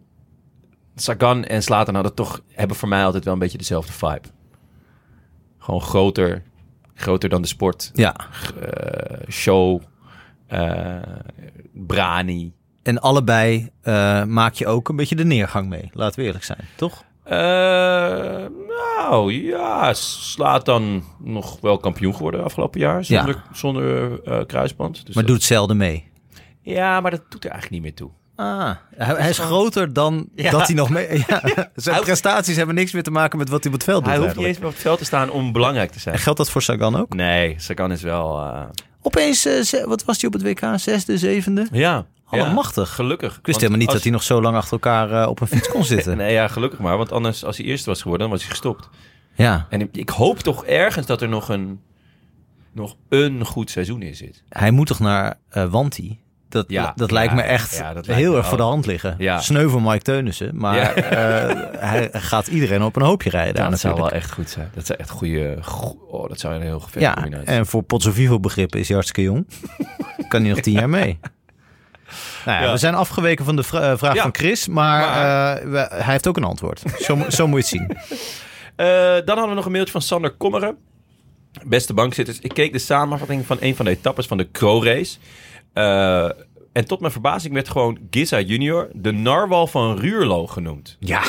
Sagan 0.96 1.44
en 1.46 1.64
Slatan 1.64 1.94
hadden 1.94 2.14
toch... 2.14 2.42
Hebben 2.54 2.78
voor 2.78 2.90
mij 2.90 3.06
altijd 3.06 3.24
wel 3.24 3.34
een 3.34 3.40
beetje 3.40 3.58
dezelfde 3.58 3.92
vibe. 3.92 4.28
Gewoon 5.58 5.82
groter. 5.82 6.44
Groter 6.94 7.30
dan 7.30 7.42
de 7.42 7.48
sport. 7.48 7.90
Ja. 7.94 8.16
Eh, 8.62 9.20
show. 9.30 9.82
eh, 10.48 10.98
brani. 11.74 12.54
En 12.84 13.00
allebei 13.02 13.70
maak 14.28 14.54
je 14.54 14.68
ook 14.68 14.90
een 14.90 14.96
beetje 14.96 15.16
de 15.16 15.26
neergang 15.26 15.70
mee. 15.70 15.90
Laten 15.94 16.20
we 16.20 16.26
eerlijk 16.26 16.44
zijn, 16.44 16.68
toch? 16.76 17.04
Uh, 17.32 17.36
nou 18.68 19.34
ja, 19.34 19.94
slaat 19.94 20.66
dan 20.66 21.04
nog 21.20 21.60
wel 21.62 21.78
kampioen 21.78 22.16
geworden 22.16 22.44
afgelopen 22.44 22.80
jaar 22.80 23.06
zonder, 23.06 23.36
ja. 23.36 23.56
zonder 23.56 24.12
uh, 24.28 24.46
kruisband. 24.46 25.06
Dus 25.06 25.16
maar 25.16 25.24
dat... 25.24 25.34
doet 25.34 25.44
zelden 25.44 25.78
mee. 25.78 26.08
Ja, 26.62 27.02
maar 27.02 27.12
dat 27.12 27.22
doet 27.30 27.44
er 27.44 27.52
eigenlijk 27.52 27.84
niet 27.84 27.92
meer 27.92 28.00
toe. 28.00 28.10
Ah, 28.36 28.76
hij, 28.96 29.16
hij 29.16 29.30
is 29.30 29.38
groter 29.38 29.94
dan 29.94 30.30
ja. 30.36 30.52
dat 30.52 30.68
hij 30.68 30.76
nog 30.76 30.90
mee. 30.90 31.08
Ja. 31.28 31.42
Zijn 31.76 32.02
prestaties 32.02 32.56
hebben 32.56 32.76
niks 32.76 32.92
meer 32.92 33.04
te 33.04 33.12
maken 33.12 33.38
met 33.38 33.50
wat 33.50 33.64
hij 33.64 33.72
op 33.72 33.78
het 33.78 33.88
veld 33.88 34.04
doet. 34.04 34.14
Hij 34.14 34.22
hoeft 34.22 34.36
eigenlijk. 34.36 34.48
niet 34.48 34.48
eens 34.48 34.58
meer 34.58 34.68
op 34.68 34.74
het 34.74 34.82
veld 34.82 34.98
te 34.98 35.06
staan 35.06 35.30
om 35.30 35.52
belangrijk 35.52 35.92
te 35.92 36.00
zijn. 36.00 36.16
En 36.16 36.22
geldt 36.22 36.38
dat 36.38 36.50
voor 36.50 36.62
Sagan 36.62 36.96
ook? 36.96 37.14
Nee, 37.14 37.56
Sagan 37.58 37.92
is 37.92 38.02
wel. 38.02 38.40
Uh... 38.40 38.62
Opeens, 39.02 39.48
wat 39.86 40.04
was 40.04 40.22
hij 40.22 40.28
op 40.28 40.34
het 40.34 40.44
WK? 40.44 40.80
Zesde, 40.80 41.18
zevende? 41.18 41.68
Ja. 41.72 42.06
Allemachtig. 42.30 42.96
Gelukkig. 42.96 43.38
Ik 43.38 43.46
wist 43.46 43.58
helemaal 43.60 43.80
niet 43.80 43.92
dat 43.92 44.04
hij 44.04 44.12
nog 44.12 44.24
zo 44.24 44.42
lang 44.42 44.56
achter 44.56 44.72
elkaar 44.72 45.12
eh, 45.22 45.28
op 45.30 45.42
een 45.42 45.48
fiets 45.48 45.70
kon 45.70 45.84
zitten. 45.96 46.18
Nee, 46.18 46.34
ja, 46.34 46.48
gelukkig 46.48 46.80
maar. 46.80 46.98
Want 46.98 47.12
anders, 47.12 47.46
als 47.46 47.58
hij 47.58 47.66
eerste 47.66 47.90
was 47.90 48.02
geworden, 48.02 48.28
dan 48.28 48.36
was 48.38 48.46
hij 48.46 48.56
gestopt. 48.56 48.90
Ja, 49.36 49.66
En 49.70 49.82
ik, 49.82 49.90
ik 49.98 50.10
hoop 50.10 50.40
toch 50.40 50.66
ergens 50.66 51.06
dat 51.06 51.22
er 51.22 51.30
nog 51.30 51.50
een, 51.50 51.80
nog 52.72 52.96
een 53.10 53.46
goed 53.46 53.70
seizoen 53.70 54.02
in 54.02 54.16
zit. 54.16 54.44
hij 54.50 54.72
moet 54.72 54.88
toch 54.88 55.00
naar 55.00 55.40
eh 55.50 55.66
Wanti? 55.66 56.20
Dat, 56.50 56.66
Ja, 56.68 56.94
dat 56.96 57.12
lijkt 57.12 57.34
me 57.34 57.42
echt 57.42 57.80
lijkt 57.80 58.06
heel 58.08 58.32
me 58.32 58.38
erg 58.38 58.48
voor 58.48 58.58
de 58.58 58.64
hand 58.64 58.86
liggen. 58.86 59.16
Ja. 59.18 59.40
Sneu 59.40 59.68
voor 59.70 59.82
Mike 59.82 60.00
Teunissen. 60.04 60.52
Maar 60.58 60.94
eh, 60.94 61.80
hij 61.80 62.10
gaat 62.14 62.48
iedereen 62.48 62.82
op 62.84 62.96
een 62.96 63.02
hoopje 63.02 63.30
rijden. 63.30 63.70
dat 63.70 63.80
zou 63.80 63.96
wel 63.96 64.12
echt 64.12 64.32
goed 64.32 64.50
zijn. 64.50 64.70
Dat 64.74 64.86
zou 64.86 65.00
echt 65.00 65.10
goede... 65.10 65.58
go- 65.62 65.98
Oh, 66.12 66.30
dat 66.30 66.40
zou 66.40 66.54
een 66.56 66.62
heel 66.62 66.80
vette 66.80 67.00
Ja, 67.00 67.14
combinatie 67.14 67.48
en 67.48 67.66
voor 67.66 67.84
Pozzo 67.84 68.12
Vivo 68.12 68.40
begrippen 68.40 68.80
is 68.80 68.88
hij 68.88 68.96
hartstikke 68.96 69.30
jong. 69.32 69.48
kan 70.30 70.42
hij 70.42 70.50
nog 70.50 70.60
tien 70.60 70.74
jaar 70.74 70.90
mee. 70.90 71.20
Nou 72.46 72.58
ja, 72.60 72.66
Ja. 72.66 72.72
We 72.72 72.78
zijn 72.78 72.96
afgeweken 72.96 73.46
van 73.46 73.56
de 73.56 73.64
vra- 73.64 73.92
eh, 73.92 73.98
vraag 73.98 74.14
Ja. 74.16 74.22
van 74.22 74.34
Chris, 74.36 74.68
maar, 74.68 75.00
Maar- 75.00 75.58
eh, 75.58 75.70
we- 75.72 75.88
hij 76.04 76.12
heeft 76.12 76.28
ook 76.28 76.38
een 76.38 76.44
antwoord. 76.44 76.84
Zo, 77.00 77.18
zo 77.30 77.48
moet 77.48 77.70
je 77.70 77.78
het 77.80 77.88
zien. 77.90 78.18
Eh, 78.76 78.86
dan 78.86 79.24
hadden 79.26 79.50
we 79.50 79.54
nog 79.56 79.66
een 79.66 79.72
mailtje 79.72 79.92
van 79.92 80.02
Sander 80.02 80.32
Kommeren. 80.32 80.78
Beste 81.66 81.94
bankzitters, 81.94 82.40
ik 82.40 82.54
keek 82.54 82.72
de 82.74 82.80
samenvatting 82.80 83.46
van 83.46 83.58
een 83.60 83.76
van 83.76 83.86
de 83.86 83.92
etappes 83.92 84.26
van 84.26 84.38
de 84.38 84.52
Crow-race. 84.52 85.18
En 86.74 86.86
tot 86.86 87.00
mijn 87.00 87.12
verbazing 87.12 87.54
werd 87.54 87.70
gewoon 87.70 87.98
Giza 88.10 88.40
Junior 88.40 88.90
de 88.94 89.12
narwal 89.12 89.68
van 89.68 89.98
Ruurlo 90.00 90.48
genoemd. 90.48 90.98
Ja. 91.00 91.22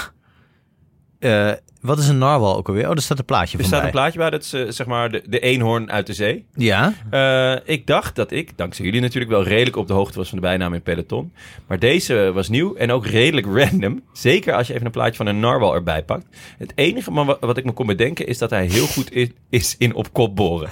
Wat 1.81 1.99
is 1.99 2.09
een 2.09 2.18
narwal 2.18 2.57
ook 2.57 2.68
alweer? 2.68 2.83
Oh, 2.89 2.89
daar 2.93 3.01
staat 3.03 3.18
een 3.18 3.24
plaatje 3.24 3.53
Er 3.59 3.59
van 3.59 3.66
staat 3.66 3.78
bij. 3.78 3.89
een 3.89 3.95
plaatje 3.95 4.18
bij, 4.18 4.31
dat 4.31 4.43
is 4.43 4.53
eh, 4.53 4.62
zeg 4.68 4.87
maar 4.87 5.11
de, 5.11 5.22
de 5.26 5.39
eenhoorn 5.41 5.91
uit 5.91 6.07
de 6.07 6.12
zee. 6.12 6.45
Ja, 6.55 6.93
Eh, 7.11 7.57
ik 7.74 7.87
dacht 7.87 8.16
dat 8.16 8.31
ik, 8.31 8.57
dankzij 8.57 8.85
jullie 8.85 9.01
natuurlijk, 9.01 9.31
wel 9.33 9.43
redelijk 9.45 9.76
op 9.76 9.87
de 9.87 9.93
hoogte 9.93 10.18
was 10.18 10.28
van 10.28 10.39
de 10.39 10.45
bijnaam 10.45 10.74
in 10.74 10.83
Peloton. 10.83 11.33
Maar 11.66 11.78
deze 11.78 12.31
was 12.35 12.49
nieuw 12.49 12.74
en 12.74 12.91
ook 12.91 13.07
redelijk 13.07 13.47
random. 13.47 14.03
Zeker 14.12 14.55
als 14.55 14.66
je 14.66 14.72
even 14.72 14.87
een 14.87 14.93
plaatje 14.93 15.16
van 15.16 15.26
een 15.26 15.41
narwal 15.41 15.74
erbij 15.74 16.03
pakt. 16.05 16.26
Het 16.59 16.72
enige 16.74 17.11
maar 17.11 17.24
wa- 17.24 17.37
wat 17.41 17.57
ik 17.57 17.64
me 17.64 17.72
kon 17.72 17.87
bedenken 17.87 18.26
is 18.26 18.39
dat 18.39 18.51
hij 18.51 18.66
heel 18.66 18.87
goed 18.87 19.12
is, 19.12 19.28
is 19.51 19.74
in 19.78 19.95
op 19.95 20.12
kop 20.12 20.37
boren. 20.37 20.70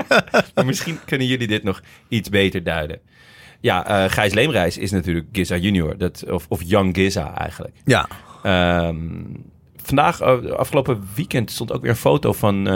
misschien 0.64 0.98
kunnen 1.06 1.26
jullie 1.26 1.46
dit 1.46 1.62
nog 1.62 1.82
iets 2.08 2.28
beter 2.28 2.62
duiden. 2.64 2.98
Ja, 3.60 3.86
eh 4.04 4.10
Gijs 4.10 4.32
Leemreis 4.34 4.78
is 4.78 4.90
natuurlijk 4.90 5.26
Giza 5.32 5.56
Junior, 5.56 5.96
dat, 5.98 6.24
of, 6.30 6.46
of 6.48 6.60
Young 6.64 6.96
Giza 6.96 7.36
eigenlijk. 7.38 7.74
ja. 7.84 8.08
Ehm, 8.42 8.96
vandaag, 9.82 10.20
eh, 10.20 10.44
afgelopen 10.50 11.02
weekend, 11.14 11.50
stond 11.50 11.72
ook 11.72 11.80
weer 11.80 11.90
een 11.90 11.96
foto 11.96 12.32
van 12.32 12.66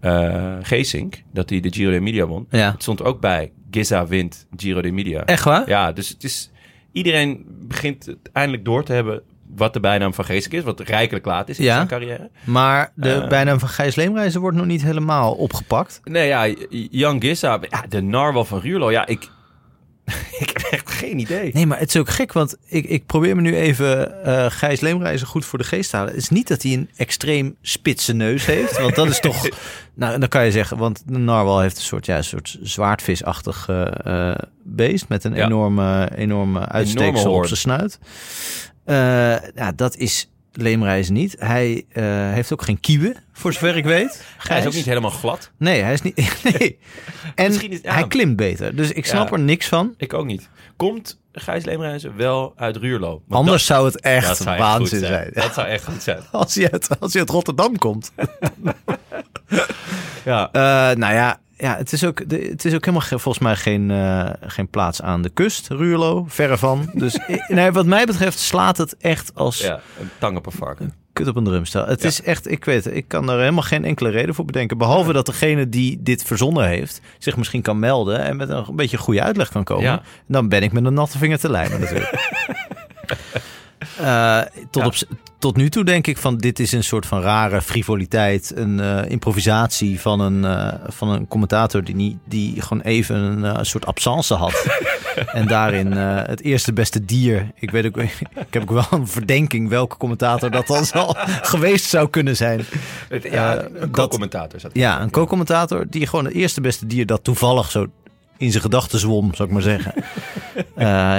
eh, 0.00 0.56
Geesink. 0.62 1.22
Dat 1.32 1.50
hij 1.50 1.60
de 1.60 1.72
Giro 1.72 1.90
d'Emilia 1.90 2.26
won. 2.26 2.46
ja. 2.50 2.70
Het 2.72 2.82
stond 2.82 3.02
ook 3.04 3.20
bij. 3.20 3.52
Giza 3.70 4.06
wint 4.06 4.46
Giro 4.56 4.80
d'Emilia. 4.80 5.24
Echt 5.24 5.44
waar? 5.44 5.68
Ja, 5.68 5.92
dus 5.92 6.08
het 6.08 6.24
is... 6.24 6.50
Iedereen 6.92 7.44
begint 7.48 8.06
het 8.06 8.18
eindelijk 8.32 8.64
door 8.64 8.84
te 8.84 8.92
hebben 8.92 9.22
wat 9.56 9.72
de 9.72 9.80
bijnaam 9.80 10.14
van 10.14 10.24
Geesink 10.24 10.54
is. 10.54 10.62
Wat 10.62 10.80
rijkelijk 10.80 11.24
laat 11.26 11.48
is 11.48 11.58
in 11.58 11.64
Ja. 11.64 11.74
zijn 11.74 11.86
carrière. 11.86 12.30
Maar 12.44 12.92
de 12.94 13.12
Eh. 13.12 13.28
bijnaam 13.28 13.58
van 13.58 13.68
Gijs 13.68 13.94
Leemreizen 13.94 14.40
wordt 14.40 14.56
nog 14.56 14.66
niet 14.66 14.82
helemaal 14.82 15.32
opgepakt. 15.32 16.00
Nee, 16.04 16.26
ja, 16.28 16.54
Jan 16.90 17.20
Giza. 17.20 17.58
Ja, 17.68 17.84
de 17.88 18.00
narwal 18.02 18.44
van 18.44 18.60
Ruurlo. 18.60 18.90
Ja, 18.90 19.06
ik... 19.06 19.28
ik 20.38 20.50
heb 20.52 20.62
echt 20.70 20.90
geen 20.90 21.18
idee. 21.18 21.50
Nee, 21.52 21.66
maar 21.66 21.78
het 21.78 21.88
is 21.88 21.96
ook 21.96 22.08
gek, 22.08 22.32
want 22.32 22.56
ik, 22.66 22.84
ik 22.84 23.06
probeer 23.06 23.36
me 23.36 23.42
nu 23.42 23.56
even 23.56 24.24
eh 24.24 24.46
Gijs 24.50 24.80
Leemreizen 24.80 25.26
goed 25.26 25.44
voor 25.44 25.58
de 25.58 25.64
geest 25.64 25.90
te 25.90 25.96
halen. 25.96 26.12
Het 26.12 26.22
is 26.22 26.28
niet 26.28 26.48
dat 26.48 26.62
hij 26.62 26.72
een 26.72 26.90
extreem 26.96 27.56
spitse 27.62 28.12
neus 28.12 28.46
heeft, 28.46 28.78
want 28.78 28.94
dat 28.94 29.08
is 29.08 29.20
toch... 29.30 29.48
Nou, 29.94 30.18
dan 30.18 30.28
kan 30.28 30.44
je 30.44 30.50
zeggen, 30.50 30.76
want 30.76 31.02
de 31.06 31.18
narwal 31.18 31.60
heeft 31.60 31.76
een 31.76 31.82
soort, 31.82 32.06
ja, 32.06 32.16
een 32.16 32.24
soort 32.24 32.58
zwaardvisachtig 32.62 33.68
eh, 33.68 34.30
eh, 34.30 34.38
beest 34.64 35.08
met 35.08 35.24
een 35.24 35.34
Ja. 35.34 35.44
enorme, 35.44 36.10
enorme 36.16 36.68
uitsteeksel 36.68 37.32
op 37.32 37.46
zijn 37.46 37.58
snuit. 37.58 37.98
Ja, 39.54 39.72
dat 39.76 39.96
is 39.96 40.29
Leemreizen 40.52 41.14
niet. 41.14 41.36
Hij 41.38 41.84
eh, 41.92 42.04
heeft 42.32 42.52
ook 42.52 42.62
geen 42.62 42.80
kieuwen, 42.80 43.16
voor 43.32 43.52
zover 43.52 43.76
ik 43.76 43.84
weet. 43.84 44.24
Hij 44.38 44.58
is 44.58 44.66
ook 44.66 44.72
niet 44.74 44.84
helemaal 44.84 45.10
glad. 45.10 45.50
Nee, 45.56 45.82
hij 45.82 45.92
is 45.92 46.02
niet... 46.02 46.16
nee. 46.58 46.78
En 47.34 47.70
is- 47.70 47.78
hij 47.82 48.06
klimt 48.06 48.36
beter, 48.36 48.76
dus 48.76 48.92
ik 48.92 49.06
snap 49.06 49.28
Ja. 49.28 49.32
er 49.34 49.40
niks 49.40 49.68
van. 49.68 49.94
Ik 49.96 50.14
ook 50.14 50.26
niet. 50.26 50.48
Komt 50.76 51.20
Gijs 51.32 51.64
Leemreizen 51.64 52.16
wel 52.16 52.52
uit 52.56 52.76
Ruurlo? 52.76 53.08
Want 53.10 53.40
Anders 53.44 53.66
zou 53.66 53.86
het 53.86 54.00
echt 54.00 54.36
zou 54.36 54.58
waanzin 54.58 54.98
zijn. 55.00 55.30
Dat 55.32 55.54
zou 55.54 55.66
echt 55.66 55.84
goed 55.84 56.02
zijn. 56.02 56.22
Als 56.32 56.54
hij, 56.54 56.70
uit, 56.72 57.00
als 57.00 57.12
hij 57.12 57.20
uit 57.22 57.30
Rotterdam 57.30 57.78
komt. 57.78 58.12
Ja. 60.24 60.48
Eh, 60.52 60.96
nou 60.96 61.14
ja, 61.14 61.40
ja 61.60 61.76
het, 61.76 61.92
is 61.92 62.04
ook, 62.04 62.18
het 62.28 62.64
is 62.64 62.74
ook 62.74 62.84
helemaal 62.84 63.06
ge- 63.06 63.18
volgens 63.18 63.44
mij 63.44 63.56
geen, 63.56 63.90
eh, 63.90 64.30
geen 64.40 64.68
plaats 64.68 65.02
aan 65.02 65.22
de 65.22 65.28
kust, 65.30 65.68
Ruurlo. 65.68 66.24
Verre 66.28 66.58
van. 66.58 66.90
Dus 66.94 67.18
nee, 67.48 67.70
wat 67.70 67.86
mij 67.86 68.04
betreft 68.04 68.38
slaat 68.38 68.76
het 68.76 68.96
echt 68.96 69.32
als 69.34 69.58
Ja, 69.60 69.80
een 70.00 70.10
tang 70.18 70.36
op 70.36 70.46
een 70.46 70.52
varken. 70.52 70.92
kut 71.12 71.28
op 71.28 71.36
een 71.36 71.44
drumstel. 71.44 71.86
Het 71.86 72.02
Ja. 72.02 72.08
is 72.08 72.22
echt, 72.22 72.50
ik 72.50 72.64
weet 72.64 72.84
het, 72.84 72.94
ik 72.94 73.08
kan 73.08 73.30
er 73.30 73.38
helemaal 73.38 73.62
geen 73.62 73.84
enkele 73.84 74.08
reden 74.10 74.34
voor 74.34 74.44
bedenken. 74.44 74.78
Behalve 74.78 75.12
dat 75.12 75.26
degene 75.26 75.68
die 75.68 76.02
dit 76.02 76.22
verzonnen 76.22 76.66
heeft 76.66 77.00
zich 77.18 77.36
misschien 77.36 77.62
kan 77.62 77.78
melden 77.78 78.18
en 78.20 78.36
met 78.36 78.48
een, 78.48 78.64
een 78.68 78.76
beetje 78.76 78.96
goede 78.98 79.22
uitleg 79.22 79.48
kan 79.48 79.64
komen. 79.64 79.84
Ja. 79.84 80.02
Dan 80.26 80.48
ben 80.48 80.62
ik 80.62 80.72
met 80.72 80.84
een 80.84 80.94
natte 80.94 81.18
vinger 81.18 81.38
te 81.38 81.50
lijmen 81.50 81.80
natuurlijk. 81.80 82.14
Eh, 83.98 84.40
tot, 84.70 84.82
Ja. 84.82 84.86
op, 84.86 84.94
tot 85.40 85.56
nu 85.56 85.70
toe 85.70 85.84
denk 85.84 86.06
ik 86.06 86.18
van 86.18 86.36
dit 86.36 86.58
is 86.58 86.72
een 86.72 86.84
soort 86.84 87.06
van 87.06 87.20
rare 87.20 87.62
frivoliteit, 87.62 88.52
een 88.56 88.80
eh, 88.80 89.10
improvisatie 89.10 90.00
van 90.00 90.20
een, 90.20 90.44
eh, 90.44 90.72
van 90.86 91.08
een 91.08 91.28
commentator 91.28 91.84
die, 91.84 91.94
niet, 91.94 92.16
die 92.24 92.60
gewoon 92.62 92.82
even 92.82 93.16
een 93.16 93.44
eh, 93.44 93.58
soort 93.62 93.86
absence 93.86 94.34
had. 94.34 94.66
en 95.32 95.46
daarin 95.46 95.92
het 95.92 96.42
eerste 96.42 96.72
beste 96.72 97.04
dier. 97.04 97.50
Ik 97.54 97.70
weet 97.70 97.86
ook, 97.86 97.96
ik 98.46 98.46
heb 98.50 98.62
ook 98.62 98.70
wel 98.70 98.86
een 99.00 99.08
verdenking 99.08 99.68
welke 99.68 99.96
commentator 99.96 100.50
dat 100.50 100.66
dan 100.66 100.84
zal 100.84 101.16
geweest 101.52 101.84
zou 101.84 102.08
kunnen 102.08 102.36
zijn. 102.36 102.64
Ja, 103.22 103.64
een 103.74 103.90
co-commentator 103.90 104.60
Ja, 104.72 105.00
een 105.00 105.10
co-commentator 105.10 105.86
die 105.88 106.06
gewoon 106.06 106.24
het 106.24 106.34
eerste 106.34 106.60
beste 106.60 106.86
dier 106.86 107.06
dat 107.06 107.24
toevallig 107.24 107.70
zo 107.70 107.86
in 108.36 108.50
zijn 108.50 108.62
gedachten 108.62 108.98
zwom, 108.98 109.34
zou 109.34 109.48
ik 109.48 109.54
maar 109.54 109.62
zeggen, 109.62 109.94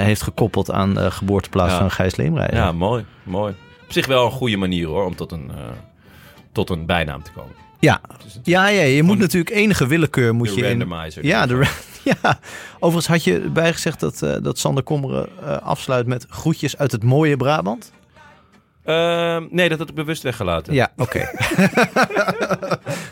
heeft 0.04 0.22
gekoppeld 0.22 0.70
aan 0.70 0.94
de 0.94 1.10
geboorteplaats 1.10 1.72
Ja. 1.72 1.78
van 1.78 1.90
Gijs 1.90 2.16
Leemreijer. 2.16 2.54
Ja, 2.54 2.72
mooi, 2.72 3.04
mooi. 3.22 3.54
Op 3.92 3.98
zich 3.98 4.06
wel 4.06 4.24
een 4.24 4.30
goede 4.30 4.56
manier 4.56 4.86
hoor, 4.86 5.04
om 5.04 5.16
tot 5.16 5.32
een, 5.32 5.50
eh, 5.50 5.56
tot 6.52 6.70
een 6.70 6.86
bijnaam 6.86 7.22
te 7.22 7.30
komen. 7.32 7.52
Ja, 7.78 8.00
Dus 8.24 8.38
ja, 8.42 8.66
ja 8.66 8.82
je 8.82 9.02
moet 9.02 9.18
natuurlijk 9.18 9.50
enige 9.56 9.86
willekeur 9.86 10.34
moet 10.34 10.48
de 10.48 10.54
je 10.54 10.60
in. 10.60 10.88
Ja, 11.22 11.46
de, 11.46 11.54
ra- 11.56 11.70
ja, 12.22 12.38
overigens 12.74 13.06
had 13.06 13.24
je 13.24 13.40
bijgezegd 13.40 14.00
dat, 14.00 14.22
eh, 14.22 14.36
dat 14.42 14.58
Sander 14.58 14.82
Kommeren 14.82 15.28
eh, 15.44 15.56
afsluit 15.56 16.06
met 16.06 16.26
groetjes 16.28 16.76
uit 16.78 16.92
het 16.92 17.02
mooie 17.04 17.36
Brabant. 17.36 17.92
Ehm, 18.84 19.44
nee, 19.50 19.68
dat 19.68 19.78
had 19.78 19.88
ik 19.88 19.94
bewust 19.94 20.22
weggelaten. 20.22 20.74
Ja, 20.74 20.92
oké. 20.96 21.30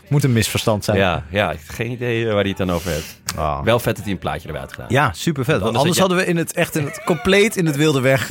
moet 0.09 0.25
een 0.25 0.33
misverstand 0.33 0.85
zijn. 0.85 0.97
ja, 0.99 1.25
ja, 1.31 1.51
ik 1.53 1.59
heb 1.59 1.69
geen 1.69 1.91
idee 1.91 2.21
eh, 2.27 2.33
waar 2.33 2.41
hij 2.41 2.49
het 2.49 2.59
dan 2.59 2.71
over 2.71 2.91
heeft. 2.91 3.21
Ah. 3.37 3.63
Wel 3.63 3.79
vet 3.79 3.95
dat 3.97 4.05
hij 4.05 4.13
een 4.13 4.19
plaatje 4.19 4.47
erbij 4.47 4.63
had 4.63 4.73
gedaan. 4.73 4.89
Ja, 4.91 5.13
super 5.13 5.45
vet. 5.45 5.61
Want 5.61 5.77
Anders 5.77 5.83
anders 5.83 5.99
had 5.99 6.09
hadden 6.09 6.27
we 6.27 6.31
in 6.33 6.37
het 6.39 6.53
echt 6.53 6.77
in 6.77 6.85
het 6.85 7.03
compleet 7.05 7.57
in 7.57 7.67
het 7.67 7.77
wilde 7.77 8.01
weg. 8.01 8.31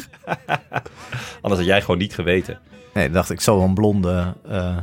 Anders 1.42 1.62
had 1.62 1.66
jij 1.70 1.82
gewoon 1.82 1.98
niet 1.98 2.14
geweten. 2.14 2.60
Nee, 2.94 3.06
ik 3.06 3.14
dacht 3.14 3.30
ik 3.30 3.42
zal 3.42 3.58
wel 3.58 3.66
een 3.66 3.74
blonde, 3.74 4.34
eh, 4.50 4.78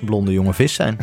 blonde 0.00 0.32
jonge 0.32 0.54
vis 0.54 0.74
zijn. 0.74 0.96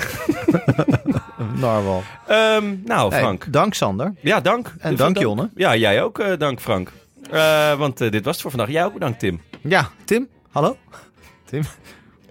Narwal. 1.61 2.03
Ehm, 2.27 2.75
nou, 2.85 3.09
Hey, 3.11 3.19
Frank. 3.19 3.45
dank 3.53 3.73
Sander. 3.73 4.13
Ja, 4.21 4.39
dank. 4.41 4.67
En 4.79 4.95
dank 4.95 4.97
dank. 4.97 5.17
Jonne. 5.17 5.49
Ja, 5.55 5.75
jij 5.75 6.03
ook 6.03 6.19
eh, 6.19 6.37
dank 6.37 6.59
Frank. 6.61 6.91
Eh, 7.31 7.73
want 7.73 7.97
dit 7.97 8.23
was 8.23 8.33
het 8.33 8.41
voor 8.41 8.51
vandaag. 8.51 8.69
Jij 8.69 8.85
ook 8.85 8.93
bedankt 8.93 9.19
Tim. 9.19 9.41
Ja, 9.61 9.89
Tim. 10.05 10.27
Hallo. 10.57 10.77
Tim. 11.45 11.63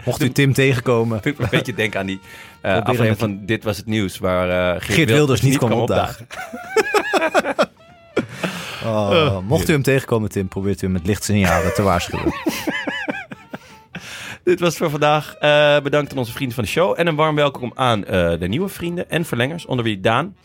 Mocht 0.04 0.22
u 0.22 0.30
Tim 0.30 0.52
tegenkomen. 0.52 1.20
Ik 1.22 1.38
een 1.38 1.46
beetje 1.50 1.74
denken 1.74 2.00
aan 2.00 2.06
die 2.06 2.20
eh 2.20 2.60
Proberen 2.60 2.84
aflevering 2.84 3.18
van 3.18 3.46
Dit 3.46 3.64
Was 3.64 3.76
Het 3.76 3.86
Nieuws... 3.86 4.18
waar 4.18 4.50
eh 4.50 4.70
Geert, 4.70 4.94
Geert 4.94 5.10
Wilders 5.10 5.40
niet 5.40 5.58
kwam 5.58 5.72
opdagen. 5.72 6.26
Oh, 8.84 9.38
mocht 9.38 9.68
u 9.68 9.72
hem 9.72 9.82
tegenkomen, 9.82 10.28
Tim, 10.28 10.48
probeert 10.48 10.82
u 10.82 10.84
hem 10.84 10.92
met 10.92 11.06
lichtsignalen 11.06 11.74
te 11.74 11.82
waarschuwen. 11.82 12.34
Dit 14.44 14.60
was 14.60 14.68
het 14.68 14.78
voor 14.78 14.90
vandaag. 14.90 15.34
Eh, 15.34 15.80
bedankt 15.80 16.12
aan 16.12 16.18
onze 16.18 16.32
vrienden 16.32 16.54
van 16.54 16.64
de 16.64 16.70
show. 16.70 16.94
En 16.96 17.06
een 17.06 17.14
warm 17.14 17.34
welkom 17.34 17.72
aan 17.74 18.04
eh, 18.04 18.38
de 18.38 18.48
nieuwe 18.48 18.68
vrienden 18.68 19.10
en 19.10 19.24
verlengers. 19.24 19.66
Onder 19.66 19.84
wie 19.84 20.00
Daan, 20.00 20.36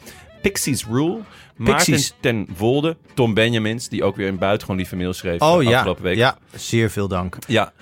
Pixies 0.42 0.86
Rule, 0.86 1.20
Maarten 1.56 1.94
Pixies. 1.94 2.14
ten 2.20 2.48
Wolde, 2.58 2.98
Tom 3.14 3.34
Benjamins... 3.34 3.90
die 3.90 4.04
ook 4.04 4.16
weer 4.16 4.28
een 4.28 4.38
buitengewoon 4.38 4.78
lieve 4.78 4.96
mail 4.96 5.14
schreef 5.14 5.42
Oh 5.42 5.62
eh, 5.64 5.70
ja, 5.70 5.76
afgelopen 5.76 6.04
week. 6.04 6.16
ja, 6.18 6.38
zeer 6.56 6.90
veel 6.90 7.08
dank. 7.08 7.38
Ja. 7.48 7.74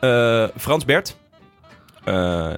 Eh, 0.00 0.48
Frans 0.56 0.84
Bert. 0.84 1.16
Eh, 2.04 2.52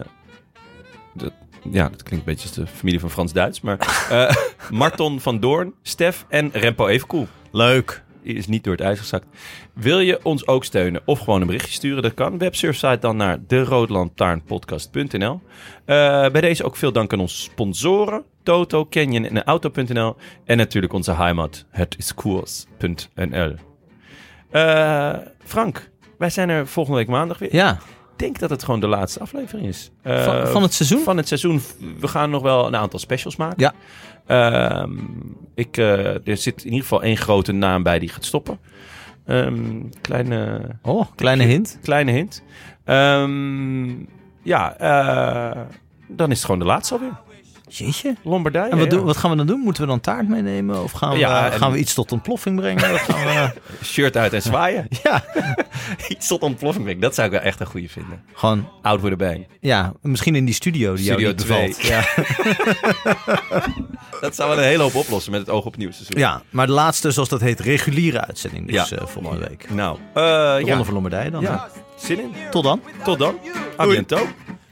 dat, 1.15 1.33
ja, 1.71 1.89
dat 1.89 2.03
klinkt 2.03 2.27
een 2.27 2.35
beetje 2.35 2.49
als 2.49 2.57
de 2.57 2.67
familie 2.67 3.01
van 3.01 3.11
Frans 3.11 3.33
Duits. 3.33 3.61
Maar 3.61 4.07
eh, 4.11 4.35
Marton 4.71 5.21
van 5.21 5.41
Doorn, 5.41 5.75
Stef 5.83 6.25
en 6.29 6.51
Rempo 6.53 6.87
Evenkoel. 6.87 7.29
Leuk. 7.53 8.04
Is 8.25 8.47
niet 8.47 8.65
door 8.65 8.73
het 8.73 8.83
ijs 8.83 8.99
gezakt. 8.99 9.27
Wil 9.73 10.01
je 10.01 10.21
ons 10.23 10.47
ook 10.47 10.65
steunen 10.65 11.03
of 11.05 11.19
gewoon 11.19 11.41
een 11.41 11.47
berichtje 11.47 11.73
sturen? 11.73 12.03
Dat 12.03 12.15
kan. 12.15 12.39
Websurfsite 12.39 12.99
dan 13.01 13.17
naar 13.17 13.39
deroodlantaarnpodcast.nl. 13.47 15.41
Eh 15.85 16.31
bij 16.31 16.41
deze 16.41 16.65
ook 16.65 16.77
veel 16.77 16.93
dank 16.93 17.13
aan 17.13 17.21
onze 17.21 17.41
sponsoren. 17.41 18.25
Toto, 18.43 18.87
Canyon 18.87 19.25
en 19.25 19.45
Auto.nl. 19.45 20.17
En 20.45 20.57
natuurlijk 20.57 20.93
onze 20.93 21.13
heimat, 21.13 21.65
het 21.71 21.95
is 21.99 22.15
koers.nl. 22.15 23.55
Eh, 24.51 25.15
Frank, 25.45 25.91
wij 26.19 26.31
zijn 26.31 26.49
er 26.49 26.67
volgende 26.67 26.99
week 26.99 27.09
maandag 27.09 27.39
weer. 27.39 27.55
Ja, 27.55 27.79
denk 28.17 28.39
dat 28.39 28.51
het 28.51 28.65
gewoon 28.65 28.81
de 28.81 28.87
laatste 28.87 29.21
aflevering 29.21 29.69
is. 29.69 29.91
Eh, 30.03 30.25
van, 30.25 30.47
van 30.47 30.63
het 30.63 30.75
seizoen? 30.75 31.03
van 31.03 31.17
het 31.17 31.29
seizoen. 31.29 31.61
We 32.01 32.09
gaan 32.09 32.31
nog 32.31 32.43
wel 32.43 32.67
een 32.67 32.77
aantal 32.77 32.99
specials 32.99 33.37
maken. 33.37 33.57
Ja. 33.63 33.73
Ehm, 34.27 34.91
ik, 35.55 35.77
eh, 35.77 36.29
er 36.29 36.37
zit 36.37 36.59
in 36.61 36.65
ieder 36.71 36.83
geval 36.83 37.03
één 37.03 37.17
grote 37.17 37.53
naam 37.53 37.83
bij 37.83 37.99
die 37.99 38.09
gaat 38.09 38.25
stoppen. 38.25 38.59
Ehm, 39.27 39.81
kleine, 40.01 40.61
Oh, 40.83 41.07
kleine 41.15 41.45
hint. 41.45 41.79
kleine 41.83 42.11
hint. 42.13 42.43
Ehm, 42.85 43.89
ja, 44.43 44.77
eh, 44.79 45.61
dan 46.09 46.31
is 46.31 46.37
het 46.37 46.45
gewoon 46.45 46.61
de 46.61 46.67
laatste 46.67 46.95
alweer. 46.95 47.13
Jeetje. 47.77 48.15
Lombardije. 48.23 48.71
En 48.71 48.79
wat, 48.79 48.91
ja. 48.91 48.97
doen, 48.97 49.05
wat 49.05 49.17
gaan 49.17 49.31
we 49.31 49.37
dan 49.37 49.47
doen? 49.47 49.61
Moeten 49.61 49.83
we 49.83 49.89
dan 49.89 50.01
taart 50.01 50.29
meenemen? 50.29 50.83
Of 50.83 50.93
gaan 50.93 51.11
we, 51.13 51.19
Ja, 51.19 51.51
en- 51.51 51.59
gaan 51.59 51.73
we 51.73 51.79
iets 51.79 51.95
tot 51.95 52.13
ontploffing 52.13 52.57
brengen? 52.57 52.81
Gaan 52.99 53.25
we, 53.25 53.53
Shirt 53.85 54.17
uit 54.17 54.33
en 54.33 54.43
zwaaien. 54.43 54.87
ja, 55.03 55.25
Iets 56.09 56.27
tot 56.27 56.43
ontploffing. 56.43 56.85
brengen. 56.85 57.01
Dat 57.03 57.15
zou 57.15 57.27
ik 57.27 57.33
wel 57.33 57.43
echt 57.43 57.61
een 57.61 57.67
goede 57.67 57.89
vinden. 57.89 58.23
gewoon, 58.35 58.69
Out 58.83 59.01
with 59.01 59.13
a 59.13 59.17
bang. 59.17 59.47
ja, 59.61 59.93
misschien 60.03 60.35
in 60.37 60.45
die 60.45 60.55
studio 60.55 60.95
die 60.95 61.05
Studio 61.05 61.21
jou 61.21 61.35
niet 61.35 61.47
bevalt. 61.47 61.75
twee. 61.75 61.91
Ja. 61.91 62.05
Dat 64.21 64.35
zou 64.35 64.49
wel 64.49 64.59
een 64.59 64.65
hele 64.65 64.83
hoop 64.83 64.95
oplossen 64.95 65.33
met 65.33 65.41
het 65.41 65.51
oog 65.51 65.65
op 65.65 65.75
seizoen. 65.79 66.07
ja, 66.19 66.43
maar 66.51 66.67
de 66.67 66.73
laatste, 66.73 67.11
zoals 67.11 67.29
dat 67.29 67.41
heet, 67.41 67.61
reguliere 67.61 68.21
uitzending. 68.27 68.67
Dus 68.71 68.89
Ja. 68.89 68.97
eh, 68.97 69.07
volgende 69.07 69.49
week. 69.49 69.71
Nou, 69.71 69.99
De 70.15 70.21
eh 70.21 70.55
Ronde 70.59 70.67
ja. 70.77 70.85
van 70.85 70.95
Lombardije 70.95 71.31
dan. 71.31 71.43
ja. 71.43 71.69
Zin 71.97 72.19
in. 72.21 72.33
Tot 72.51 72.63
dan. 72.65 72.81
Tot 73.05 73.19
dan. 73.19 73.35
A 73.81 73.87
bientôt. 73.87 74.27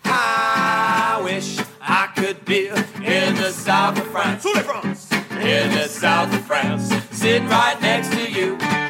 I 0.07 1.23
wish 1.25 1.59
I 1.85 2.13
could 2.15 2.45
be 2.45 2.69
in 2.69 3.35
the 3.35 3.51
south 3.51 3.99
of 3.99 4.07
France. 4.09 4.45
In 4.45 5.71
the 5.73 5.89
south 5.89 6.33
of 6.33 6.45
France, 6.47 6.93
sitting 7.11 7.49
right 7.49 7.81
next 7.81 8.13
to 8.13 8.31
you. 8.31 8.82